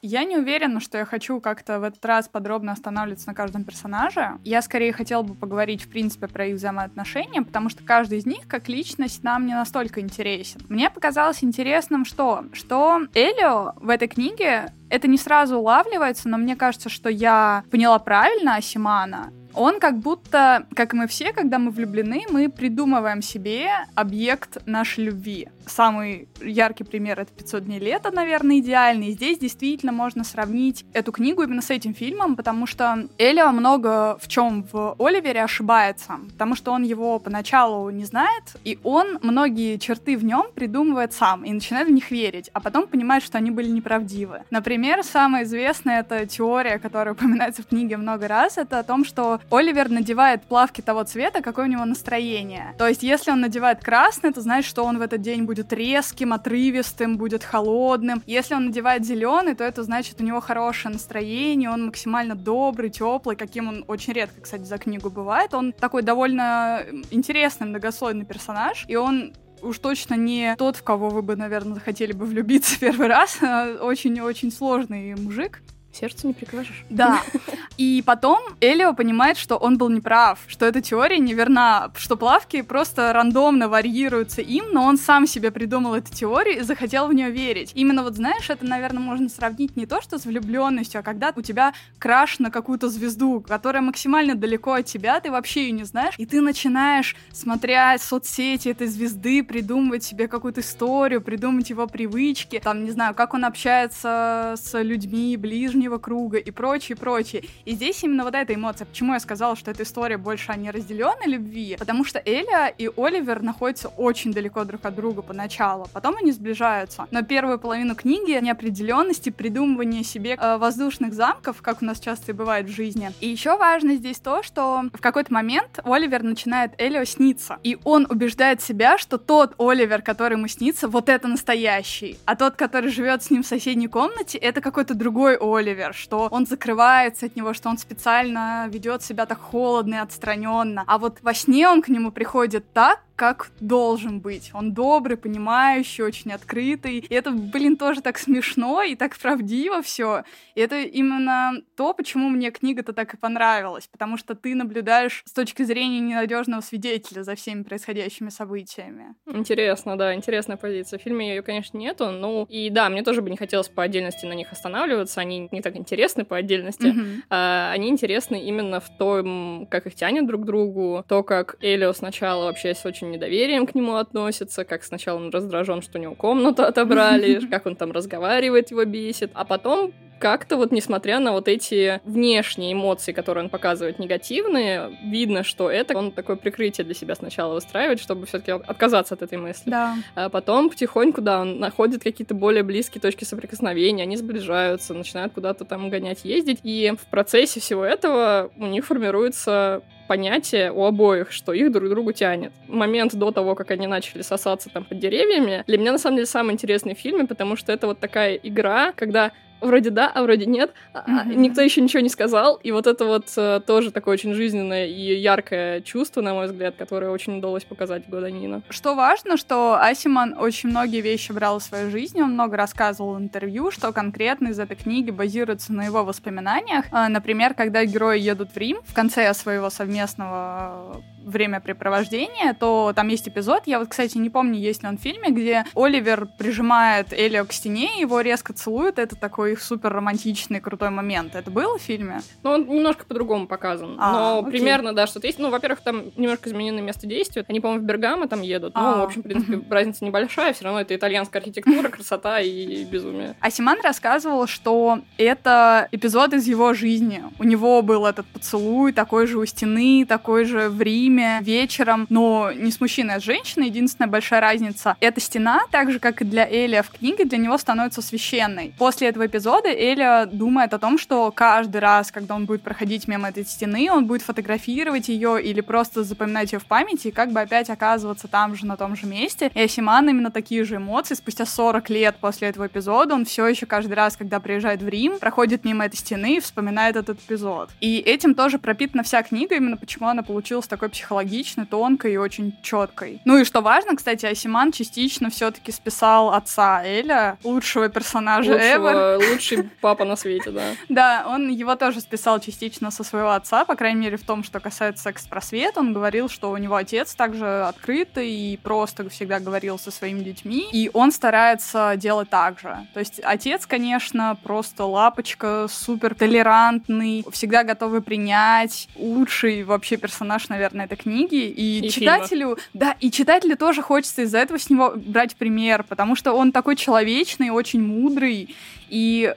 Я 0.03 0.23
не 0.23 0.37
уверена, 0.37 0.79
что 0.79 0.99
я 0.99 1.05
хочу 1.05 1.41
как-то 1.41 1.79
в 1.79 1.83
этот 1.83 2.05
раз 2.05 2.29
подробно 2.29 2.71
останавливаться 2.71 3.27
на 3.27 3.33
каждом 3.33 3.63
персонаже. 3.63 4.37
Я 4.43 4.61
скорее 4.61 4.93
хотела 4.93 5.23
бы 5.23 5.33
поговорить, 5.33 5.81
в 5.81 5.89
принципе, 5.89 6.27
про 6.27 6.45
их 6.45 6.55
взаимоотношения, 6.55 7.41
потому 7.41 7.69
что 7.69 7.83
каждый 7.83 8.19
из 8.19 8.25
них, 8.25 8.47
как 8.47 8.69
личность, 8.69 9.23
нам 9.23 9.47
не 9.47 9.53
настолько 9.53 9.99
интересен. 9.99 10.61
Мне 10.69 10.91
показалось 10.91 11.43
интересным, 11.43 12.05
что, 12.05 12.45
что 12.53 13.01
Элио 13.15 13.73
в 13.75 13.89
этой 13.89 14.07
книге 14.07 14.71
это 14.89 15.07
не 15.07 15.17
сразу 15.17 15.57
улавливается, 15.57 16.29
но 16.29 16.37
мне 16.37 16.55
кажется, 16.55 16.89
что 16.89 17.09
я 17.09 17.63
поняла 17.71 17.97
правильно 17.97 18.55
Асимана, 18.55 19.33
он 19.57 19.79
как 19.79 19.97
будто, 19.97 20.65
как 20.75 20.93
и 20.93 20.97
мы 20.97 21.07
все, 21.07 21.33
когда 21.33 21.59
мы 21.59 21.71
влюблены, 21.71 22.23
мы 22.29 22.49
придумываем 22.49 23.21
себе 23.21 23.69
объект 23.95 24.65
нашей 24.65 25.05
любви. 25.05 25.49
Самый 25.65 26.29
яркий 26.41 26.83
пример— 26.83 27.19
это 27.21 27.31
«500 27.33 27.61
дней 27.61 27.79
лета», 27.79 28.11
наверное, 28.11 28.59
идеальный. 28.59 29.11
здесь 29.11 29.39
действительно 29.39 29.91
можно 29.91 30.23
сравнить 30.23 30.85
эту 30.93 31.11
книгу 31.11 31.43
именно 31.43 31.61
с 31.61 31.69
этим 31.69 31.93
фильмом, 31.93 32.35
потому 32.35 32.67
что 32.67 33.07
Элио 33.17 33.51
много 33.51 34.17
в 34.21 34.27
чем 34.27 34.65
в 34.71 34.95
Оливере 34.99 35.43
ошибается, 35.43 36.19
потому 36.31 36.55
что 36.55 36.71
он 36.71 36.83
его 36.83 37.19
поначалу 37.19 37.89
не 37.89 38.05
знает, 38.05 38.55
и 38.63 38.79
он 38.83 39.19
многие 39.21 39.77
черты 39.77 40.17
в 40.17 40.23
нем 40.23 40.47
придумывает 40.53 41.13
сам 41.13 41.43
и 41.43 41.51
начинает 41.51 41.87
в 41.87 41.91
них 41.91 42.11
верить, 42.11 42.49
а 42.53 42.59
потом 42.59 42.87
понимает, 42.87 43.23
что 43.23 43.37
они 43.37 43.51
были 43.51 43.69
неправдивы. 43.69 44.43
Например, 44.51 45.03
самая 45.03 45.43
известная 45.43 46.01
эта 46.01 46.25
теория, 46.25 46.79
которая 46.79 47.13
упоминается 47.13 47.63
в 47.63 47.67
книге 47.67 47.97
много 47.97 48.27
раз, 48.27 48.57
это 48.57 48.79
о 48.79 48.83
том, 48.83 49.03
что 49.03 49.39
Оливер 49.49 49.89
надевает 49.89 50.43
плавки 50.43 50.81
того 50.81 51.03
цвета, 51.03 51.41
какое 51.41 51.65
у 51.65 51.69
него 51.69 51.85
настроение. 51.85 52.75
То 52.77 52.87
есть, 52.87 53.03
если 53.03 53.31
он 53.31 53.41
надевает 53.41 53.83
красный, 53.83 54.33
то 54.33 54.41
знаешь, 54.41 54.65
что 54.65 54.83
он 54.83 54.97
в 54.97 55.01
этот 55.01 55.21
день 55.21 55.43
будет 55.43 55.71
резким, 55.71 56.33
отрывистым, 56.33 57.17
будет 57.17 57.43
холодным. 57.43 58.21
Если 58.25 58.55
он 58.55 58.65
надевает 58.65 59.05
зеленый, 59.05 59.55
то 59.55 59.63
это 59.63 59.83
значит, 59.83 60.19
у 60.19 60.23
него 60.23 60.41
хорошее 60.41 60.93
настроение, 60.93 61.69
он 61.69 61.85
максимально 61.87 62.35
добрый, 62.35 62.89
теплый, 62.89 63.35
каким 63.35 63.67
он 63.67 63.85
очень 63.87 64.13
редко, 64.13 64.41
кстати, 64.41 64.63
за 64.63 64.77
книгу 64.77 65.09
бывает. 65.09 65.53
Он 65.53 65.71
такой 65.71 66.01
довольно 66.01 66.83
интересный, 67.11 67.67
многослойный 67.67 68.25
персонаж, 68.25 68.85
и 68.87 68.95
он 68.95 69.33
уж 69.61 69.79
точно 69.79 70.15
не 70.15 70.55
тот, 70.57 70.75
в 70.75 70.83
кого 70.83 71.09
вы 71.09 71.21
бы, 71.21 71.35
наверное, 71.35 71.79
хотели 71.79 72.11
бы 72.11 72.25
влюбиться 72.25 72.79
первый 72.79 73.07
раз. 73.07 73.39
Очень-очень 73.41 74.51
сложный 74.51 75.15
мужик. 75.15 75.61
Сердце 75.99 76.27
не 76.27 76.33
прикажешь. 76.33 76.85
Да. 76.89 77.21
И 77.77 78.03
потом 78.05 78.39
Элио 78.61 78.93
понимает, 78.93 79.37
что 79.37 79.55
он 79.55 79.77
был 79.77 79.89
неправ, 79.89 80.39
что 80.47 80.65
эта 80.65 80.81
теория 80.81 81.17
неверна, 81.17 81.91
что 81.95 82.17
плавки 82.17 82.61
просто 82.61 83.13
рандомно 83.13 83.67
варьируются 83.67 84.41
им, 84.41 84.65
но 84.71 84.83
он 84.83 84.97
сам 84.97 85.25
себе 85.25 85.49
придумал 85.49 85.95
эту 85.95 86.13
теорию 86.13 86.59
и 86.59 86.61
захотел 86.61 87.07
в 87.07 87.13
нее 87.13 87.31
верить. 87.31 87.71
Именно 87.73 88.03
вот 88.03 88.15
знаешь, 88.15 88.49
это, 88.49 88.65
наверное, 88.65 89.01
можно 89.01 89.27
сравнить 89.29 89.75
не 89.75 89.87
то, 89.87 90.01
что 90.01 90.19
с 90.19 90.25
влюбленностью, 90.25 90.99
а 90.99 91.03
когда 91.03 91.33
у 91.35 91.41
тебя 91.41 91.73
краш 91.97 92.37
на 92.39 92.51
какую-то 92.51 92.89
звезду, 92.89 93.41
которая 93.41 93.81
максимально 93.81 94.35
далеко 94.35 94.73
от 94.73 94.85
тебя, 94.85 95.19
ты 95.19 95.31
вообще 95.31 95.63
ее 95.63 95.71
не 95.71 95.83
знаешь, 95.83 96.13
и 96.17 96.25
ты 96.27 96.41
начинаешь, 96.41 97.15
смотря 97.31 97.97
соцсети 97.97 98.69
этой 98.69 98.87
звезды, 98.87 99.43
придумывать 99.43 100.03
себе 100.03 100.27
какую-то 100.27 100.61
историю, 100.61 101.21
придумать 101.21 101.69
его 101.71 101.87
привычки, 101.87 102.61
там, 102.63 102.83
не 102.83 102.91
знаю, 102.91 103.15
как 103.15 103.33
он 103.33 103.45
общается 103.45 104.55
с 104.57 104.79
людьми 104.81 105.37
ближнего 105.37 105.86
ближнего 105.87 105.97
круга 105.97 106.37
и 106.37 106.51
прочее, 106.51 106.95
прочее. 106.95 107.43
И 107.65 107.73
здесь 107.73 108.03
именно 108.03 108.23
вот 108.23 108.35
эта 108.35 108.53
эмоция. 108.53 108.85
Почему 108.85 109.13
я 109.13 109.19
сказала, 109.19 109.55
что 109.55 109.71
эта 109.71 109.83
история 109.83 110.17
больше 110.17 110.51
о 110.51 110.57
неразделенной 110.57 111.27
любви? 111.27 111.75
Потому 111.79 112.03
что 112.03 112.21
Эля 112.25 112.67
и 112.67 112.89
Оливер 112.97 113.41
находятся 113.41 113.87
очень 113.89 114.33
далеко 114.33 114.65
друг 114.65 114.85
от 114.85 114.95
друга 114.95 115.21
поначалу, 115.21 115.87
потом 115.93 116.17
они 116.17 116.31
сближаются. 116.31 117.07
Но 117.11 117.21
первую 117.21 117.59
половину 117.59 117.95
книги 117.95 118.37
неопределенности, 118.41 119.29
придумывания 119.29 120.03
себе 120.03 120.37
э, 120.39 120.57
воздушных 120.57 121.13
замков, 121.13 121.61
как 121.61 121.81
у 121.81 121.85
нас 121.85 121.99
часто 121.99 122.31
и 122.31 122.35
бывает 122.35 122.67
в 122.67 122.75
жизни. 122.75 123.11
И 123.21 123.29
еще 123.29 123.57
важно 123.57 123.95
здесь 123.95 124.19
то, 124.19 124.43
что 124.43 124.83
в 124.93 125.01
какой-то 125.01 125.33
момент 125.33 125.79
Оливер 125.83 126.23
начинает 126.23 126.71
Элио 126.77 127.05
сниться. 127.05 127.57
И 127.63 127.77
он 127.83 128.07
убеждает 128.09 128.61
себя, 128.61 128.97
что 128.97 129.17
тот 129.17 129.53
Оливер, 129.57 130.01
который 130.01 130.33
ему 130.33 130.47
снится, 130.47 130.87
вот 130.87 131.09
это 131.09 131.27
настоящий. 131.27 132.17
А 132.25 132.35
тот, 132.35 132.55
который 132.55 132.89
живет 132.89 133.23
с 133.23 133.31
ним 133.31 133.43
в 133.43 133.47
соседней 133.47 133.87
комнате, 133.87 134.37
это 134.37 134.61
какой-то 134.61 134.93
другой 134.93 135.37
Оливер 135.39 135.76
Оливер, 135.77 135.93
что 135.93 136.27
он 136.31 136.45
закрывается 136.45 137.27
от 137.27 137.35
него, 137.35 137.53
что 137.53 137.69
он 137.69 137.77
специально 137.77 138.67
ведет 138.67 139.03
себя 139.03 139.25
так 139.25 139.39
холодно 139.39 139.95
и 139.95 139.97
отстраненно. 139.99 140.83
А 140.87 140.97
вот 140.97 141.19
во 141.21 141.33
сне 141.33 141.67
он 141.67 141.81
к 141.81 141.89
нему 141.89 142.11
приходит 142.11 142.71
так, 142.73 143.01
как 143.17 143.49
должен 143.59 144.19
быть. 144.19 144.51
Он 144.53 144.73
добрый, 144.73 145.17
понимающий, 145.17 146.03
очень 146.03 146.31
открытый. 146.31 146.99
И 146.99 147.13
это, 147.13 147.31
блин, 147.31 147.75
тоже 147.75 148.01
так 148.01 148.19
смешно 148.19 148.83
и 148.83 148.95
так 148.95 149.17
правдиво 149.17 149.81
все. 149.81 150.23
И 150.53 150.61
это 150.61 150.81
именно 150.81 151.53
то, 151.75 151.93
почему 151.95 152.29
мне 152.29 152.51
книга-то 152.51 152.93
так 152.93 153.15
и 153.15 153.17
понравилась. 153.17 153.87
Потому 153.87 154.17
что 154.17 154.35
ты 154.35 154.53
наблюдаешь 154.53 155.23
с 155.25 155.33
точки 155.33 155.63
зрения 155.63 155.99
ненадежного 155.99 156.61
свидетеля 156.61 157.23
за 157.23 157.33
всеми 157.33 157.63
происходящими 157.63 158.29
событиями. 158.29 159.15
Интересно, 159.25 159.97
да, 159.97 160.13
интересная 160.13 160.57
позиция. 160.57 160.99
В 160.99 161.01
фильме 161.01 161.29
ее, 161.29 161.41
конечно, 161.41 161.75
нету. 161.75 162.11
Ну, 162.11 162.45
и 162.49 162.69
да, 162.69 162.87
мне 162.87 163.01
тоже 163.01 163.23
бы 163.23 163.31
не 163.31 163.37
хотелось 163.37 163.67
по 163.67 163.81
отдельности 163.81 164.27
на 164.27 164.33
них 164.33 164.51
останавливаться. 164.51 165.21
Они 165.21 165.49
не 165.51 165.61
так 165.61 165.75
интересны 165.75 166.23
по 166.23 166.37
отдельности. 166.37 166.87
Mm-hmm. 166.87 167.21
А, 167.31 167.71
они 167.71 167.89
интересны 167.89 168.43
именно 168.43 168.79
в 168.79 168.95
том, 168.95 169.67
как 169.71 169.87
их 169.87 169.95
тянет 169.95 170.27
друг 170.27 170.43
к 170.43 170.45
другу. 170.45 171.03
То, 171.07 171.23
как 171.23 171.55
Элио 171.61 171.93
сначала 171.93 172.45
вообще 172.45 172.75
очень 172.85 173.06
большим 173.07 173.11
недоверием 173.11 173.65
к 173.65 173.75
нему 173.75 173.95
относится, 173.95 174.63
как 174.63 174.83
сначала 174.83 175.17
он 175.17 175.29
раздражен, 175.29 175.81
что 175.81 175.97
у 175.97 176.01
него 176.01 176.15
комнату 176.15 176.63
отобрали, 176.63 177.39
как 177.51 177.65
он 177.65 177.75
там 177.75 177.91
разговаривает, 177.91 178.71
его 178.71 178.85
бесит, 178.85 179.31
а 179.33 179.45
потом 179.45 179.91
как-то 180.19 180.57
вот 180.57 180.71
несмотря 180.71 181.19
на 181.19 181.31
вот 181.31 181.47
эти 181.47 182.01
внешние 182.03 182.73
эмоции, 182.73 183.11
которые 183.11 183.45
он 183.45 183.49
показывает 183.49 183.99
негативные, 183.99 184.97
видно, 185.03 185.43
что 185.43 185.69
это 185.69 185.97
он 185.97 186.11
такое 186.11 186.35
прикрытие 186.35 186.85
для 186.85 186.93
себя 186.93 187.15
сначала 187.15 187.53
выстраивает, 187.53 187.99
чтобы 187.99 188.25
все-таки 188.25 188.51
отказаться 188.51 189.15
от 189.15 189.21
этой 189.21 189.37
мысли. 189.37 189.69
Да. 189.69 189.95
А 190.15 190.29
потом 190.29 190.69
потихоньку, 190.69 191.21
да, 191.21 191.41
он 191.41 191.59
находит 191.59 192.03
какие-то 192.03 192.33
более 192.33 192.63
близкие 192.63 193.01
точки 193.01 193.23
соприкосновения, 193.23 194.03
они 194.03 194.17
сближаются, 194.17 194.93
начинают 194.93 195.33
куда-то 195.33 195.65
там 195.65 195.89
гонять, 195.89 196.25
ездить, 196.25 196.59
и 196.63 196.93
в 196.99 197.07
процессе 197.07 197.59
всего 197.59 197.83
этого 197.83 198.51
у 198.57 198.65
них 198.65 198.85
формируется 198.85 199.81
понятие 200.07 200.71
у 200.71 200.85
обоих, 200.85 201.31
что 201.31 201.53
их 201.53 201.71
друг 201.71 201.87
к 201.87 201.89
другу 201.89 202.13
тянет. 202.13 202.53
Момент 202.67 203.13
до 203.15 203.31
того, 203.31 203.55
как 203.55 203.71
они 203.71 203.87
начали 203.87 204.21
сосаться 204.21 204.69
там 204.69 204.85
под 204.85 204.99
деревьями, 204.99 205.63
для 205.67 205.77
меня 205.77 205.91
на 205.91 205.97
самом 205.97 206.15
деле 206.15 206.25
самый 206.25 206.53
интересный 206.53 206.95
в 206.95 206.99
фильме, 206.99 207.25
потому 207.25 207.55
что 207.55 207.71
это 207.71 207.87
вот 207.87 207.99
такая 207.99 208.35
игра, 208.35 208.93
когда 208.93 209.31
вроде 209.61 209.89
да, 209.89 210.11
а 210.13 210.23
вроде 210.23 210.45
нет. 210.45 210.73
Mm-hmm. 210.93 211.35
Никто 211.35 211.61
еще 211.61 211.81
ничего 211.81 212.01
не 212.01 212.09
сказал. 212.09 212.55
И 212.57 212.71
вот 212.71 212.87
это 212.87 213.05
вот 213.05 213.31
э, 213.37 213.61
тоже 213.65 213.91
такое 213.91 214.13
очень 214.13 214.33
жизненное 214.33 214.87
и 214.87 215.15
яркое 215.15 215.81
чувство, 215.81 216.21
на 216.21 216.33
мой 216.33 216.47
взгляд, 216.47 216.75
которое 216.77 217.11
очень 217.11 217.37
удалось 217.37 217.63
показать 217.63 218.07
Гуданина. 218.07 218.61
Что 218.69 218.95
важно, 218.95 219.37
что 219.37 219.75
Асиман 219.81 220.35
очень 220.37 220.69
многие 220.69 221.01
вещи 221.01 221.31
брал 221.31 221.59
в 221.59 221.63
свою 221.63 221.89
жизнь, 221.91 222.21
он 222.21 222.33
много 222.33 222.57
рассказывал 222.57 223.15
в 223.15 223.19
интервью, 223.19 223.71
что 223.71 223.91
конкретно 223.91 224.49
из 224.49 224.59
этой 224.59 224.75
книги 224.75 225.11
базируется 225.11 225.73
на 225.73 225.85
его 225.85 226.03
воспоминаниях. 226.03 226.85
А, 226.91 227.09
например, 227.09 227.53
когда 227.53 227.83
герои 227.85 228.19
едут 228.19 228.51
в 228.51 228.57
Рим 228.57 228.79
в 228.85 228.93
конце 228.93 229.33
своего 229.33 229.69
совместного 229.69 231.01
времяпрепровождения, 231.27 232.53
то 232.53 232.93
там 232.95 233.07
есть 233.09 233.27
эпизод, 233.27 233.63
я 233.65 233.79
вот, 233.79 233.89
кстати, 233.89 234.17
не 234.17 234.29
помню, 234.29 234.59
есть 234.59 234.83
ли 234.83 234.89
он 234.89 234.97
в 234.97 235.01
фильме, 235.01 235.29
где 235.29 235.65
Оливер 235.75 236.27
прижимает 236.37 237.13
Элио 237.13 237.45
к 237.45 237.53
стене, 237.53 237.99
его 237.99 238.21
резко 238.21 238.53
целует, 238.53 238.99
это 238.99 239.15
такой 239.15 239.57
супер 239.57 239.93
романтичный, 239.93 240.61
крутой 240.61 240.89
момент. 240.89 241.35
Это 241.35 241.51
было 241.51 241.77
в 241.77 241.81
фильме? 241.81 242.21
Ну, 242.43 242.51
он 242.51 242.67
немножко 242.67 243.05
по-другому 243.05 243.47
показан, 243.47 243.97
а, 243.99 244.11
но 244.11 244.39
окей. 244.39 244.51
примерно, 244.51 244.93
да, 244.93 245.07
что-то 245.07 245.27
есть. 245.27 245.39
Ну, 245.39 245.49
во-первых, 245.49 245.81
там 245.81 246.05
немножко 246.15 246.49
изменено 246.49 246.79
место 246.79 247.07
действия, 247.07 247.45
они, 247.47 247.59
по-моему, 247.59 247.83
в 247.83 247.85
Бергамо 247.85 248.27
там 248.27 248.41
едут, 248.41 248.73
ну, 248.75 248.81
а, 248.81 248.97
в 248.97 249.03
общем, 249.03 249.21
в 249.21 249.23
принципе, 249.23 249.61
разница 249.69 250.05
небольшая, 250.05 250.53
все 250.53 250.65
равно 250.65 250.81
это 250.81 250.95
итальянская 250.95 251.41
архитектура, 251.41 251.89
красота 251.89 252.39
и 252.39 252.83
безумие. 252.85 253.35
Асиман 253.39 253.79
рассказывал, 253.81 254.47
что 254.47 254.99
это 255.17 255.87
эпизод 255.91 256.33
из 256.33 256.47
его 256.47 256.73
жизни. 256.73 257.23
У 257.39 257.43
него 257.43 257.81
был 257.81 258.05
этот 258.05 258.25
поцелуй, 258.27 258.93
такой 258.93 259.27
же 259.27 259.37
у 259.37 259.45
стены, 259.45 260.05
такой 260.07 260.45
же 260.45 260.69
в 260.69 260.81
Риме, 260.81 261.16
время, 261.17 261.41
вечером, 261.41 262.05
но 262.09 262.51
не 262.53 262.71
с 262.71 262.79
мужчиной, 262.79 263.15
а 263.15 263.19
с 263.19 263.23
женщиной. 263.23 263.67
Единственная 263.67 264.09
большая 264.09 264.39
разница— 264.39 264.95
эта 264.99 265.19
стена, 265.19 265.61
так 265.71 265.91
же, 265.91 265.99
как 265.99 266.21
и 266.21 266.25
для 266.25 266.47
Элия 266.47 266.83
в 266.83 266.91
книге, 266.91 267.25
для 267.25 267.37
него 267.39 267.57
становится 267.57 268.01
священной. 268.01 268.73
После 268.77 269.07
этого 269.07 269.25
эпизода 269.25 269.69
Элия 269.69 270.25
думает 270.25 270.73
о 270.73 270.79
том, 270.79 270.99
что 270.99 271.31
каждый 271.31 271.81
раз, 271.81 272.11
когда 272.11 272.35
он 272.35 272.45
будет 272.45 272.61
проходить 272.61 273.07
мимо 273.07 273.29
этой 273.29 273.45
стены, 273.45 273.89
он 273.91 274.05
будет 274.05 274.21
фотографировать 274.21 275.09
ее 275.09 275.41
или 275.41 275.61
просто 275.61 276.03
запоминать 276.03 276.53
ее 276.53 276.59
в 276.59 276.65
памяти 276.65 277.07
и 277.07 277.11
как 277.11 277.31
бы 277.31 277.41
опять 277.41 277.69
оказываться 277.69 278.27
там 278.27 278.55
же, 278.55 278.65
на 278.65 278.77
том 278.77 278.95
же 278.95 279.07
месте. 279.07 279.51
И 279.53 279.61
Асиман 279.61 280.09
именно 280.09 280.29
такие 280.29 280.63
же 280.65 280.75
эмоции. 280.75 281.15
Спустя 281.15 281.45
40 281.45 281.89
лет 281.89 282.17
после 282.21 282.49
этого 282.49 282.67
эпизода 282.67 283.15
он 283.15 283.25
все 283.25 283.47
еще 283.47 283.65
каждый 283.65 283.93
раз, 283.93 284.17
когда 284.17 284.39
приезжает 284.39 284.81
в 284.81 284.87
Рим, 284.87 285.17
проходит 285.19 285.65
мимо 285.65 285.85
этой 285.85 285.95
стены 285.95 286.37
и 286.37 286.39
вспоминает 286.39 286.95
этот 286.95 287.19
эпизод. 287.19 287.69
И 287.79 287.97
этим 287.99 288.35
тоже 288.35 288.59
пропитана 288.59 289.03
вся 289.03 289.23
книга, 289.23 289.55
именно 289.55 289.77
почему 289.77 290.07
она 290.07 290.21
получилась 290.21 290.67
такой 290.67 290.89
психологической 290.89 291.06
психологичной, 291.07 291.65
тонкой 291.65 292.13
и 292.13 292.17
очень 292.17 292.53
четкой. 292.61 293.21
Ну 293.23 293.37
и 293.37 293.45
что 293.45 293.61
важно, 293.61 293.95
кстати, 293.95 294.25
Асиман 294.25 294.73
частично 294.73 295.29
все-таки 295.29 295.71
списал 295.71 296.33
отца 296.33 296.83
Эля, 296.83 297.37
лучшего 297.43 297.87
персонажа 297.87 298.51
Лучшего, 298.51 299.17
ever. 299.17 299.29
Лучший 299.31 299.63
папа 299.79 300.03
на 300.03 300.17
свете, 300.17 300.51
да. 300.51 300.63
Да, 300.89 301.25
он 301.27 301.47
его 301.47 301.75
тоже 301.75 302.01
списал 302.01 302.41
частично 302.41 302.91
со 302.91 303.05
своего 303.05 303.31
отца, 303.31 303.63
по 303.63 303.75
крайней 303.75 304.01
мере, 304.01 304.17
в 304.17 304.23
том, 304.23 304.43
что 304.43 304.59
касается 304.59 305.03
секс-просвета. 305.03 305.79
Он 305.79 305.93
говорил, 305.93 306.27
что 306.27 306.51
у 306.51 306.57
него 306.57 306.75
отец 306.75 307.15
также 307.15 307.63
открытый 307.63 308.29
и 308.29 308.57
просто 308.57 309.07
всегда 309.09 309.39
говорил 309.39 309.79
со 309.79 309.91
своими 309.91 310.19
детьми, 310.19 310.67
и 310.73 310.89
он 310.93 311.13
старается 311.13 311.93
делать 311.95 312.29
так 312.29 312.59
же. 312.59 312.77
То 312.93 312.99
есть 312.99 313.21
отец, 313.23 313.65
конечно, 313.65 314.37
просто 314.43 314.83
лапочка, 314.83 315.67
супер 315.69 316.15
толерантный, 316.15 317.23
всегда 317.31 317.63
готовый 317.63 318.01
принять, 318.01 318.89
лучший 318.95 319.63
вообще 319.63 319.95
персонаж, 319.95 320.49
наверное, 320.49 320.86
этой 320.87 320.97
книги, 320.97 321.35
и, 321.35 321.85
и 321.85 321.89
читателю, 321.89 322.55
фильма. 322.55 322.57
да, 322.73 322.95
и 322.99 323.11
читателю 323.11 323.57
тоже 323.57 323.81
хочется 323.81 324.23
из-за 324.23 324.39
этого 324.39 324.57
с 324.57 324.69
него 324.69 324.93
брать 324.95 325.35
пример, 325.35 325.83
потому 325.83 326.15
что 326.15 326.33
он 326.33 326.51
такой 326.51 326.75
человечный, 326.75 327.49
очень 327.49 327.81
мудрый, 327.81 328.55
и 328.89 329.33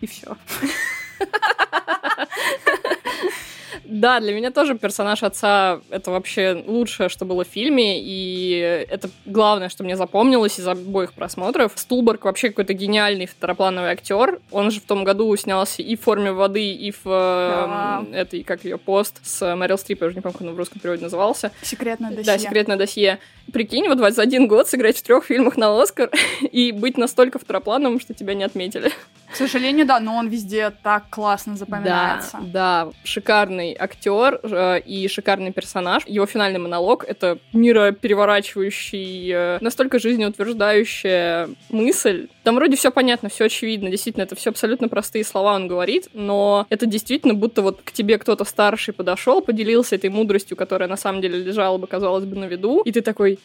и 0.00 0.06
все. 0.06 0.36
Да, 3.84 4.20
для 4.20 4.32
меня 4.32 4.50
тоже 4.50 4.76
персонаж 4.76 5.22
отца— 5.22 5.80
это 5.90 6.10
вообще 6.10 6.62
лучшее, 6.66 7.08
что 7.08 7.24
было 7.24 7.44
в 7.44 7.48
фильме, 7.48 8.00
и 8.00 8.86
это 8.88 9.10
главное, 9.26 9.68
что 9.68 9.84
мне 9.84 9.96
запомнилось 9.96 10.58
из 10.58 10.66
обоих 10.66 11.12
просмотров. 11.12 11.72
Стулберг 11.76 12.24
вообще 12.24 12.50
какой-то 12.50 12.72
гениальный 12.72 13.26
второплановый 13.26 13.90
актер. 13.90 14.40
Он 14.50 14.70
же 14.70 14.80
в 14.80 14.84
том 14.84 15.04
году 15.04 15.34
снялся 15.36 15.82
и 15.82 15.96
в 15.96 16.02
«Форме 16.02 16.32
воды», 16.32 16.72
и 16.72 16.90
в 16.90 17.04
да. 17.04 18.04
э, 18.12 18.16
этой, 18.16 18.42
как 18.42 18.64
ее, 18.64 18.78
пост 18.78 19.20
с 19.24 19.54
Мэрил 19.56 19.78
Стрип, 19.78 20.02
я 20.02 20.06
уже 20.08 20.16
не 20.16 20.20
помню, 20.20 20.38
как 20.38 20.46
он 20.46 20.54
в 20.54 20.58
русском 20.58 20.80
переводе 20.80 21.02
назывался. 21.02 21.50
«Секретное 21.62 22.10
досье». 22.10 22.24
Да, 22.24 22.38
«Секретное 22.38 22.76
досье». 22.76 23.18
Прикинь, 23.52 23.88
вот 23.88 23.98
за 24.14 24.22
один 24.22 24.46
год 24.46 24.68
сыграть 24.68 24.96
в 24.96 25.02
трех 25.02 25.24
фильмах 25.24 25.56
на 25.56 25.80
Оскар 25.80 26.10
и 26.52 26.72
быть 26.72 26.96
настолько 26.96 27.38
второплановым, 27.38 28.00
что 28.00 28.14
тебя 28.14 28.34
не 28.34 28.44
отметили. 28.44 28.92
К 29.32 29.36
сожалению, 29.36 29.86
да, 29.86 29.98
но 29.98 30.16
он 30.16 30.28
везде 30.28 30.70
так 30.82 31.04
классно 31.08 31.56
запоминается. 31.56 32.38
Да, 32.42 32.84
да, 32.84 32.92
шикарный 33.02 33.74
актер 33.78 34.38
э, 34.42 34.80
и 34.80 35.08
шикарный 35.08 35.52
персонаж. 35.52 36.02
Его 36.06 36.26
финальный 36.26 36.58
монолог— 36.58 37.04
это 37.08 37.38
миропереворачивающий, 37.54 39.32
э, 39.32 39.58
настолько 39.62 39.98
жизнеутверждающая 39.98 41.48
мысль. 41.70 42.28
Там 42.44 42.56
вроде 42.56 42.76
все 42.76 42.90
понятно, 42.90 43.30
все 43.30 43.46
очевидно, 43.46 43.88
действительно, 43.90 44.24
это 44.24 44.36
все 44.36 44.50
абсолютно 44.50 44.88
простые 44.88 45.24
слова 45.24 45.54
он 45.54 45.66
говорит, 45.66 46.08
но 46.12 46.66
это 46.68 46.84
действительно 46.84 47.32
будто 47.32 47.62
вот 47.62 47.80
к 47.82 47.92
тебе 47.92 48.18
кто-то 48.18 48.44
старший 48.44 48.92
подошел, 48.92 49.40
поделился 49.40 49.94
этой 49.94 50.10
мудростью, 50.10 50.58
которая 50.58 50.90
на 50.90 50.96
самом 50.96 51.22
деле 51.22 51.38
лежала 51.42 51.78
бы, 51.78 51.86
казалось 51.86 52.26
бы, 52.26 52.36
на 52.36 52.44
виду, 52.44 52.82
и 52.82 52.92
ты 52.92 53.00
такой 53.00 53.38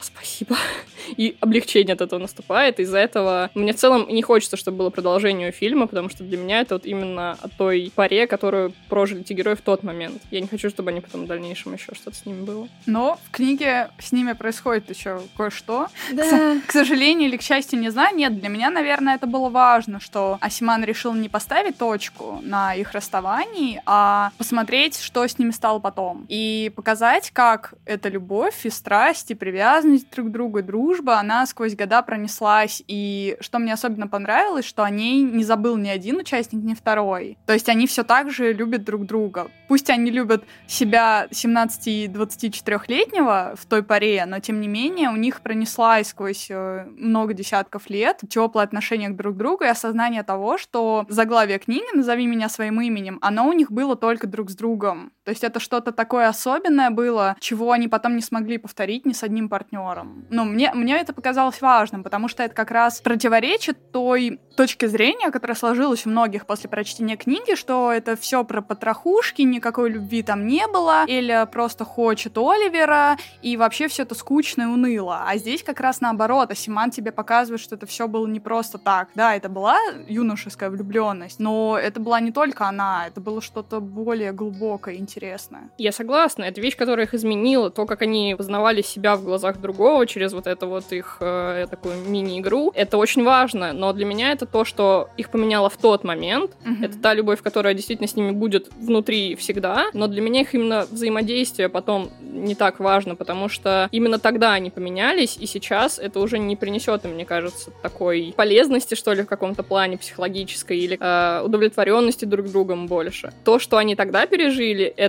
спасибо. 0.00 0.27
И 1.16 1.36
облегчение 1.40 1.94
от 1.94 2.00
этого 2.00 2.20
наступает. 2.20 2.80
Из-за 2.80 2.98
этого 2.98 3.50
мне 3.54 3.72
в 3.72 3.76
целом 3.76 4.06
не 4.08 4.22
хочется, 4.22 4.56
чтобы 4.56 4.78
было 4.78 4.90
продолжение 4.90 5.52
фильма, 5.52 5.86
потому 5.86 6.08
что 6.10 6.24
для 6.24 6.36
меня 6.36 6.60
это 6.60 6.74
вот 6.74 6.86
именно 6.86 7.32
о 7.40 7.48
той 7.48 7.92
паре, 7.94 8.26
которую 8.26 8.72
прожили 8.88 9.22
эти 9.22 9.32
герои 9.32 9.54
в 9.54 9.60
тот 9.60 9.82
момент. 9.82 10.20
Я 10.30 10.40
не 10.40 10.46
хочу, 10.46 10.68
чтобы 10.68 10.90
они 10.90 11.00
потом 11.00 11.24
в 11.24 11.26
дальнейшем 11.26 11.74
еще 11.74 11.94
что-то 11.94 12.16
с 12.16 12.26
ними 12.26 12.44
было. 12.44 12.68
Но 12.86 13.18
в 13.24 13.30
книге 13.30 13.90
с 13.98 14.12
ними 14.12 14.32
происходит 14.32 14.90
еще 14.90 15.20
кое-что. 15.36 15.88
Да. 16.12 16.58
К, 16.60 16.68
к 16.68 16.72
сожалению 16.72 17.28
или 17.28 17.36
к 17.36 17.42
счастью, 17.42 17.78
не 17.78 17.90
знаю. 17.90 18.16
Нет, 18.16 18.38
для 18.38 18.48
меня, 18.48 18.70
наверное, 18.70 19.14
это 19.16 19.26
было 19.26 19.48
важно, 19.48 20.00
что 20.00 20.38
Асиман 20.40 20.84
решил 20.84 21.14
не 21.14 21.28
поставить 21.28 21.78
точку 21.78 22.40
на 22.42 22.74
их 22.74 22.92
расставании, 22.92 23.80
а 23.86 24.32
посмотреть, 24.38 25.00
что 25.00 25.26
с 25.26 25.38
ними 25.38 25.50
стало 25.50 25.78
потом. 25.78 26.26
И 26.28 26.70
показать, 26.74 27.30
как 27.30 27.74
эта 27.84 28.08
любовь 28.08 28.64
и 28.64 28.70
страсть, 28.70 29.30
и 29.30 29.34
привязанность 29.34 30.10
друг 30.10 30.27
к 30.28 30.32
другу, 30.32 30.58
и 30.58 30.62
дружба 30.62 31.18
она 31.18 31.44
сквозь 31.46 31.74
года 31.74 32.02
пронеслась, 32.02 32.82
и 32.86 33.36
что 33.40 33.58
мне 33.58 33.72
особенно 33.72 34.06
понравилось, 34.06 34.64
что 34.64 34.84
о 34.84 34.90
ней 34.90 35.22
не 35.22 35.42
забыл 35.44 35.76
ни 35.76 35.88
один 35.88 36.18
участник, 36.18 36.62
ни 36.62 36.74
второй. 36.74 37.36
То 37.46 37.52
есть 37.52 37.68
они 37.68 37.86
все 37.86 38.02
так 38.04 38.30
же 38.30 38.52
любят 38.52 38.84
друг 38.84 39.06
друга. 39.06 39.50
Пусть 39.68 39.90
они 39.90 40.10
любят 40.10 40.44
себя 40.66 41.28
17-24-летнего 41.30 43.54
в 43.56 43.66
той 43.66 43.82
паре, 43.82 44.24
но 44.26 44.38
тем 44.40 44.60
не 44.60 44.68
менее 44.68 45.10
у 45.10 45.16
них 45.16 45.40
пронеслась 45.40 46.08
сквозь 46.08 46.48
э, 46.50 46.86
много 46.96 47.34
десятков 47.34 47.90
лет 47.90 48.20
теплое 48.28 48.64
отношение 48.64 49.10
к 49.10 49.16
друг 49.16 49.36
другу 49.36 49.64
и 49.64 49.68
осознание 49.68 50.22
того, 50.22 50.58
что 50.58 51.06
заглавие 51.08 51.58
книги 51.58 51.84
«Назови 51.94 52.26
меня 52.26 52.48
своим 52.48 52.80
именем», 52.80 53.18
оно 53.20 53.48
у 53.48 53.52
них 53.52 53.70
было 53.70 53.96
только 53.96 54.26
друг 54.26 54.50
с 54.50 54.56
другом. 54.56 55.12
То 55.28 55.30
есть 55.30 55.44
это 55.44 55.60
что-то 55.60 55.92
такое 55.92 56.26
особенное 56.28 56.90
было, 56.90 57.36
чего 57.38 57.70
они 57.70 57.86
потом 57.86 58.16
не 58.16 58.22
смогли 58.22 58.58
повторить 58.58 59.06
ни 59.06 59.12
с 59.12 59.22
одним 59.22 59.48
партнером. 59.48 60.26
Ну, 60.30 60.44
мне, 60.44 60.72
мне 60.74 60.88
мне 60.88 60.96
это 61.02 61.12
показалось 61.12 61.60
важным, 61.60 62.02
потому 62.02 62.28
что 62.28 62.42
это 62.42 62.54
как 62.54 62.70
раз 62.70 63.02
противоречит 63.02 63.92
той 63.92 64.40
точке 64.56 64.88
зрения, 64.88 65.30
которая 65.30 65.54
сложилась 65.54 66.06
у 66.06 66.08
многих 66.08 66.46
после 66.46 66.70
прочтения 66.70 67.16
книги, 67.16 67.54
что 67.54 67.92
это 67.92 68.16
все 68.16 68.42
про 68.42 68.62
потрохушки, 68.62 69.42
никакой 69.42 69.90
любви 69.90 70.22
там 70.22 70.46
не 70.46 70.66
было, 70.66 71.04
или 71.06 71.46
просто 71.52 71.84
хочет 71.84 72.38
Оливера, 72.38 73.18
и 73.42 73.58
вообще 73.58 73.86
все 73.86 74.04
это 74.04 74.14
скучно 74.14 74.62
и 74.62 74.64
уныло. 74.64 75.24
А 75.26 75.36
здесь 75.36 75.62
как 75.62 75.78
раз 75.78 76.00
наоборот, 76.00 76.50
Асиман 76.50 76.90
тебе 76.90 77.12
показывает, 77.12 77.60
что 77.60 77.74
это 77.74 77.84
все 77.84 78.08
было 78.08 78.26
не 78.26 78.40
просто 78.40 78.78
так. 78.78 79.10
Да, 79.14 79.36
это 79.36 79.50
была 79.50 79.76
юношеская 80.08 80.70
влюбленность, 80.70 81.38
но 81.38 81.78
это 81.78 82.00
была 82.00 82.18
не 82.18 82.32
только 82.32 82.66
она, 82.66 83.06
это 83.06 83.20
было 83.20 83.42
что-то 83.42 83.80
более 83.80 84.32
глубокое, 84.32 84.94
интересное 84.94 85.17
интересная. 85.18 85.70
Я 85.78 85.92
согласна, 85.92 86.44
это 86.44 86.60
вещь, 86.60 86.76
которая 86.76 87.06
их 87.06 87.14
изменила, 87.14 87.70
то, 87.70 87.86
как 87.86 88.02
они 88.02 88.34
познавали 88.36 88.82
себя 88.82 89.16
в 89.16 89.24
глазах 89.24 89.60
другого 89.60 90.06
через 90.06 90.32
вот 90.32 90.46
это 90.46 90.66
вот 90.66 90.92
их 90.92 91.16
э, 91.20 91.66
такую 91.68 91.96
мини-игру, 92.08 92.72
это 92.74 92.98
очень 92.98 93.24
важно, 93.24 93.72
но 93.72 93.92
для 93.92 94.06
меня 94.06 94.32
это 94.32 94.46
то, 94.46 94.64
что 94.64 95.08
их 95.16 95.30
поменяло 95.30 95.68
в 95.68 95.76
тот 95.76 96.04
момент, 96.04 96.52
mm-hmm. 96.64 96.84
это 96.84 96.98
та 96.98 97.14
любовь, 97.14 97.42
которая 97.42 97.74
действительно 97.74 98.08
с 98.08 98.14
ними 98.14 98.30
будет 98.30 98.70
внутри 98.76 99.34
всегда, 99.34 99.86
но 99.92 100.06
для 100.06 100.20
меня 100.20 100.42
их 100.42 100.54
именно 100.54 100.86
взаимодействие 100.90 101.68
потом 101.68 102.10
не 102.20 102.54
так 102.54 102.78
важно, 102.78 103.16
потому 103.16 103.48
что 103.48 103.88
именно 103.90 104.18
тогда 104.18 104.52
они 104.52 104.70
поменялись, 104.70 105.36
и 105.36 105.46
сейчас 105.46 105.98
это 105.98 106.20
уже 106.20 106.38
не 106.38 106.54
принесет 106.54 107.04
им, 107.04 107.12
мне 107.12 107.24
кажется, 107.24 107.70
такой 107.82 108.32
полезности, 108.36 108.94
что 108.94 109.12
ли, 109.12 109.22
в 109.22 109.26
каком-то 109.26 109.62
плане 109.62 109.98
психологической 109.98 110.78
или 110.78 110.96
э, 111.00 111.42
удовлетворенности 111.42 112.24
друг 112.24 112.46
другом 112.46 112.86
больше. 112.86 113.32
То, 113.44 113.58
что 113.58 113.78
они 113.78 113.96
тогда 113.96 114.26
пережили, 114.26 114.84
это 114.84 115.07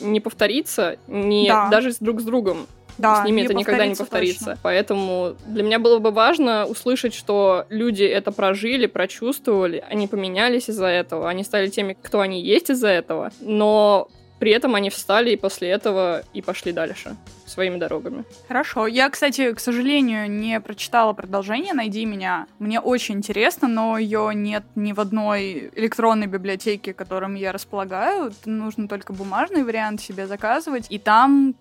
не 0.00 0.20
повторится 0.20 0.96
не 1.06 1.48
да. 1.48 1.68
даже 1.68 1.92
с 1.92 1.98
друг 1.98 2.20
с 2.20 2.24
другом. 2.24 2.66
Да, 2.98 3.22
с 3.22 3.26
ними 3.26 3.42
это 3.42 3.52
никогда 3.52 3.86
не 3.86 3.94
повторится. 3.94 4.44
Точно. 4.44 4.58
Поэтому 4.62 5.36
для 5.46 5.62
меня 5.62 5.78
было 5.78 5.98
бы 5.98 6.10
важно 6.10 6.64
услышать, 6.66 7.14
что 7.14 7.66
люди 7.68 8.04
это 8.04 8.32
прожили, 8.32 8.86
прочувствовали, 8.86 9.84
они 9.88 10.08
поменялись 10.08 10.70
из-за 10.70 10.86
этого, 10.86 11.28
они 11.28 11.44
стали 11.44 11.68
теми, 11.68 11.96
кто 12.00 12.20
они 12.20 12.40
есть 12.40 12.70
из-за 12.70 12.88
этого, 12.88 13.32
но 13.40 14.08
при 14.38 14.52
этом 14.52 14.74
они 14.74 14.90
встали 14.90 15.30
и 15.30 15.36
после 15.36 15.68
этого 15.68 16.22
и 16.32 16.42
пошли 16.42 16.72
дальше 16.72 17.16
своими 17.46 17.78
дорогами. 17.78 18.24
Хорошо. 18.48 18.86
Я, 18.86 19.08
кстати, 19.08 19.52
к 19.52 19.60
сожалению, 19.60 20.30
не 20.30 20.60
прочитала 20.60 21.12
продолжение 21.12 21.72
«Найди 21.72 22.04
меня». 22.04 22.46
Мне 22.58 22.80
очень 22.80 23.16
интересно, 23.16 23.68
но 23.68 23.98
ее 23.98 24.32
нет 24.34 24.64
ни 24.74 24.92
в 24.92 25.00
одной 25.00 25.70
электронной 25.74 26.26
библиотеке, 26.26 26.92
которым 26.92 27.34
я 27.34 27.52
располагаю. 27.52 28.32
Нужно 28.44 28.88
только 28.88 29.12
бумажный 29.12 29.64
вариант 29.64 30.00
себе 30.00 30.26
заказывать. 30.26 30.86
И 30.90 30.98
там 30.98 31.54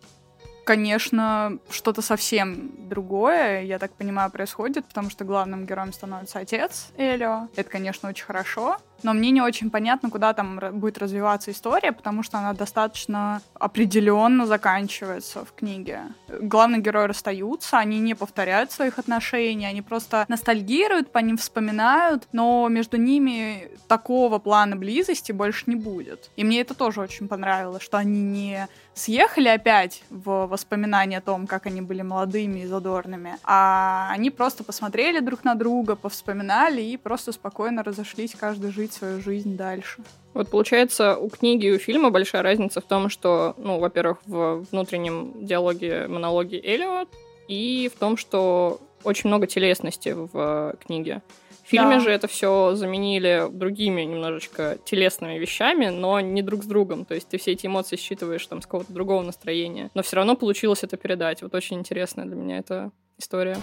конечно, 0.65 1.59
что-то 1.69 2.01
совсем 2.01 2.71
другое, 2.89 3.61
я 3.61 3.77
так 3.77 3.93
понимаю, 3.93 4.31
происходит, 4.31 4.83
потому 4.85 5.09
что 5.09 5.23
главным 5.23 5.65
героем 5.65 5.93
становится 5.93 6.39
отец 6.39 6.87
Элио. 6.97 7.47
Это, 7.55 7.69
конечно, 7.69 8.09
очень 8.09 8.25
хорошо 8.25 8.77
но 9.03 9.13
мне 9.13 9.31
не 9.31 9.41
очень 9.41 9.69
понятно, 9.69 10.09
куда 10.09 10.33
там 10.33 10.59
будет 10.73 10.97
развиваться 10.97 11.51
история, 11.51 11.91
потому 11.91 12.23
что 12.23 12.37
она 12.37 12.53
достаточно 12.53 13.41
определенно 13.53 14.45
заканчивается 14.45 15.45
в 15.45 15.53
книге. 15.53 16.01
Главные 16.27 16.81
герои 16.81 17.07
расстаются, 17.07 17.77
они 17.77 17.99
не 17.99 18.15
повторяют 18.15 18.71
своих 18.71 18.99
отношений, 18.99 19.65
они 19.65 19.81
просто 19.81 20.25
ностальгируют, 20.27 21.11
по 21.11 21.19
ним 21.19 21.37
вспоминают, 21.37 22.27
но 22.31 22.67
между 22.69 22.97
ними 22.97 23.69
такого 23.87 24.39
плана 24.39 24.75
близости 24.75 25.31
больше 25.31 25.63
не 25.67 25.75
будет. 25.75 26.29
И 26.35 26.43
мне 26.43 26.61
это 26.61 26.73
тоже 26.73 27.01
очень 27.01 27.27
понравилось, 27.27 27.83
что 27.83 27.97
они 27.97 28.21
не 28.21 28.67
съехали 28.95 29.49
опять 29.49 30.03
в 30.09 30.47
воспоминания 30.47 31.17
о 31.17 31.21
том, 31.21 31.47
как 31.47 31.65
они 31.65 31.81
были 31.81 32.01
молодыми 32.01 32.61
и 32.61 32.65
задорными, 32.65 33.37
а 33.43 34.09
они 34.11 34.29
просто 34.29 34.63
посмотрели 34.63 35.19
друг 35.19 35.43
на 35.43 35.55
друга, 35.55 35.95
повспоминали 35.95 36.81
и 36.81 36.97
просто 36.97 37.31
спокойно 37.33 37.83
разошлись 37.83 38.33
каждый 38.35 38.71
жить 38.85 38.93
свою 38.93 39.19
жизнь 39.19 39.57
дальше. 39.57 40.03
Вот 40.33 40.49
получается, 40.49 41.17
у 41.17 41.29
книги 41.29 41.65
и 41.65 41.71
у 41.71 41.77
фильма 41.77 42.11
большая 42.11 42.43
разница 42.43 42.81
в 42.81 42.85
том, 42.85 43.09
что, 43.09 43.55
ну, 43.57 43.79
во-первых, 43.79 44.19
в 44.25 44.65
внутреннем 44.71 45.45
диалоге, 45.45 46.07
монологе 46.07 46.59
Элиот, 46.59 47.09
и 47.47 47.89
в 47.93 47.97
том, 47.97 48.17
что 48.17 48.79
очень 49.03 49.29
много 49.29 49.47
телесности 49.47 50.09
в 50.15 50.75
книге. 50.85 51.21
В 51.63 51.67
фильме 51.67 51.95
да. 51.95 51.99
же 52.01 52.11
это 52.11 52.27
все 52.27 52.75
заменили 52.75 53.47
другими 53.49 54.01
немножечко 54.01 54.77
телесными 54.85 55.39
вещами, 55.39 55.87
но 55.87 56.19
не 56.19 56.43
друг 56.43 56.63
с 56.63 56.67
другом. 56.67 57.05
То 57.05 57.15
есть 57.15 57.27
ты 57.27 57.39
все 57.39 57.53
эти 57.53 57.65
эмоции 57.65 57.95
считываешь 57.95 58.45
там 58.45 58.61
с 58.61 58.65
какого-то 58.65 58.93
другого 58.93 59.23
настроения. 59.23 59.89
Но 59.95 60.03
все 60.03 60.17
равно 60.17 60.35
получилось 60.35 60.83
это 60.83 60.97
передать. 60.97 61.41
Вот 61.41 61.55
очень 61.55 61.79
интересная 61.79 62.25
для 62.25 62.35
меня 62.35 62.59
эта 62.59 62.91
история. 63.17 63.57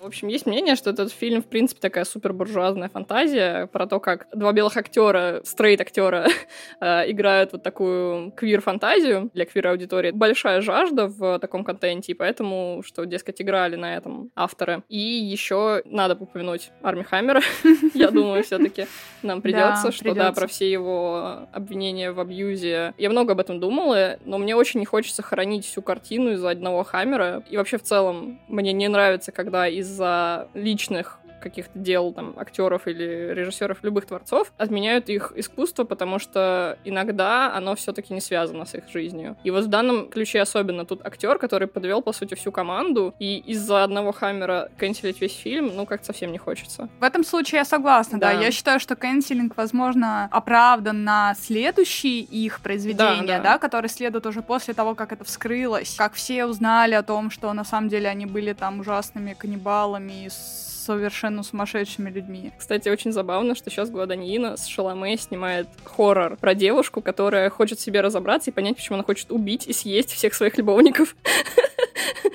В 0.00 0.06
общем, 0.06 0.28
есть 0.28 0.46
мнение, 0.46 0.76
что 0.76 0.88
этот 0.88 1.12
фильм, 1.12 1.42
в 1.42 1.46
принципе, 1.46 1.78
такая 1.78 2.06
супер 2.06 2.32
буржуазная 2.32 2.88
фантазия 2.88 3.66
про 3.66 3.86
то, 3.86 4.00
как 4.00 4.28
два 4.32 4.50
белых 4.52 4.74
актера, 4.78 5.42
стрейт-актера, 5.44 6.26
э, 6.80 7.10
играют 7.10 7.52
вот 7.52 7.62
такую 7.62 8.30
квир-фантазию 8.30 9.30
для 9.34 9.44
квир-аудитории. 9.44 10.10
Большая 10.10 10.62
жажда 10.62 11.06
в 11.06 11.38
таком 11.38 11.64
контенте, 11.64 12.12
и 12.12 12.14
поэтому, 12.14 12.82
что, 12.82 13.04
дескать, 13.04 13.42
играли 13.42 13.76
на 13.76 13.94
этом 13.94 14.30
авторы. 14.34 14.82
И 14.88 14.98
еще 14.98 15.82
надо 15.84 16.16
упомянуть 16.18 16.70
Арми 16.82 17.02
Хаммера. 17.02 17.42
Я 17.92 18.10
думаю, 18.10 18.42
все 18.42 18.56
таки 18.56 18.86
нам 19.22 19.42
придется, 19.42 19.92
что 19.92 20.14
да, 20.14 20.32
про 20.32 20.46
все 20.46 20.70
его 20.70 21.46
обвинения 21.52 22.12
в 22.12 22.20
абьюзе. 22.20 22.94
Я 22.96 23.10
много 23.10 23.32
об 23.32 23.40
этом 23.40 23.60
думала, 23.60 24.18
но 24.24 24.38
мне 24.38 24.56
очень 24.56 24.80
не 24.80 24.86
хочется 24.86 25.22
хоронить 25.22 25.66
всю 25.66 25.82
картину 25.82 26.32
из-за 26.32 26.48
одного 26.48 26.84
Хаммера. 26.84 27.42
И 27.50 27.58
вообще, 27.58 27.76
в 27.76 27.82
целом, 27.82 28.40
мне 28.48 28.72
не 28.72 28.88
нравится, 28.88 29.30
когда 29.30 29.68
из 29.68 29.89
из-за 29.90 30.48
личных 30.54 31.19
каких-то 31.40 31.78
дел 31.78 32.12
там 32.12 32.34
актеров 32.36 32.86
или 32.86 33.32
режиссеров, 33.34 33.78
любых 33.82 34.06
творцов, 34.06 34.52
отменяют 34.58 35.08
их 35.08 35.32
искусство, 35.36 35.84
потому 35.84 36.18
что 36.18 36.78
иногда 36.84 37.54
оно 37.54 37.74
все-таки 37.74 38.14
не 38.14 38.20
связано 38.20 38.64
с 38.64 38.74
их 38.74 38.88
жизнью. 38.88 39.36
И 39.44 39.50
вот 39.50 39.64
в 39.64 39.68
данном 39.68 40.08
ключе 40.08 40.40
особенно 40.40 40.84
тут 40.84 41.04
актер, 41.04 41.38
который 41.38 41.68
подвел, 41.68 42.02
по 42.02 42.12
сути, 42.12 42.34
всю 42.34 42.52
команду, 42.52 43.14
и 43.18 43.38
из-за 43.38 43.84
одного 43.84 44.12
Хаммера 44.12 44.70
канцелить 44.76 45.20
весь 45.20 45.34
фильм, 45.34 45.72
ну, 45.74 45.86
как-то 45.86 46.06
совсем 46.06 46.32
не 46.32 46.38
хочется. 46.38 46.88
В 47.00 47.04
этом 47.04 47.24
случае 47.24 47.60
я 47.60 47.64
согласна, 47.64 48.18
да. 48.18 48.32
да. 48.32 48.40
Я 48.40 48.50
считаю, 48.50 48.80
что 48.80 48.96
канцелинг, 48.96 49.56
возможно, 49.56 50.28
оправдан 50.30 51.04
на 51.04 51.34
следующие 51.34 52.20
их 52.20 52.60
произведения, 52.60 53.26
да, 53.26 53.38
да. 53.38 53.42
да, 53.42 53.58
которые 53.58 53.88
следуют 53.88 54.26
уже 54.26 54.42
после 54.42 54.74
того, 54.74 54.94
как 54.94 55.12
это 55.12 55.24
вскрылось, 55.24 55.94
как 55.96 56.14
все 56.14 56.46
узнали 56.46 56.94
о 56.94 57.02
том, 57.02 57.30
что 57.30 57.52
на 57.52 57.64
самом 57.64 57.88
деле 57.88 58.08
они 58.08 58.26
были 58.26 58.52
там 58.52 58.80
ужасными 58.80 59.34
каннибалами 59.34 60.28
с 60.28 60.69
совершенно 60.80 61.42
сумасшедшими 61.42 62.10
людьми. 62.10 62.52
Кстати, 62.58 62.88
очень 62.88 63.12
забавно, 63.12 63.54
что 63.54 63.70
сейчас 63.70 63.90
Гладаньина 63.90 64.56
с 64.56 64.66
Шаломе 64.66 65.16
снимает 65.16 65.68
хоррор 65.84 66.36
про 66.36 66.54
девушку, 66.54 67.02
которая 67.02 67.50
хочет 67.50 67.78
себе 67.78 68.00
разобраться 68.00 68.50
и 68.50 68.52
понять, 68.52 68.76
почему 68.76 68.96
она 68.96 69.04
хочет 69.04 69.30
убить 69.30 69.66
и 69.66 69.72
съесть 69.72 70.12
всех 70.12 70.34
своих 70.34 70.56
любовников. 70.58 71.14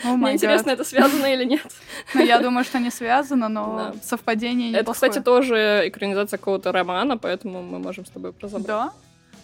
Oh 0.04 0.16
Мне 0.16 0.34
интересно, 0.34 0.72
это 0.72 0.84
связано 0.84 1.26
или 1.26 1.44
нет. 1.46 1.66
Ну, 2.14 2.24
я 2.24 2.40
думаю, 2.40 2.64
что 2.64 2.80
не 2.80 2.92
связано, 2.92 3.50
но 3.50 3.92
да. 3.94 4.00
совпадение 4.04 4.74
Это, 4.74 4.94
кстати, 4.94 5.20
тоже 5.20 5.84
экранизация 5.86 6.38
какого-то 6.38 6.72
романа, 6.72 7.18
поэтому 7.18 7.64
мы 7.64 7.80
можем 7.80 8.06
с 8.06 8.10
тобой 8.10 8.34
разобраться. 8.40 8.68
Да? 8.68 8.94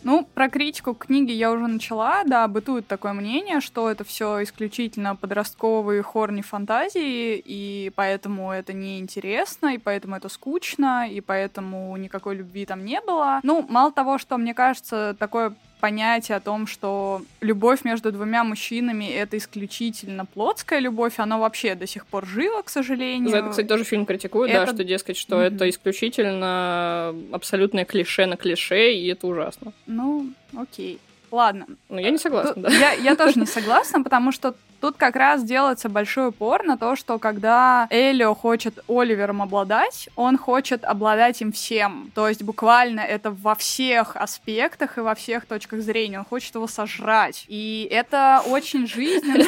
Ну, 0.03 0.25
про 0.33 0.49
критику 0.49 0.93
книги 0.93 1.31
я 1.31 1.51
уже 1.51 1.67
начала, 1.67 2.23
да, 2.25 2.47
бытует 2.47 2.87
такое 2.87 3.13
мнение, 3.13 3.61
что 3.61 3.89
это 3.89 4.03
все 4.03 4.43
исключительно 4.43 5.15
подростковые 5.15 6.01
хорни 6.01 6.41
фантазии, 6.41 7.41
и 7.43 7.91
поэтому 7.95 8.51
это 8.51 8.73
неинтересно, 8.73 9.75
и 9.75 9.77
поэтому 9.77 10.15
это 10.15 10.29
скучно, 10.29 11.07
и 11.09 11.21
поэтому 11.21 11.95
никакой 11.97 12.35
любви 12.35 12.65
там 12.65 12.83
не 12.83 12.99
было. 13.01 13.39
Ну, 13.43 13.65
мало 13.69 13.91
того, 13.91 14.17
что, 14.17 14.37
мне 14.37 14.53
кажется, 14.53 15.15
такое 15.19 15.53
понятие 15.82 16.38
о 16.38 16.39
том, 16.39 16.67
что 16.67 17.24
любовь 17.41 17.84
между 17.84 18.12
двумя 18.12 18.44
мужчинами— 18.44 19.06
это 19.13 19.38
исключительно 19.38 20.26
плотская 20.26 20.80
любовь, 20.80 21.15
она 21.17 21.38
вообще 21.38 21.76
до 21.76 21.88
сих 21.88 22.06
пор 22.06 22.26
жива, 22.26 22.62
к 22.62 22.70
сожалению. 22.70 23.30
За 23.30 23.38
это, 23.38 23.50
кстати, 23.50 23.67
тоже 23.67 23.84
фильм 23.84 24.06
критикует, 24.06 24.52
это... 24.52 24.67
да, 24.67 24.74
что, 24.74 24.84
дескать, 24.84 25.17
что 25.17 25.41
mm-hmm. 25.41 25.56
это 25.56 25.70
исключительно 25.70 27.13
абсолютное 27.34 27.84
клише 27.84 28.26
на 28.28 28.38
клише, 28.38 28.94
и 28.94 29.08
это 29.08 29.28
ужасно. 29.28 29.74
Ну, 29.88 30.30
окей. 30.56 31.00
Ладно. 31.32 31.65
Ну, 31.89 31.98
я 32.00 32.12
не 32.12 32.17
согласна, 32.17 32.62
да. 32.62 32.70
Я, 32.70 32.94
я 32.94 33.15
тоже 33.15 33.34
не 33.39 33.46
согласна, 33.46 34.04
потому 34.04 34.32
что 34.32 34.54
Тут 34.82 34.98
как 34.98 35.15
раз 35.15 35.44
делается 35.44 35.89
большой 35.89 36.30
упор 36.30 36.63
на 36.63 36.76
то, 36.76 36.96
что 36.96 37.20
когда 37.20 37.88
Элио 37.91 38.34
хочет 38.34 38.80
Оливером 38.89 39.44
обладать, 39.44 40.10
он 40.15 40.39
хочет 40.39 40.84
обладать 40.84 41.39
им 41.41 41.52
всем. 41.52 42.12
То 42.15 42.28
есть 42.28 42.41
буквально 42.41 43.02
это 43.02 43.30
во 43.30 43.54
всех 43.54 44.15
аспектах 44.15 44.98
и 44.98 45.02
во 45.02 45.13
всех 45.13 45.46
точках 45.46 45.82
зрения. 45.82 46.17
Он 46.17 46.26
хочет 46.26 46.56
его 46.56 46.65
сожрать. 46.65 47.46
И 47.48 47.88
это 47.91 48.41
очень 48.48 48.88
жизненно. 48.88 49.46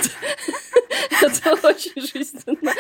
Это 1.22 1.54
очень 1.68 2.02
жизненно. 2.02 2.72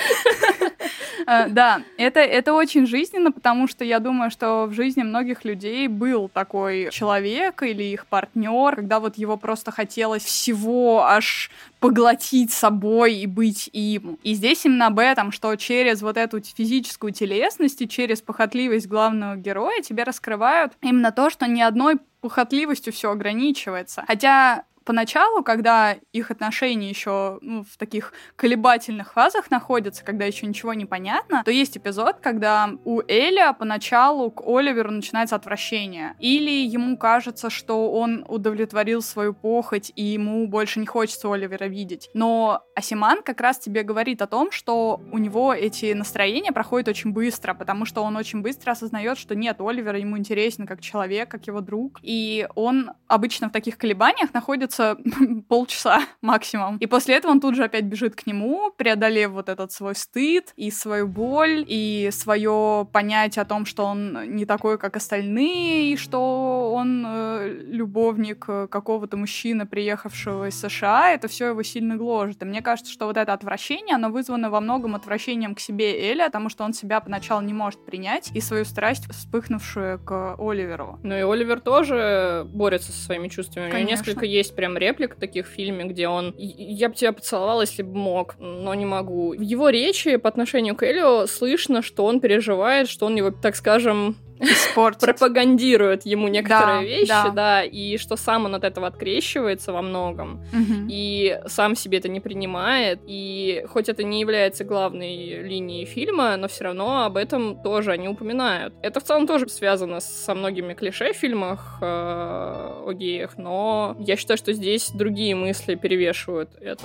Э, 1.25 1.47
да, 1.47 1.81
это, 1.97 2.19
это 2.19 2.53
очень 2.53 2.85
жизненно, 2.85 3.31
потому 3.31 3.67
что 3.67 3.85
я 3.85 3.99
думаю, 3.99 4.31
что 4.31 4.65
в 4.65 4.73
жизни 4.73 5.03
многих 5.03 5.45
людей 5.45 5.87
был 5.87 6.29
такой 6.29 6.89
человек 6.91 7.63
или 7.63 7.83
их 7.83 8.05
партнер, 8.07 8.75
когда 8.75 8.99
вот 8.99 9.17
его 9.17 9.37
просто 9.37 9.71
хотелось 9.71 10.23
всего 10.23 11.03
аж 11.05 11.49
поглотить 11.83 12.53
собой 12.53 13.15
и 13.15 13.27
быть 13.27 13.69
им. 13.73 14.17
И 14.23 14.35
здесь 14.35 14.65
именно 14.65 14.87
об 14.87 14.99
этом, 14.99 15.33
что 15.33 15.53
через 15.57 16.01
вот 16.01 16.15
эту 16.15 16.41
физическую 16.41 17.11
телесность 17.11 17.81
и 17.81 17.89
через 17.89 18.21
похотливость 18.21 18.87
главного 18.87 19.35
героя 19.35 19.81
тебе 19.81 20.03
раскрывают 20.03 20.71
именно 20.79 21.11
то, 21.11 21.29
что 21.29 21.45
ни 21.45 21.59
одной 21.59 21.97
похотливостью 22.21 22.93
все 22.93 23.11
ограничивается. 23.11 24.05
Хотя 24.07 24.63
поначалу, 24.83 25.43
когда 25.43 25.95
их 26.11 26.31
отношения 26.31 26.89
еще 26.89 27.39
ну, 27.41 27.63
в 27.63 27.77
таких 27.77 28.13
колебательных 28.35 29.13
фазах 29.13 29.51
находятся, 29.51 30.03
когда 30.03 30.25
еще 30.25 30.45
ничего 30.45 30.73
не 30.73 30.85
понятно, 30.85 31.43
то 31.43 31.51
есть 31.51 31.77
эпизод, 31.77 32.17
когда 32.21 32.69
у 32.85 33.01
Эля 33.07 33.53
поначалу 33.53 34.31
к 34.31 34.41
Оливеру 34.45 34.91
начинается 34.91 35.35
отвращение. 35.35 36.15
Или 36.19 36.65
ему 36.65 36.97
кажется, 36.97 37.49
что 37.49 37.91
он 37.91 38.25
удовлетворил 38.27 39.01
свою 39.01 39.33
похоть, 39.33 39.91
и 39.95 40.03
ему 40.03 40.47
больше 40.47 40.79
не 40.79 40.85
хочется 40.85 41.31
Оливера 41.31 41.65
видеть. 41.65 42.09
Но 42.13 42.63
Асиман 42.75 43.23
как 43.23 43.41
раз 43.41 43.59
тебе 43.59 43.83
говорит 43.83 44.21
о 44.21 44.27
том, 44.27 44.51
что 44.51 45.01
у 45.11 45.17
него 45.17 45.53
эти 45.53 45.93
настроения 45.93 46.51
проходят 46.51 46.87
очень 46.87 47.11
быстро, 47.11 47.53
потому 47.53 47.85
что 47.85 48.01
он 48.01 48.15
очень 48.15 48.41
быстро 48.41 48.71
осознает, 48.71 49.17
что 49.17 49.35
нет, 49.35 49.57
Оливер 49.59 49.95
ему 49.95 50.17
интересен 50.17 50.65
как 50.67 50.81
человек, 50.81 51.29
как 51.29 51.47
его 51.47 51.61
друг, 51.61 51.99
и 52.01 52.47
он 52.55 52.91
обычно 53.07 53.49
в 53.49 53.51
таких 53.51 53.77
колебаниях 53.77 54.33
находится 54.33 54.72
полчаса 55.47 56.01
максимум. 56.21 56.77
И 56.77 56.85
после 56.85 57.15
этого 57.15 57.31
он 57.31 57.39
тут 57.39 57.55
же 57.55 57.63
опять 57.63 57.85
бежит 57.85 58.15
к 58.15 58.25
нему, 58.25 58.71
преодолев 58.75 59.31
вот 59.31 59.49
этот 59.49 59.71
свой 59.71 59.95
стыд 59.95 60.53
и 60.55 60.71
свою 60.71 61.07
боль, 61.07 61.63
и 61.67 62.09
свое 62.11 62.87
понятие 62.91 63.43
о 63.43 63.45
том, 63.45 63.65
что 63.65 63.85
он 63.85 64.35
не 64.35 64.45
такой, 64.45 64.77
как 64.77 64.95
остальные, 64.97 65.93
и 65.93 65.97
что 65.97 66.71
он 66.73 67.05
э, 67.05 67.63
любовник 67.67 68.45
э, 68.47 68.67
какого-то 68.67 69.17
мужчины, 69.17 69.65
приехавшего 69.65 70.49
из 70.49 70.59
США, 70.59 71.11
это 71.11 71.27
все 71.27 71.47
его 71.47 71.63
сильно 71.63 71.95
гложет. 71.95 72.41
И 72.41 72.45
мне 72.45 72.61
кажется, 72.61 72.91
что 72.91 73.05
вот 73.05 73.17
это 73.17 73.33
отвращение, 73.33 73.95
оно 73.95 74.09
вызвано 74.09 74.49
во 74.49 74.61
многом 74.61 74.95
отвращением 74.95 75.55
к 75.55 75.59
себе 75.59 76.11
Эля, 76.11 76.25
потому 76.27 76.49
что 76.49 76.63
он 76.63 76.73
себя 76.73 76.99
поначалу 76.99 77.41
не 77.41 77.53
может 77.53 77.85
принять, 77.85 78.31
и 78.33 78.41
свою 78.41 78.65
страсть, 78.65 79.09
вспыхнувшую 79.09 79.99
к 79.99 80.35
Оливеру. 80.37 80.99
Ну 81.03 81.15
и 81.15 81.21
Оливер 81.21 81.59
тоже 81.59 82.45
борется 82.47 82.91
со 82.91 83.01
своими 83.01 83.27
чувствами. 83.27 83.69
Конечно. 83.69 83.77
У 83.77 83.81
него 83.81 83.91
несколько 83.91 84.25
есть 84.25 84.55
прям 84.63 84.77
реплик 84.77 85.15
таких 85.15 85.45
в 85.45 85.49
фильме, 85.49 85.83
где 85.83 86.07
он 86.07 86.33
«Я 86.37 86.87
бы 86.87 86.95
тебя 86.95 87.11
поцеловал, 87.11 87.59
если 87.59 87.83
бы 87.83 87.93
мог, 87.97 88.35
но 88.39 88.73
не 88.73 88.85
могу». 88.85 89.35
В 89.35 89.41
его 89.41 89.67
речи 89.67 90.15
по 90.15 90.29
отношению 90.29 90.75
к 90.77 90.83
Элио 90.83 91.25
слышно, 91.27 91.81
что 91.81 92.05
он 92.05 92.21
переживает, 92.21 92.87
что 92.87 93.07
он 93.07 93.15
его, 93.15 93.31
так 93.31 93.57
скажем, 93.57 94.15
испортит. 94.43 95.01
пропагандирует 95.01 96.05
ему 96.05 96.27
некоторые 96.27 96.79
да, 96.79 96.83
вещи, 96.83 97.07
да. 97.07 97.29
да, 97.29 97.63
и 97.63 97.97
что 97.97 98.15
сам 98.15 98.45
он 98.45 98.55
от 98.55 98.63
этого 98.63 98.87
открещивается 98.87 99.73
во 99.73 99.81
многом, 99.81 100.43
угу. 100.51 100.87
и 100.89 101.39
сам 101.47 101.75
себе 101.75 101.97
это 101.97 102.09
не 102.09 102.19
принимает, 102.19 102.99
и 103.05 103.65
хоть 103.69 103.89
это 103.89 104.03
не 104.03 104.21
является 104.21 104.63
главной 104.63 105.43
линией 105.43 105.85
фильма, 105.85 106.37
но 106.37 106.47
все 106.47 106.65
равно 106.65 107.05
об 107.05 107.17
этом 107.17 107.61
тоже 107.61 107.91
они 107.91 108.07
упоминают. 108.07 108.73
Это 108.81 108.99
в 108.99 109.03
целом 109.03 109.27
тоже 109.27 109.47
связано 109.49 109.99
со 109.99 110.35
многими 110.35 110.73
клише 110.73 111.13
в 111.13 111.17
фильмах 111.17 111.77
э, 111.81 111.85
о 111.85 112.91
геях, 112.93 113.37
но 113.37 113.95
я 113.99 114.15
считаю, 114.15 114.37
что 114.37 114.53
здесь 114.53 114.89
другие 114.91 115.35
мысли 115.35 115.75
перевешивают 115.75 116.49
это. 116.61 116.83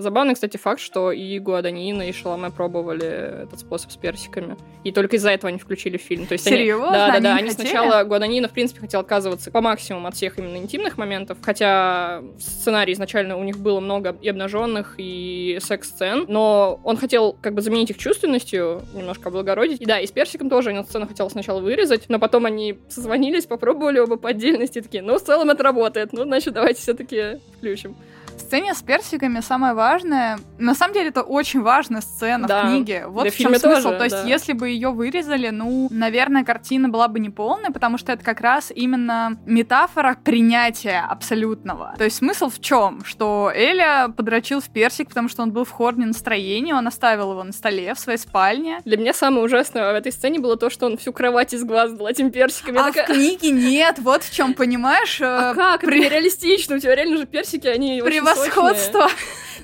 Забавный, 0.00 0.32
кстати, 0.32 0.56
факт, 0.56 0.80
что 0.80 1.12
и 1.12 1.38
Гуаданина, 1.38 2.08
и 2.08 2.12
Шаломе 2.12 2.50
пробовали 2.50 3.42
этот 3.44 3.60
способ 3.60 3.90
с 3.90 3.96
персиками. 3.96 4.56
И 4.82 4.92
только 4.92 5.16
из-за 5.16 5.30
этого 5.30 5.50
они 5.50 5.58
включили 5.58 5.98
в 5.98 6.00
фильм. 6.00 6.26
То 6.26 6.32
есть 6.32 6.44
Серьезно? 6.44 6.86
Они, 6.86 6.94
да, 6.94 7.06
да, 7.08 7.20
да. 7.20 7.34
Они, 7.34 7.42
они 7.42 7.50
сначала 7.50 8.02
Гуаданина, 8.04 8.48
в 8.48 8.52
принципе, 8.52 8.80
хотел 8.80 9.00
отказываться 9.00 9.50
по 9.50 9.60
максимуму 9.60 10.08
от 10.08 10.14
всех 10.14 10.38
именно 10.38 10.56
интимных 10.56 10.96
моментов. 10.96 11.36
Хотя 11.42 12.22
в 12.22 12.40
сценарии 12.40 12.94
изначально 12.94 13.36
у 13.36 13.44
них 13.44 13.58
было 13.58 13.80
много 13.80 14.16
и 14.22 14.28
обнаженных, 14.30 14.94
и 14.96 15.58
секс-сцен. 15.60 16.24
Но 16.28 16.80
он 16.82 16.96
хотел 16.96 17.34
как 17.34 17.52
бы 17.52 17.60
заменить 17.60 17.90
их 17.90 17.98
чувственностью, 17.98 18.80
немножко 18.94 19.28
облагородить. 19.28 19.82
И 19.82 19.84
да, 19.84 20.00
и 20.00 20.06
с 20.06 20.12
персиком 20.12 20.48
тоже 20.48 20.72
он 20.72 20.84
сцену 20.86 21.08
хотел 21.08 21.28
сначала 21.28 21.60
вырезать, 21.60 22.08
но 22.08 22.18
потом 22.18 22.46
они 22.46 22.78
созвонились, 22.88 23.44
попробовали 23.44 23.98
оба 23.98 24.16
по 24.16 24.30
отдельности, 24.30 24.80
такие, 24.80 25.02
ну, 25.02 25.18
в 25.18 25.22
целом 25.22 25.50
это 25.50 25.62
работает. 25.62 26.14
Ну, 26.14 26.24
значит, 26.24 26.54
давайте 26.54 26.80
все-таки 26.80 27.38
включим. 27.58 27.96
В 28.40 28.42
сцене 28.42 28.74
с 28.74 28.82
персиками 28.82 29.40
самое 29.40 29.74
важное, 29.74 30.38
на 30.58 30.74
самом 30.74 30.94
деле 30.94 31.10
это 31.10 31.20
очень 31.20 31.60
важная 31.60 32.00
сцена 32.00 32.48
да. 32.48 32.62
в 32.62 32.68
книге. 32.68 33.04
Вот 33.06 33.24
Для 33.24 33.30
в 33.30 33.36
чем 33.36 33.50
смысл. 33.50 33.68
Тоже, 33.68 33.98
То 33.98 34.04
есть, 34.04 34.22
да. 34.22 34.28
если 34.28 34.54
бы 34.54 34.70
ее 34.70 34.90
вырезали, 34.90 35.50
ну, 35.50 35.88
наверное, 35.90 36.42
картина 36.42 36.88
была 36.88 37.08
бы 37.08 37.20
неполная, 37.20 37.70
потому 37.70 37.98
что 37.98 38.12
это 38.12 38.24
как 38.24 38.40
раз 38.40 38.72
именно 38.74 39.38
метафора 39.44 40.16
принятия 40.24 41.06
абсолютного. 41.06 41.94
То 41.98 42.04
есть 42.04 42.16
смысл 42.16 42.48
в 42.48 42.60
чем? 42.60 43.04
Что 43.04 43.52
Эля 43.54 44.08
подрочил 44.08 44.60
в 44.62 44.70
персик, 44.70 45.10
потому 45.10 45.28
что 45.28 45.42
он 45.42 45.52
был 45.52 45.64
в 45.64 45.70
хорне 45.70 46.06
настроения, 46.06 46.74
он 46.74 46.88
оставил 46.88 47.32
его 47.32 47.44
на 47.44 47.52
столе 47.52 47.92
в 47.94 47.98
своей 47.98 48.18
спальне. 48.18 48.80
Для 48.86 48.96
меня 48.96 49.12
самое 49.12 49.44
ужасное 49.44 49.92
в 49.92 49.94
этой 49.94 50.12
сцене 50.12 50.38
было 50.38 50.56
то, 50.56 50.70
что 50.70 50.86
он 50.86 50.96
всю 50.96 51.12
кровать 51.12 51.52
из 51.52 51.62
глаз 51.62 51.92
дал 51.92 52.08
этим 52.08 52.30
персиками. 52.30 52.78
А 52.78 52.84
такая... 52.84 53.04
в 53.04 53.08
книге 53.08 53.50
нет, 53.50 53.98
вот 53.98 54.22
в 54.22 54.34
чем, 54.34 54.54
понимаешь? 54.54 55.20
А 55.30 55.52
э, 55.52 55.54
как? 55.54 55.80
При... 55.82 55.98
Это 55.98 56.14
нереалистично, 56.14 56.76
у 56.76 56.78
тебя 56.78 56.94
реально 56.94 57.18
же 57.18 57.26
персики, 57.26 57.66
они 57.66 58.00
При 58.02 58.20
превосходство. 58.34 59.08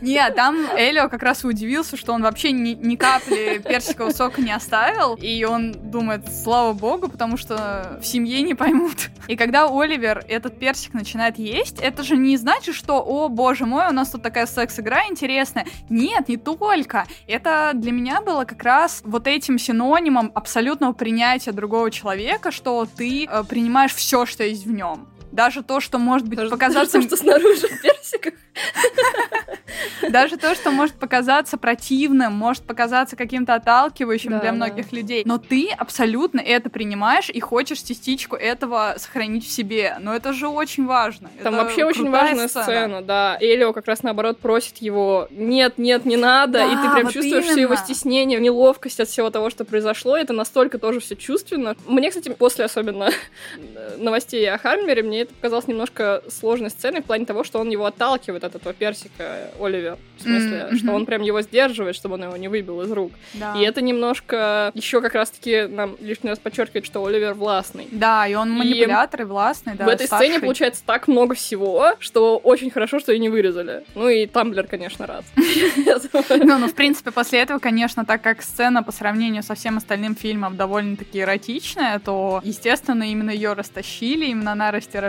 Нет, 0.01 0.35
там 0.35 0.67
Элио 0.77 1.09
как 1.09 1.23
раз 1.23 1.45
и 1.45 1.47
удивился, 1.47 1.97
что 1.97 2.13
он 2.13 2.23
вообще 2.23 2.53
ни, 2.53 2.71
ни 2.71 2.97
капли 2.97 3.63
персикового 3.65 4.13
сока 4.13 4.41
не 4.41 4.53
оставил. 4.53 5.15
И 5.15 5.45
он 5.45 5.73
думает, 5.73 6.23
слава 6.43 6.73
богу, 6.73 7.09
потому 7.09 7.37
что 7.37 7.99
в 8.01 8.07
семье 8.07 8.43
не 8.43 8.55
поймут. 8.55 9.09
И 9.29 9.37
когда 9.37 9.67
Оливер 9.67 10.25
этот 10.29 10.59
персик 10.59 10.95
начинает 10.95 11.39
есть, 11.39 11.79
это 11.81 12.03
же 12.03 12.17
не 12.17 12.37
значит, 12.37 12.75
что, 12.75 13.03
о 13.03 13.29
боже 13.29 13.67
мой, 13.67 13.89
у 13.89 13.93
нас 13.93 14.11
тут 14.11 14.23
такая 14.23 14.47
секс-игра 14.47 15.07
интересная. 15.09 15.67
Нет, 15.89 16.29
не 16.29 16.37
только. 16.37 17.07
Это 17.27 17.73
для 17.75 17.93
меня 17.93 18.21
было 18.21 18.45
как 18.45 18.63
раз 18.63 19.03
вот 19.05 19.27
этим 19.27 19.59
синонимом 19.59 20.31
абсолютного 20.35 20.93
принятия 20.93 21.53
другого 21.53 21.91
человека, 21.91 22.51
что 22.51 22.87
ты 22.87 23.27
э, 23.27 23.45
принимаешь 23.49 23.95
все, 23.95 24.27
что 24.27 24.45
есть 24.45 24.67
в 24.67 24.73
нем. 24.73 25.09
Даже 25.33 25.63
то, 25.63 25.81
что 25.81 25.99
может 25.99 26.29
быть 26.29 26.39
даже, 26.39 26.51
показаться... 26.51 26.99
Даже 26.99 27.09
то, 27.09 27.17
что 27.17 27.25
снаружи 27.25 27.69
персиках. 27.83 28.35
Даже 30.11 30.37
то, 30.37 30.55
что 30.55 30.71
может 30.71 30.95
показаться 30.97 31.57
противным, 31.57 32.33
может 32.33 32.65
показаться 32.65 33.17
каким-то 33.17 33.55
отталкивающим 33.55 34.31
да, 34.31 34.41
для 34.41 34.53
многих 34.53 34.91
да. 34.91 34.97
людей. 34.97 35.23
Но 35.25 35.39
ты 35.39 35.69
абсолютно 35.71 36.41
это 36.41 36.71
принимаешь 36.71 37.29
и 37.29 37.41
хочешь 37.41 37.81
частичку 37.81 38.37
этого 38.37 38.95
сохранить 38.99 39.47
в 39.47 39.51
себе. 39.51 39.97
Но 40.01 40.15
это 40.15 40.33
же 40.33 40.49
очень 40.49 40.87
важно. 40.87 41.31
Там 41.43 41.55
это 41.55 41.65
вообще 41.65 41.85
очень 41.85 42.11
важная 42.11 42.49
сцена. 42.49 42.65
сцена, 42.65 43.03
да. 43.03 43.37
Элио 43.41 43.73
как 43.73 43.87
раз 43.87 44.03
наоборот 44.03 44.39
просит 44.39 44.79
его 44.79 45.29
«нет, 45.31 45.75
нет, 45.79 46.05
не 46.05 46.17
надо», 46.17 46.53
да, 46.61 46.65
и 46.65 46.77
ты 46.77 46.93
прям 46.93 47.05
вот 47.05 47.13
чувствуешь 47.13 47.45
именно. 47.45 47.53
все 47.53 47.61
его 47.61 47.77
стеснение, 47.77 48.41
неловкость 48.41 49.01
от 49.01 49.09
всего 49.09 49.31
того, 49.31 49.51
что 49.51 49.65
произошло. 49.65 50.17
Это 50.17 50.33
настолько 50.33 50.79
тоже 50.79 51.01
все 51.01 51.17
чувственно. 51.17 51.77
Мне, 51.87 52.11
кстати, 52.11 52.29
после 52.31 52.65
особенно 52.65 53.11
новостей 53.99 54.49
о 54.51 54.59
Хармере, 54.59 55.03
мне 55.03 55.16
это 55.19 55.35
показалось 55.35 55.69
немножко 55.69 56.23
сложной 56.29 56.71
сценой 56.71 57.03
в 57.03 57.05
плане 57.05 57.27
того, 57.27 57.45
что 57.45 57.59
он 57.59 57.69
его 57.69 57.87
отталкивает 57.87 58.45
от 58.45 58.55
этого 58.55 58.75
персика 58.75 59.51
Оливер. 59.61 59.99
В 60.19 60.23
смысле, 60.23 60.69
mm-hmm. 60.71 60.77
что 60.77 60.93
он 60.93 61.07
прям 61.07 61.23
его 61.23 61.43
сдерживает, 61.43 61.95
чтобы 61.95 62.15
он 62.15 62.25
его 62.25 62.37
не 62.37 62.49
выбил 62.49 62.83
из 62.83 62.91
рук. 62.91 63.13
Да. 63.35 63.55
И 63.57 63.63
это 63.63 63.83
немножко 63.83 64.71
еще 64.75 65.01
как 65.01 65.15
раз-таки 65.15 65.67
нам 65.67 65.97
лишний 66.01 66.31
раз 66.31 66.39
подчеркивает, 66.39 66.87
что 66.87 67.05
Оливер 67.05 67.35
властный. 67.35 67.89
Да, 67.91 68.27
и 68.27 68.35
он 68.35 68.51
манипулятор 68.51 69.21
и, 69.21 69.23
и 69.25 69.27
властный, 69.27 69.75
да. 69.75 69.85
В 69.85 69.89
этой 69.89 70.07
старший. 70.07 70.29
сцене 70.29 70.41
получается 70.41 70.83
так 70.87 71.09
много 71.09 71.35
всего, 71.35 71.95
что 71.99 72.39
очень 72.39 72.71
хорошо, 72.71 72.99
что 72.99 73.13
ее 73.13 73.19
не 73.19 73.29
вырезали. 73.29 73.85
Ну 73.95 74.09
и 74.09 74.27
Тамблер, 74.27 74.67
конечно, 74.67 75.07
рад. 75.07 75.25
Ну, 76.47 76.59
ну, 76.59 76.69
в 76.69 76.75
принципе, 76.75 77.11
после 77.11 77.41
этого, 77.41 77.59
конечно, 77.59 78.05
так 78.05 78.23
как 78.23 78.43
сцена 78.43 78.83
по 78.83 78.93
сравнению 78.93 79.43
со 79.43 79.55
всем 79.55 79.77
остальным 79.77 80.15
фильмом 80.15 80.57
довольно-таки 80.57 81.21
эротичная, 81.21 81.99
то, 81.99 82.41
естественно, 82.45 83.05
именно 83.05 83.31
ее 83.31 83.53
растащили, 83.53 84.27
именно 84.27 84.53
она 84.53 84.71
растиражировалась, 84.71 85.06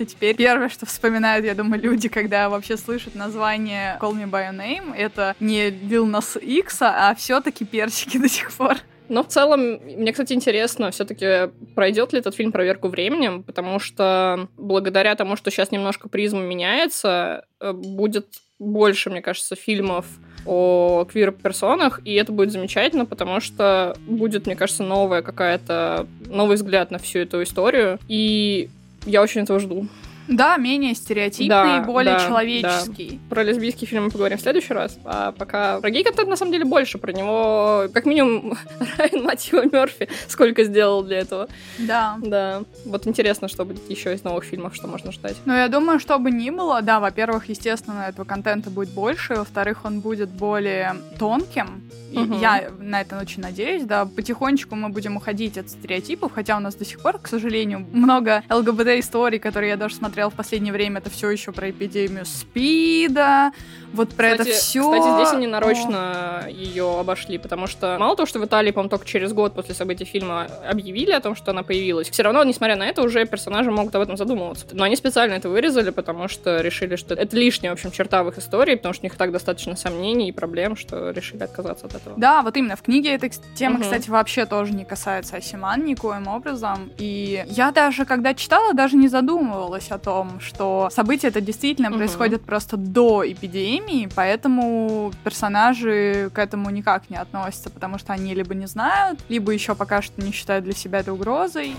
и 0.00 0.06
теперь 0.06 0.36
первое, 0.36 0.68
что 0.68 0.86
вспоминают, 0.86 1.44
я 1.44 1.54
думаю, 1.54 1.80
люди, 1.82 2.08
когда 2.08 2.48
вообще 2.48 2.76
слышат 2.76 3.14
название 3.14 3.98
Call 4.00 4.12
Me 4.12 4.30
By 4.30 4.50
Your 4.50 4.56
Name, 4.56 4.94
это 4.96 5.34
не 5.40 5.68
Lil 5.68 6.10
Nas 6.10 6.38
X, 6.38 6.78
а 6.80 7.14
все-таки 7.14 7.64
персики 7.64 8.18
до 8.18 8.28
сих 8.28 8.52
пор. 8.52 8.78
Но 9.08 9.22
в 9.24 9.28
целом, 9.28 9.80
мне, 9.84 10.12
кстати, 10.12 10.34
интересно, 10.34 10.90
все-таки 10.90 11.50
пройдет 11.74 12.12
ли 12.12 12.18
этот 12.18 12.34
фильм 12.34 12.52
проверку 12.52 12.88
временем, 12.88 13.42
потому 13.42 13.78
что 13.78 14.48
благодаря 14.58 15.14
тому, 15.14 15.36
что 15.36 15.50
сейчас 15.50 15.70
немножко 15.72 16.08
призма 16.08 16.40
меняется, 16.40 17.46
э, 17.60 17.72
будет 17.72 18.26
больше, 18.58 19.08
мне 19.08 19.22
кажется, 19.22 19.56
фильмов 19.56 20.06
о 20.44 21.04
квир-персонах, 21.10 22.00
и 22.04 22.14
это 22.14 22.32
будет 22.32 22.52
замечательно, 22.52 23.06
потому 23.06 23.40
что 23.40 23.96
будет, 24.06 24.46
мне 24.46 24.56
кажется, 24.56 24.82
новая 24.82 25.22
какая-то, 25.22 26.06
новый 26.26 26.56
взгляд 26.56 26.90
на 26.90 26.98
всю 26.98 27.20
эту 27.20 27.42
историю, 27.42 27.98
и 28.08 28.68
я 29.08 29.22
очень 29.22 29.40
этого 29.42 29.58
жду. 29.58 29.86
Да, 30.28 30.56
менее 30.56 30.94
стереотипный, 30.94 31.48
Да, 31.48 31.80
более 31.82 32.14
да, 32.18 32.26
человеческий. 32.26 33.20
Про 33.30 33.42
лесбийский 33.42 33.86
фильм 33.86 34.04
мы 34.04 34.10
поговорим 34.10 34.38
в 34.38 34.40
следующий 34.40 34.74
раз. 34.74 34.98
А 35.04 35.32
пока 35.32 35.80
про 35.80 35.90
гей-контент 35.90 36.28
на 36.28 36.36
самом 36.36 36.52
деле 36.52 36.64
больше. 36.64 36.98
Про 36.98 37.12
него, 37.12 37.86
как 37.92 38.04
минимум, 38.06 38.56
Райан, 38.98 39.24
мать 39.24 39.48
его, 39.50 39.62
Мёрфи, 39.62 40.08
сколько 40.28 40.64
сделал 40.64 41.02
для 41.02 41.18
этого. 41.20 41.48
Да. 41.78 42.16
Да. 42.22 42.62
Вот 42.84 43.06
интересно, 43.06 43.48
что 43.48 43.64
будет 43.64 43.88
еще 43.90 44.14
из 44.14 44.22
новых 44.24 44.44
фильмов, 44.44 44.74
что 44.74 44.86
можно 44.86 45.12
ждать. 45.12 45.36
Но 45.46 45.56
я 45.56 45.68
думаю, 45.68 45.98
что 45.98 46.18
бы 46.18 46.30
ни 46.30 46.50
было, 46.50 46.82
да, 46.82 47.00
во-первых, 47.00 47.48
естественно, 47.48 48.06
этого 48.08 48.24
контента 48.24 48.70
будет 48.70 48.90
больше, 48.90 49.34
во-вторых, 49.34 49.84
он 49.84 50.00
будет 50.00 50.28
более 50.28 50.96
тонким. 51.18 51.82
И 52.12 52.18
Мгм. 52.18 52.40
я 52.40 52.70
на 52.80 53.02
это 53.02 53.18
очень 53.20 53.42
надеюсь, 53.42 53.84
да. 53.84 54.06
Потихонечку 54.06 54.74
мы 54.74 54.88
будем 54.88 55.16
уходить 55.16 55.58
от 55.58 55.68
стереотипов, 55.68 56.32
хотя 56.32 56.56
у 56.56 56.60
нас 56.60 56.74
до 56.74 56.84
сих 56.86 57.00
пор, 57.00 57.18
к 57.18 57.28
сожалению, 57.28 57.86
много 57.92 58.42
ЛГБТ-историй, 58.48 59.38
которые 59.38 59.70
я 59.70 59.76
даже 59.76 59.94
смотрела 59.94 60.17
в 60.26 60.34
последнее 60.34 60.72
время, 60.72 60.98
это 60.98 61.10
все 61.10 61.30
еще 61.30 61.52
про 61.52 61.70
эпидемию 61.70 62.26
СПИДа, 62.26 63.52
вот 63.92 64.10
про 64.10 64.30
кстати, 64.32 64.48
это 64.48 64.58
все. 64.58 64.82
Кстати, 64.82 65.14
здесь 65.14 65.32
они 65.32 65.46
нарочно 65.46 66.44
ее 66.48 67.00
обошли, 67.00 67.38
потому 67.38 67.66
что 67.66 67.96
мало 67.98 68.16
того, 68.16 68.26
что 68.26 68.38
в 68.38 68.44
Италии, 68.44 68.70
по-моему, 68.70 68.90
только 68.90 69.06
через 69.06 69.32
год 69.32 69.54
после 69.54 69.74
событий 69.74 70.04
фильма 70.04 70.46
объявили 70.68 71.12
о 71.12 71.20
том, 71.20 71.34
что 71.34 71.52
она 71.52 71.62
появилась, 71.62 72.10
все 72.10 72.22
равно, 72.22 72.44
несмотря 72.44 72.76
на 72.76 72.86
это, 72.86 73.02
уже 73.02 73.24
персонажи 73.26 73.70
могут 73.70 73.94
об 73.94 74.02
этом 74.02 74.16
задумываться. 74.16 74.66
Но 74.72 74.84
они 74.84 74.96
специально 74.96 75.34
это 75.34 75.48
вырезали, 75.48 75.90
потому 75.90 76.28
что 76.28 76.60
решили, 76.60 76.96
что 76.96 77.14
это 77.14 77.36
лишняя, 77.36 77.70
в 77.70 77.74
общем, 77.74 77.90
черта 77.90 78.22
в 78.24 78.28
их 78.28 78.38
истории, 78.38 78.74
потому 78.74 78.92
что 78.94 79.04
у 79.04 79.06
них 79.06 79.16
так 79.16 79.32
достаточно 79.32 79.76
сомнений 79.76 80.28
и 80.28 80.32
проблем, 80.32 80.76
что 80.76 81.10
решили 81.10 81.42
отказаться 81.42 81.86
от 81.86 81.94
этого. 81.94 82.18
Да, 82.18 82.42
вот 82.42 82.56
именно. 82.56 82.76
В 82.76 82.82
книге 82.82 83.14
эта 83.14 83.28
тема, 83.54 83.76
Мгм. 83.76 83.82
кстати, 83.84 84.10
вообще 84.10 84.46
тоже 84.46 84.72
не 84.72 84.84
касается 84.84 85.36
Асиман 85.36 85.84
никоим 85.84 86.28
образом. 86.28 86.90
И 86.98 87.44
я 87.48 87.70
даже, 87.70 88.04
когда 88.04 88.34
читала, 88.34 88.74
даже 88.74 88.96
не 88.96 89.08
задумывалась 89.08 89.90
о 89.90 89.98
том, 89.98 90.07
что 90.40 90.88
события 90.90 91.28
это 91.28 91.40
действительно 91.40 91.90
Мгм. 91.90 91.98
происходят 91.98 92.42
просто 92.42 92.76
до 92.76 93.22
эпидемии, 93.30 94.08
поэтому 94.14 95.12
персонажи 95.24 96.30
к 96.32 96.38
этому 96.38 96.70
никак 96.70 97.10
не 97.10 97.16
относятся, 97.16 97.70
потому 97.70 97.98
что 97.98 98.12
они 98.12 98.34
либо 98.34 98.54
не 98.54 98.66
знают, 98.66 99.18
либо 99.28 99.52
еще 99.52 99.74
пока 99.74 100.02
что 100.02 100.22
не 100.22 100.32
считают 100.32 100.64
для 100.64 100.74
себя 100.74 101.00
это 101.00 101.12
угрозой. 101.12 101.74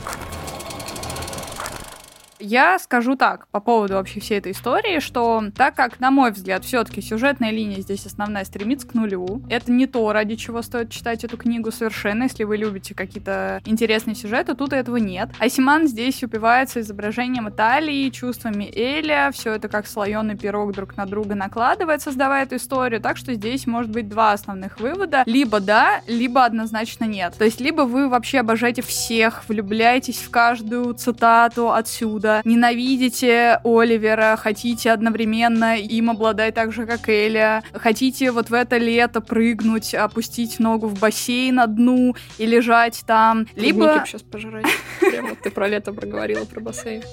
Я 2.40 2.80
скажу 2.80 3.16
так 3.16 3.48
по 3.48 3.60
поводу 3.60 3.96
вообще 3.96 4.20
всей 4.20 4.38
этой 4.38 4.54
истории, 4.54 5.00
что 5.00 5.44
так 5.56 5.76
как, 5.76 6.00
на 6.00 6.10
мой 6.10 6.32
взгляд, 6.32 6.64
все-таки 6.64 7.02
сюжетная 7.02 7.52
линия 7.52 7.82
здесь 7.82 8.06
основная 8.06 8.46
стремится 8.46 8.88
к 8.88 8.94
нулю, 8.94 9.42
это 9.50 9.72
не 9.72 9.88
то, 9.88 10.12
ради 10.14 10.36
чего 10.36 10.62
стоит 10.62 10.90
читать 10.90 11.24
эту 11.24 11.38
книгу 11.38 11.72
совершенно, 11.72 12.24
если 12.24 12.46
вы 12.46 12.56
любите 12.58 12.96
какие-то 12.96 13.62
интересные 13.66 14.16
сюжеты, 14.16 14.56
тут 14.56 14.72
этого 14.72 14.98
нет. 14.98 15.30
Асиман 15.40 15.88
здесь 15.88 16.24
упивается 16.24 16.80
изображением 16.80 17.50
Италии, 17.50 18.10
чувствами 18.10 18.72
Эля, 18.74 19.32
все 19.34 19.54
это 19.54 19.68
как 19.68 19.86
слоеный 19.86 20.38
пирог 20.38 20.72
друг 20.74 20.96
на 20.96 21.06
друга 21.06 21.36
накладывает, 21.36 22.02
создавая 22.02 22.44
эту 22.44 22.56
историю, 22.56 23.02
так 23.02 23.18
что 23.18 23.34
здесь 23.34 23.68
может 23.68 23.92
быть 23.92 24.08
два 24.08 24.32
основных 24.32 24.80
вывода. 24.80 25.24
Либо 25.26 25.60
да, 25.60 26.02
либо 26.08 26.46
однозначно 26.46 27.04
нет. 27.04 27.36
То 27.38 27.44
есть 27.44 27.60
либо 27.60 27.82
вы 27.82 28.08
вообще 28.08 28.40
обожаете 28.40 28.82
всех, 28.82 29.44
влюбляетесь 29.50 30.20
в 30.20 30.30
каждую 30.30 30.94
цитату 30.94 31.72
отсюда, 31.72 32.29
ненавидите 32.46 33.60
Оливера, 33.64 34.38
хотите 34.38 34.92
одновременно 34.92 35.78
им 35.78 36.10
обладать 36.10 36.56
так 36.56 36.72
же, 36.72 36.86
как 36.86 37.10
Эля, 37.10 37.64
хотите 37.74 38.32
вот 38.32 38.50
в 38.50 38.54
это 38.54 38.78
лето 38.78 39.22
прыгнуть, 39.22 39.94
опустить 39.94 40.60
ногу 40.60 40.88
в 40.88 41.00
бассейн 41.00 41.60
одну 41.60 42.16
и 42.38 42.46
лежать 42.46 43.04
там, 43.06 43.48
либо... 43.56 44.04
сейчас 44.06 44.24
пожрать. 44.24 44.66
Прямо 45.00 45.36
ты 45.36 45.50
про 45.52 45.68
лето 45.68 45.94
проговорила, 45.94 46.46
про 46.46 46.60
бассейн. 46.60 47.04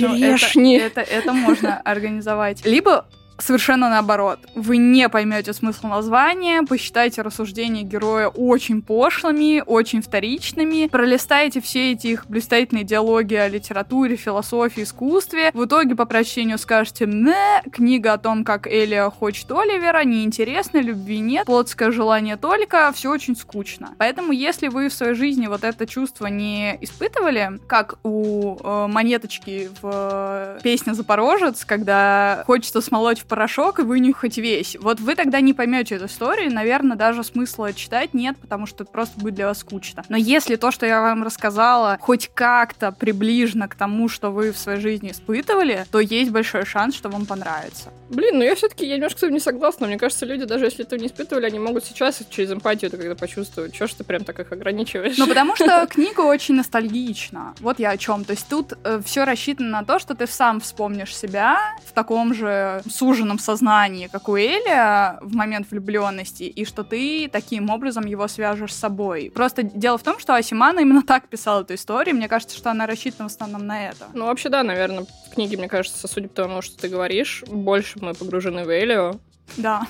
Ну, 0.00 0.14
это- 0.14 0.38
Черешни. 0.38 0.76
Это, 0.78 1.00
это 1.00 1.32
можно 1.32 1.80
организовать. 1.80 2.64
Либо 2.64 3.06
совершенно 3.42 3.88
наоборот. 3.88 4.38
Вы 4.54 4.76
не 4.76 5.08
поймете 5.08 5.52
смысл 5.52 5.88
названия, 5.88 6.62
посчитаете 6.62 7.22
рассуждения 7.22 7.82
героя 7.82 8.28
очень 8.28 8.82
пошлыми, 8.82 9.62
очень 9.64 10.02
вторичными, 10.02 10.86
пролистаете 10.86 11.60
все 11.60 11.92
эти 11.92 12.08
их 12.08 12.26
блистательные 12.26 12.84
диалоги 12.84 13.34
о 13.34 13.48
литературе, 13.48 14.16
философии, 14.16 14.84
искусстве. 14.84 15.50
В 15.52 15.64
итоге, 15.64 15.94
по 15.94 16.04
прочтению, 16.04 16.58
скажете 16.58 17.06
«Не, 17.06 17.62
книга 17.70 18.14
о 18.14 18.18
том, 18.18 18.44
как 18.44 18.66
Элия 18.66 19.08
хочет 19.10 19.50
Оливера, 19.50 20.04
неинтересно, 20.04 20.78
любви 20.78 21.18
нет, 21.18 21.46
плотское 21.46 21.90
желание 21.90 22.36
только, 22.36 22.92
все 22.94 23.10
очень 23.10 23.36
скучно». 23.36 23.94
Поэтому, 23.98 24.32
если 24.32 24.68
вы 24.68 24.88
в 24.88 24.92
своей 24.92 25.14
жизни 25.14 25.46
вот 25.46 25.64
это 25.64 25.86
чувство 25.86 26.26
не 26.26 26.78
испытывали, 26.80 27.58
как 27.66 27.96
у 28.02 28.56
э, 28.62 28.86
монеточки 28.86 29.70
в 29.80 29.90
э, 29.92 30.60
песне 30.62 30.94
«Запорожец», 30.94 31.64
когда 31.64 32.44
хочется 32.46 32.80
смолоть 32.80 33.20
в 33.20 33.26
порошок 33.32 33.78
и 33.78 33.82
вынюхать 33.82 34.36
весь. 34.36 34.76
Вот 34.78 35.00
вы 35.00 35.14
тогда 35.14 35.40
не 35.40 35.54
поймете 35.54 35.94
эту 35.94 36.04
историю, 36.04 36.52
наверное, 36.52 36.98
даже 36.98 37.24
смысла 37.24 37.72
читать 37.72 38.12
нет, 38.12 38.36
потому 38.36 38.66
что 38.66 38.84
это 38.84 38.92
просто 38.92 39.18
будет 39.18 39.36
для 39.36 39.46
вас 39.46 39.60
скучно. 39.60 40.04
Но 40.10 40.18
если 40.18 40.56
то, 40.56 40.70
что 40.70 40.84
я 40.84 41.00
вам 41.00 41.22
рассказала, 41.22 41.96
хоть 41.98 42.28
как-то 42.34 42.92
приближено 42.92 43.68
к 43.68 43.74
тому, 43.74 44.10
что 44.10 44.28
вы 44.28 44.52
в 44.52 44.58
своей 44.58 44.80
жизни 44.80 45.12
испытывали, 45.12 45.86
то 45.90 45.98
есть 45.98 46.30
большой 46.30 46.66
шанс, 46.66 46.94
что 46.94 47.08
вам 47.08 47.24
понравится. 47.24 47.88
Блин, 48.10 48.36
ну 48.36 48.44
я 48.44 48.54
все-таки 48.54 48.84
я 48.84 48.96
немножко 48.96 49.16
с 49.16 49.20
тобой 49.22 49.32
не 49.32 49.40
согласна. 49.40 49.86
Мне 49.86 49.96
кажется, 49.96 50.26
люди, 50.26 50.44
даже 50.44 50.66
если 50.66 50.84
этого 50.84 51.00
не 51.00 51.06
испытывали, 51.06 51.46
они 51.46 51.58
могут 51.58 51.86
сейчас 51.86 52.22
через 52.28 52.52
эмпатию 52.52 52.90
это 52.90 52.98
когда 52.98 53.14
почувствовать. 53.14 53.72
Чего 53.72 53.86
ж 53.86 53.92
ты 53.94 54.04
прям 54.04 54.24
так 54.24 54.40
их 54.40 54.52
ограничиваешь? 54.52 55.16
Ну, 55.16 55.26
потому 55.26 55.56
что 55.56 55.86
книга 55.90 56.20
очень 56.20 56.56
ностальгична. 56.56 57.54
Вот 57.60 57.78
я 57.78 57.92
о 57.92 57.96
чем. 57.96 58.26
То 58.26 58.32
есть 58.32 58.46
тут 58.46 58.74
все 59.06 59.24
рассчитано 59.24 59.70
на 59.70 59.84
то, 59.84 59.98
что 59.98 60.14
ты 60.14 60.26
сам 60.26 60.60
вспомнишь 60.60 61.16
себя 61.16 61.58
в 61.86 61.92
таком 61.92 62.34
же 62.34 62.82
суженном 62.90 63.11
сознании, 63.40 64.06
как 64.06 64.28
у 64.28 64.36
Эля 64.36 65.18
в 65.20 65.34
момент 65.34 65.70
влюбленности, 65.70 66.44
и 66.44 66.64
что 66.64 66.84
ты 66.84 67.28
таким 67.32 67.70
образом 67.70 68.06
его 68.06 68.28
свяжешь 68.28 68.72
с 68.74 68.78
собой. 68.78 69.30
Просто 69.34 69.62
дело 69.62 69.98
в 69.98 70.02
том, 70.02 70.18
что 70.18 70.34
Асимана 70.34 70.80
именно 70.80 71.02
так 71.02 71.28
писала 71.28 71.62
эту 71.62 71.74
историю. 71.74 72.16
Мне 72.16 72.28
кажется, 72.28 72.56
что 72.56 72.70
она 72.70 72.86
рассчитана 72.86 73.28
в 73.28 73.32
основном 73.32 73.66
на 73.66 73.88
это. 73.88 74.06
Ну, 74.14 74.26
вообще, 74.26 74.48
да, 74.48 74.62
наверное, 74.62 75.04
в 75.04 75.34
книге, 75.34 75.56
мне 75.56 75.68
кажется, 75.68 76.06
судя 76.08 76.28
по 76.28 76.34
тому, 76.34 76.62
что 76.62 76.76
ты 76.76 76.88
говоришь, 76.88 77.44
больше 77.48 77.98
мы 78.00 78.14
погружены 78.14 78.64
в 78.64 78.70
Элио, 78.70 79.14
Да. 79.56 79.86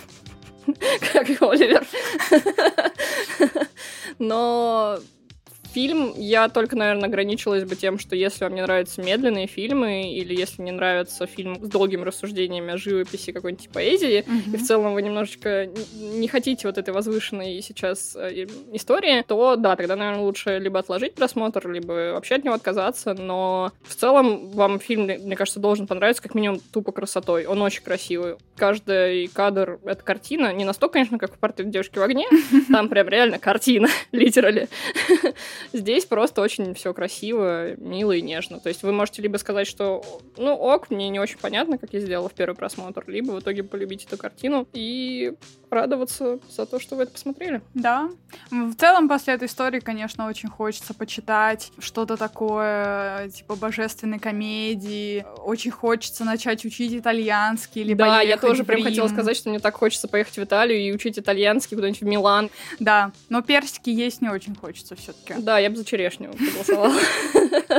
как 1.13 1.29
и 1.29 1.37
Оливер. 1.41 1.85
Но 4.19 4.99
фильм 5.73 6.13
я 6.17 6.49
только, 6.49 6.77
наверное, 6.77 7.09
ограничилась 7.09 7.65
бы 7.65 7.75
тем, 7.77 7.99
что 7.99 8.15
если 8.15 8.45
вам 8.45 8.55
не 8.55 8.63
нравятся 8.63 9.03
медленные 9.03 9.47
фильмы, 9.47 10.13
или 10.13 10.39
если 10.39 10.63
не 10.63 10.73
нравится 10.73 11.27
фильм 11.27 11.65
с 11.65 11.69
долгими 11.69 12.03
рассуждениями 12.03 12.73
о 12.73 12.77
живописи 12.77 13.33
какой-нибудь 13.33 13.71
поэзии, 13.71 14.25
и 14.53 14.57
в 14.57 14.63
целом 14.63 14.95
вы 14.95 15.03
немножечко 15.03 15.69
не 15.95 16.29
хотите 16.29 16.67
вот 16.67 16.79
этой 16.79 16.93
возвышенной 16.93 17.61
сейчас 17.63 18.15
э, 18.17 18.47
истории, 18.73 19.23
то 19.23 19.57
да, 19.57 19.77
тогда, 19.77 19.97
наверное, 19.97 20.23
лучше 20.23 20.59
либо 20.59 20.79
отложить 20.79 21.15
просмотр, 21.15 21.71
либо 21.71 22.13
вообще 22.13 22.37
от 22.37 22.45
него 22.45 22.55
отказаться, 22.55 23.15
но 23.15 23.73
в 23.83 23.95
целом 23.95 24.51
вам 24.51 24.79
фильм, 24.79 25.05
мне 25.05 25.37
кажется, 25.37 25.61
должен 25.61 25.87
понравиться 25.87 26.23
как 26.23 26.35
минимум 26.35 26.61
тупо 26.73 26.93
красотой. 26.93 27.47
Он 27.47 27.63
очень 27.63 27.83
красивый. 27.83 28.37
Каждый 28.57 29.29
кадр— 29.29 29.79
это 29.85 30.03
картина. 30.03 30.53
Не 30.53 30.65
настолько, 30.65 30.95
конечно, 30.95 31.19
как 31.19 31.35
в 31.35 31.39
«Портрет 31.39 31.71
девушки 31.71 31.99
в 31.99 32.03
огне», 32.03 32.27
там 32.69 32.89
прям 32.89 33.09
реально 33.09 33.39
картина, 33.39 33.89
литерали. 34.13 34.69
Здесь 35.73 36.05
просто 36.05 36.41
очень 36.41 36.75
все 36.75 36.93
красиво, 36.95 37.75
мило 37.77 38.13
и 38.13 38.23
нежно. 38.23 38.61
То 38.61 38.69
есть 38.69 38.83
вы 38.83 38.93
можете 38.93 39.23
либо 39.23 39.37
сказать, 39.37 39.67
что 39.67 40.05
ну 40.37 40.55
ок, 40.55 40.91
мне 40.91 41.09
не 41.09 41.21
очень 41.21 41.39
понятно, 41.39 41.79
как 41.79 41.93
я 41.93 42.01
сделала 42.01 42.29
в 42.29 42.35
первый 42.35 42.55
просмотр, 42.55 43.05
либо 43.07 43.33
в 43.33 43.41
итоге 43.41 43.63
полюбить 43.63 44.05
эту 44.05 44.17
картину 44.17 44.67
и 44.73 45.35
радоваться 45.73 46.39
за 46.51 46.67
то, 46.67 46.79
что 46.79 46.97
вы 46.97 47.05
это 47.05 47.13
посмотрели. 47.13 47.63
Да. 47.75 48.11
В 48.51 48.75
целом, 48.75 49.09
после 49.09 49.35
этой 49.35 49.49
истории, 49.49 49.81
конечно, 49.81 50.27
очень 50.27 50.49
хочется 50.49 50.95
почитать 50.95 51.73
что-то 51.79 52.17
такое, 52.17 53.31
типа 53.31 53.57
божественной 53.57 54.19
комедии. 54.19 55.25
Очень 55.39 55.71
хочется 55.71 56.25
начать 56.25 56.65
учить 56.65 56.95
итальянский, 56.95 57.83
либо 57.83 58.05
да, 58.05 58.21
я 58.21 58.37
тоже 58.37 58.65
прям 58.65 58.83
хотела 58.83 59.09
сказать, 59.09 59.37
что 59.37 59.49
мне 59.49 59.59
так 59.59 59.77
хочется 59.77 60.09
поехать 60.09 60.37
в 60.37 60.45
Италию 60.45 60.81
и 60.81 60.93
учить 60.93 61.19
итальянский 61.19 61.77
куда-нибудь 61.77 62.03
в 62.03 62.07
Милан. 62.07 62.51
Да, 62.79 63.13
но 63.29 63.43
персики 63.43 63.91
есть 63.91 64.21
не 64.21 64.29
очень 64.29 64.55
хочется 64.55 64.95
все 64.95 65.13
таки 65.13 65.41
Да, 65.53 65.59
я 65.59 65.69
бы 65.69 65.77
за 65.77 65.85
черешню 65.85 66.33
проголосовала. 66.33 66.95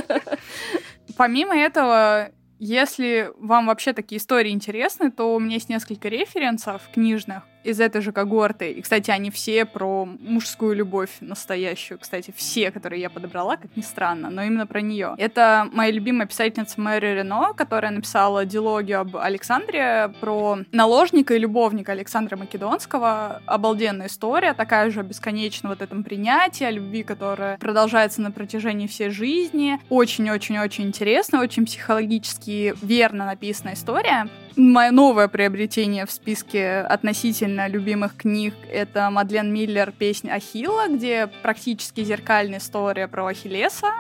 Помимо 1.17 1.57
этого, 1.57 2.29
если 2.59 3.31
вам 3.39 3.65
вообще 3.65 3.93
такие 3.93 4.19
истории 4.19 4.51
интересны, 4.51 5.09
то 5.09 5.33
у 5.33 5.39
меня 5.39 5.55
есть 5.55 5.69
несколько 5.69 6.07
референсов 6.07 6.83
книжных, 6.93 7.41
из 7.63 7.79
этой 7.79 8.01
же 8.01 8.11
когорты. 8.11 8.71
И, 8.71 8.81
кстати, 8.81 9.11
они 9.11 9.31
все 9.31 9.65
про 9.65 10.05
мужскую 10.05 10.75
любовь 10.75 11.09
настоящую. 11.21 11.99
Кстати, 11.99 12.33
все, 12.35 12.71
которые 12.71 13.01
я 13.01 13.09
подобрала, 13.09 13.57
как 13.57 13.75
ни 13.75 13.81
странно, 13.81 14.29
но 14.29 14.43
именно 14.43 14.67
про 14.67 14.81
нее. 14.81 15.15
Это 15.17 15.67
моя 15.71 15.91
любимая 15.91 16.27
писательница 16.27 16.79
Мэри 16.79 17.15
Рено, 17.15 17.53
которая 17.53 17.91
написала 17.91 18.45
дилогию 18.45 18.99
об 18.99 19.17
Александре 19.17 20.13
про 20.19 20.59
наложника 20.71 21.33
и 21.35 21.39
любовника 21.39 21.91
Александра 21.91 22.35
Македонского. 22.37 23.41
Обалденная 23.45 24.07
история, 24.07 24.53
такая 24.53 24.89
же 24.91 25.01
бесконечно 25.03 25.69
вот 25.69 25.81
этом 25.81 26.03
принятии, 26.03 26.63
о 26.63 26.71
любви, 26.71 27.03
которая 27.03 27.57
продолжается 27.57 28.21
на 28.21 28.31
протяжении 28.31 28.87
всей 28.87 29.09
жизни. 29.09 29.79
Очень-очень-очень 29.89 30.85
интересно, 30.85 31.39
очень 31.41 31.65
психологически 31.65 32.73
верно 32.81 33.25
написанная 33.25 33.75
история. 33.75 34.27
Мое 34.55 34.91
новое 34.91 35.27
приобретение 35.27 36.05
в 36.05 36.11
списке 36.11 36.81
относительно 36.81 37.67
любимых 37.67 38.15
книг— 38.15 38.53
это 38.71 39.09
Мадлен 39.09 39.51
Миллер 39.51 39.91
«Песня 39.91 40.33
Ахилла», 40.33 40.89
где 40.89 41.27
практически 41.41 42.03
зеркальная 42.03 42.59
история 42.59 43.07
про 43.07 43.25
Ахиллеса. 43.25 43.93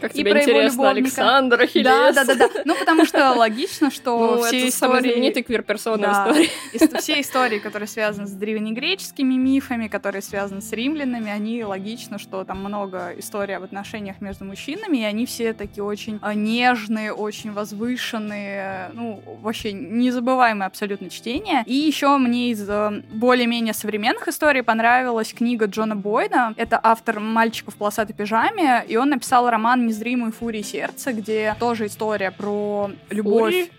Как 0.00 0.12
и 0.14 0.18
тебе 0.18 0.32
про 0.32 0.42
интересно, 0.42 0.82
его 0.82 0.88
Александр 0.88 1.62
Ахиллес. 1.62 1.84
Да, 1.84 2.12
да, 2.12 2.24
да, 2.24 2.34
да. 2.34 2.48
Ну, 2.64 2.74
потому 2.74 3.04
что 3.06 3.32
логично, 3.32 3.90
что 3.90 4.36
ну, 4.36 4.42
все 4.42 4.58
это 4.58 4.68
истории... 4.68 5.00
знаменитый 5.00 5.42
квир-персона 5.42 5.98
да. 5.98 6.26
истории. 6.28 6.50
И 6.72 6.98
все 6.98 7.20
истории, 7.20 7.58
которые 7.58 7.88
связаны 7.88 8.26
с 8.26 8.32
древнегреческими 8.32 9.34
мифами, 9.34 9.88
которые 9.88 10.22
связаны 10.22 10.60
с 10.60 10.72
римлянами, 10.72 11.30
они 11.30 11.64
логично, 11.64 12.18
что 12.18 12.44
там 12.44 12.60
много 12.60 13.14
историй 13.16 13.56
об 13.56 13.62
отношениях 13.64 14.20
между 14.20 14.44
мужчинами, 14.44 14.98
и 14.98 15.04
они 15.04 15.24
все 15.26 15.52
такие 15.52 15.84
очень 15.84 16.18
а, 16.22 16.34
нежные, 16.34 17.12
очень 17.12 17.52
возвышенные, 17.52 18.90
ну, 18.92 19.22
вообще 19.40 19.72
незабываемое 19.72 20.66
абсолютно 20.66 21.08
чтение. 21.08 21.62
И 21.66 21.74
еще 21.74 22.16
мне 22.18 22.50
из 22.50 22.68
э, 22.68 23.02
более-менее 23.10 23.72
современных 23.72 24.28
историй 24.28 24.62
понравилась 24.62 25.32
книга 25.32 25.66
Джона 25.66 25.96
Бойда. 25.96 26.54
Это 26.56 26.78
автор 26.82 27.20
«Мальчика 27.20 27.70
в 27.70 27.76
полосатой 27.76 28.14
пижаме», 28.14 28.84
и 28.86 28.96
он 28.96 29.10
написал 29.10 29.48
роман 29.48 29.85
«Незримые 29.86 30.32
фурии 30.32 30.62
сердца», 30.62 31.12
где 31.12 31.54
тоже 31.58 31.86
история 31.86 32.30
про 32.30 32.90
любовь. 33.10 33.70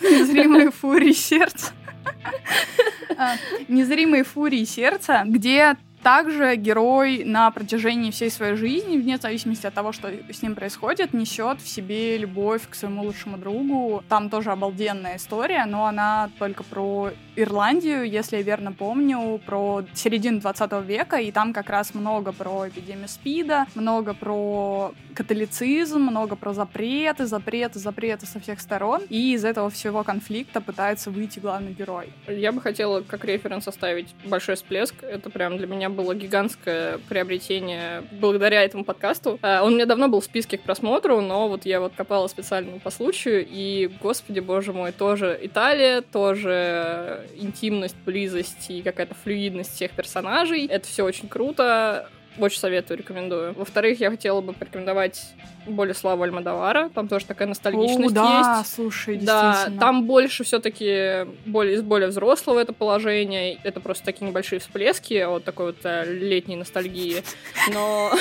Незримые 0.00 0.70
фурии 0.70 1.12
сердца. 1.28 1.72
А, 3.22 3.34
Незримые 3.68 4.24
фурии 4.24 4.64
сердца, 4.64 5.24
где 5.26 5.76
также 6.02 6.56
герой 6.56 7.24
на 7.24 7.50
протяжении 7.50 8.10
всей 8.10 8.30
своей 8.30 8.56
жизни, 8.56 8.96
вне 8.96 9.18
зависимости 9.18 9.66
от 9.66 9.74
того, 9.74 9.92
что 9.92 10.08
с 10.08 10.42
ним 10.42 10.54
происходит, 10.54 11.12
несет 11.12 11.60
в 11.60 11.68
себе 11.68 12.16
любовь 12.18 12.68
к 12.68 12.74
своему 12.74 13.02
лучшему 13.02 13.36
другу. 13.36 14.02
Там 14.08 14.30
тоже 14.30 14.50
обалденная 14.50 15.16
история, 15.16 15.64
но 15.66 15.86
она 15.86 16.30
только 16.38 16.64
про 16.64 17.10
Ирландию, 17.36 18.08
если 18.08 18.36
я 18.36 18.42
верно 18.42 18.72
помню, 18.72 19.40
про 19.44 19.84
середину 19.94 20.40
20 20.40 20.72
века, 20.84 21.16
и 21.16 21.30
там 21.30 21.52
как 21.52 21.70
раз 21.70 21.94
много 21.94 22.32
про 22.32 22.68
эпидемию 22.68 23.08
СПИДа, 23.08 23.66
много 23.74 24.14
про 24.14 24.92
католицизм, 25.14 26.00
много 26.00 26.36
про 26.36 26.52
запреты, 26.52 27.26
запреты, 27.26 27.78
запреты 27.78 28.26
со 28.26 28.40
всех 28.40 28.60
сторон, 28.60 29.02
и 29.08 29.34
из 29.34 29.44
этого 29.44 29.70
всего 29.70 30.02
конфликта 30.02 30.60
пытается 30.60 31.10
выйти 31.10 31.38
главный 31.38 31.72
герой. 31.72 32.12
Я 32.26 32.52
бы 32.52 32.60
хотела 32.60 33.02
как 33.02 33.24
референс 33.24 33.68
оставить 33.68 34.14
большой 34.24 34.54
всплеск. 34.56 34.94
Это 35.02 35.30
прям 35.30 35.56
для 35.56 35.66
меня 35.66 35.89
было 35.90 36.14
гигантское 36.14 36.98
приобретение 37.08 38.02
благодаря 38.12 38.62
этому 38.62 38.84
подкасту. 38.84 39.38
А, 39.42 39.62
он 39.62 39.72
у 39.72 39.76
меня 39.76 39.86
давно 39.86 40.08
был 40.08 40.20
в 40.20 40.24
списке 40.24 40.58
к 40.58 40.62
просмотру, 40.62 41.20
но 41.20 41.48
вот 41.48 41.66
я 41.66 41.80
вот 41.80 41.92
копала 41.96 42.26
специально 42.28 42.78
по 42.78 42.90
случаю, 42.90 43.46
и, 43.48 43.90
господи, 44.00 44.40
боже 44.40 44.72
мой, 44.72 44.92
тоже 44.92 45.38
Италия, 45.42 46.00
тоже 46.00 47.26
интимность, 47.36 47.96
близость 48.04 48.70
и 48.70 48.82
какая-то 48.82 49.14
флюидность 49.14 49.74
всех 49.74 49.92
персонажей. 49.92 50.66
Это 50.66 50.86
все 50.86 51.04
очень 51.04 51.28
круто. 51.28 52.08
Очень 52.38 52.60
советую, 52.60 52.98
рекомендую. 52.98 53.54
Во-вторых, 53.54 54.00
я 54.00 54.10
хотела 54.10 54.40
бы 54.40 54.52
порекомендовать 54.52 55.34
более 55.66 55.94
славу 55.94 56.22
Альмадавара. 56.22 56.88
Там 56.90 57.08
тоже 57.08 57.26
такая 57.26 57.48
ностальгичность 57.48 58.12
О, 58.12 58.14
да, 58.14 58.58
есть. 58.60 58.74
слушай, 58.74 59.16
Да, 59.16 59.68
там 59.78 60.06
больше 60.06 60.44
все-таки 60.44 61.26
более, 61.46 61.74
из 61.74 61.82
более 61.82 62.08
взрослого 62.08 62.60
это 62.60 62.72
положение. 62.72 63.58
Это 63.64 63.80
просто 63.80 64.04
такие 64.04 64.26
небольшие 64.28 64.60
всплески 64.60 65.24
вот 65.26 65.44
такой 65.44 65.66
вот 65.66 65.78
э, 65.84 66.04
летней 66.12 66.56
ностальгии. 66.56 67.22
Но... 67.72 68.12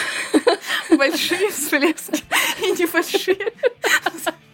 Большие 0.90 1.50
всплески 1.52 2.24
и 2.64 2.72
небольшие. 2.72 3.38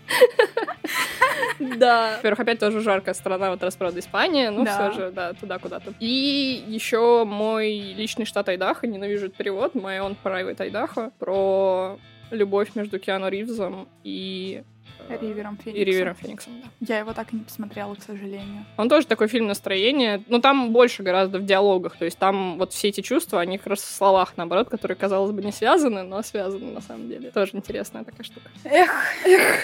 Да. 1.60 2.18
Во-первых, 2.18 2.39
опять 2.39 2.60
тоже 2.60 2.82
жаркая 2.82 3.14
страна, 3.14 3.51
вот 3.51 3.64
раз, 3.64 3.76
правда, 3.76 3.99
Испания, 3.99 4.51
но 4.51 4.66
все 4.66 4.91
же, 4.91 5.12
да, 5.12 5.34
туда 5.34 5.58
куда-то. 5.60 5.93
И 5.99 6.64
еще 6.68 7.26
мой 7.26 7.93
личный 7.95 8.26
штат 8.26 8.49
Айдахо, 8.49 8.88
ненавижу 8.88 9.28
этот 9.28 9.38
перевод, 9.38 9.76
My 9.76 9.99
Own 9.99 10.16
Private 10.24 10.62
Айдахо, 10.62 11.12
про 11.20 11.97
любовь 12.32 12.76
между 12.76 12.99
Киану 12.99 13.30
Ривзом 13.30 13.88
и 14.03 14.64
э, 15.08 15.18
Ривером 15.22 15.58
Фениксом. 15.58 15.82
И 15.82 15.86
Ривером 15.86 16.16
Фениксом, 16.16 16.53
да. 16.62 16.70
Я 16.93 16.99
его 16.99 17.14
так 17.14 17.32
и 17.34 17.36
не 17.36 17.43
посмотрела, 17.43 17.93
к 17.95 18.03
сожалению. 18.03 18.66
Он 18.78 18.89
тоже 18.89 19.06
такой 19.08 19.28
фильм 19.28 19.47
настроения, 19.47 20.24
но 20.28 20.39
там 20.39 20.72
больше 20.74 21.03
гораздо 21.03 21.39
в 21.39 21.45
диалогах, 21.45 21.95
то 21.97 22.06
есть 22.06 22.18
там 22.18 22.58
вот 22.58 22.74
все 22.74 22.89
эти 22.89 23.01
чувства, 23.01 23.41
они 23.41 23.58
как 23.58 23.68
раз 23.68 23.82
в 23.82 23.95
словах, 23.95 24.34
наоборот, 24.38 24.70
которые, 24.70 24.97
казалось 24.97 25.32
бы, 25.32 25.43
не 25.43 25.51
связаны, 25.51 26.03
но 26.03 26.22
связаны 26.24 26.72
на 26.72 26.82
самом 26.82 27.08
деле. 27.08 27.32
Тоже 27.32 27.51
интересная 27.53 28.03
такая 28.03 28.24
штука. 28.24 28.49
Эх, 28.64 28.91
эх 29.26 29.60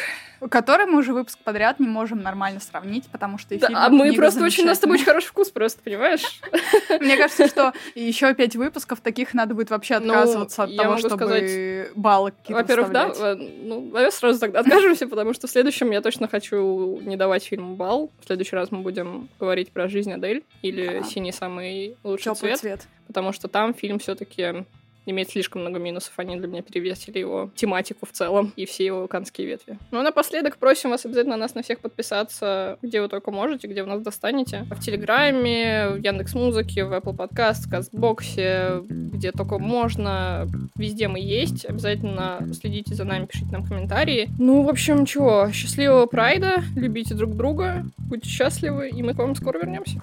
который 0.50 0.86
мы 0.86 1.00
уже 1.00 1.14
выпуск 1.14 1.38
подряд 1.44 1.80
не 1.80 1.88
можем 1.88 2.22
нормально 2.22 2.60
сравнить, 2.60 3.06
потому 3.12 3.38
что 3.38 3.58
да, 3.60 3.68
А 3.74 3.90
мы 3.90 4.14
просто 4.14 4.44
очень, 4.44 4.64
у 4.64 4.68
нас 4.68 4.78
с 4.78 4.82
тобой 4.82 4.96
очень 4.96 5.06
хороший 5.06 5.28
вкус, 5.28 5.50
просто, 5.50 5.82
понимаешь? 5.84 6.42
Мне 7.00 7.18
кажется, 7.18 7.48
что 7.48 7.74
еще 7.96 8.34
пять 8.34 8.56
выпусков 8.56 9.02
таких 9.02 9.34
надо 9.34 9.54
будет 9.54 9.70
вообще 9.70 10.00
ну, 10.00 10.14
отказываться 10.14 10.64
от 10.64 10.76
того, 10.76 10.98
чтобы 10.98 11.92
баллы 11.96 12.32
какие-то 12.32 12.62
Во-первых, 12.62 12.92
да, 12.92 13.12
э, 13.16 13.36
ну, 13.36 13.90
давай 13.92 14.12
сразу 14.12 14.40
тогда 14.40 14.62
откажемся, 14.62 15.08
потому 15.08 15.34
что 15.34 15.48
в 15.48 15.52
следующем 15.52 15.92
я 15.92 16.02
точно 16.02 16.28
хочу 16.28 17.00
не 17.02 17.18
давать 17.18 17.44
фильму 17.44 17.76
балл. 17.76 18.12
В 18.22 18.26
следующий 18.26 18.56
раз 18.56 18.72
мы 18.72 18.80
будем 18.80 19.30
говорить 19.40 19.72
про 19.72 19.88
жизнь 19.88 20.12
Адель 20.12 20.44
или 20.62 21.04
синий 21.04 21.32
самый 21.32 21.98
лучший 22.04 22.36
цвет. 22.36 22.88
Потому 23.08 23.34
что 23.34 23.48
там 23.48 23.74
фильм 23.74 24.00
все-таки 24.00 24.66
имеет 25.06 25.30
слишком 25.30 25.62
много 25.62 25.80
минусов, 25.80 26.14
они 26.18 26.36
для 26.38 26.48
меня 26.48 26.62
перевесили 26.62 27.20
его 27.20 27.50
тематику 27.56 28.06
в 28.06 28.12
целом 28.12 28.54
и 28.56 28.66
все 28.66 28.86
его 28.86 29.08
канские 29.08 29.48
ветви. 29.48 29.78
Ну 29.92 30.00
а 30.00 30.04
напоследок 30.04 30.58
просим 30.58 30.92
вас 30.92 31.06
обязательно 31.06 31.36
на 31.38 31.42
нас 31.42 31.56
на 31.56 31.64
всех 31.64 31.80
подписаться, 31.80 32.78
где 32.82 33.02
вы 33.02 33.08
только 33.08 33.32
можете, 33.32 33.68
где 33.68 33.84
вы 33.84 33.90
нас 33.90 34.02
достанете. 34.02 34.66
В 34.70 34.80
Телеграме, 34.80 35.90
в 35.90 35.98
Яндекс 35.98 36.34
Музыке, 36.34 36.86
в 36.86 36.94
Apple 36.94 37.16
Podcast, 37.16 37.68
в 37.68 37.70
Кастбоксе, 37.70 38.82
где 38.88 39.32
только 39.32 39.60
можно. 39.60 40.48
Везде 40.76 41.08
мы 41.08 41.20
есть. 41.20 41.66
Обязательно 41.66 42.48
следите 42.54 42.96
за 42.96 43.04
нами, 43.04 43.26
пишите 43.26 43.52
нам 43.52 43.66
комментарии. 43.66 44.30
Ну, 44.38 44.64
в 44.64 44.70
общем, 44.70 45.06
чего, 45.06 45.50
счастливого 45.52 46.06
прайда, 46.06 46.64
любите 46.76 47.16
друг 47.16 47.36
друга, 47.36 47.86
будьте 47.98 48.30
счастливы, 48.30 48.90
и 48.90 49.02
мы 49.04 49.14
к 49.14 49.18
вам 49.18 49.36
скоро 49.36 49.60
вернемся. 49.60 50.02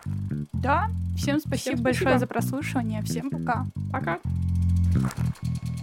Да, 0.53 0.89
всем 1.17 1.39
спасибо, 1.39 1.57
всем 1.57 1.79
спасибо. 1.79 1.83
большое 1.83 2.19
за 2.19 2.27
прослушивание. 2.27 3.03
Всем 3.03 3.31
пока. 3.31 3.67
Пока. 3.93 4.19
Thank 4.91 5.19
you. 5.43 5.78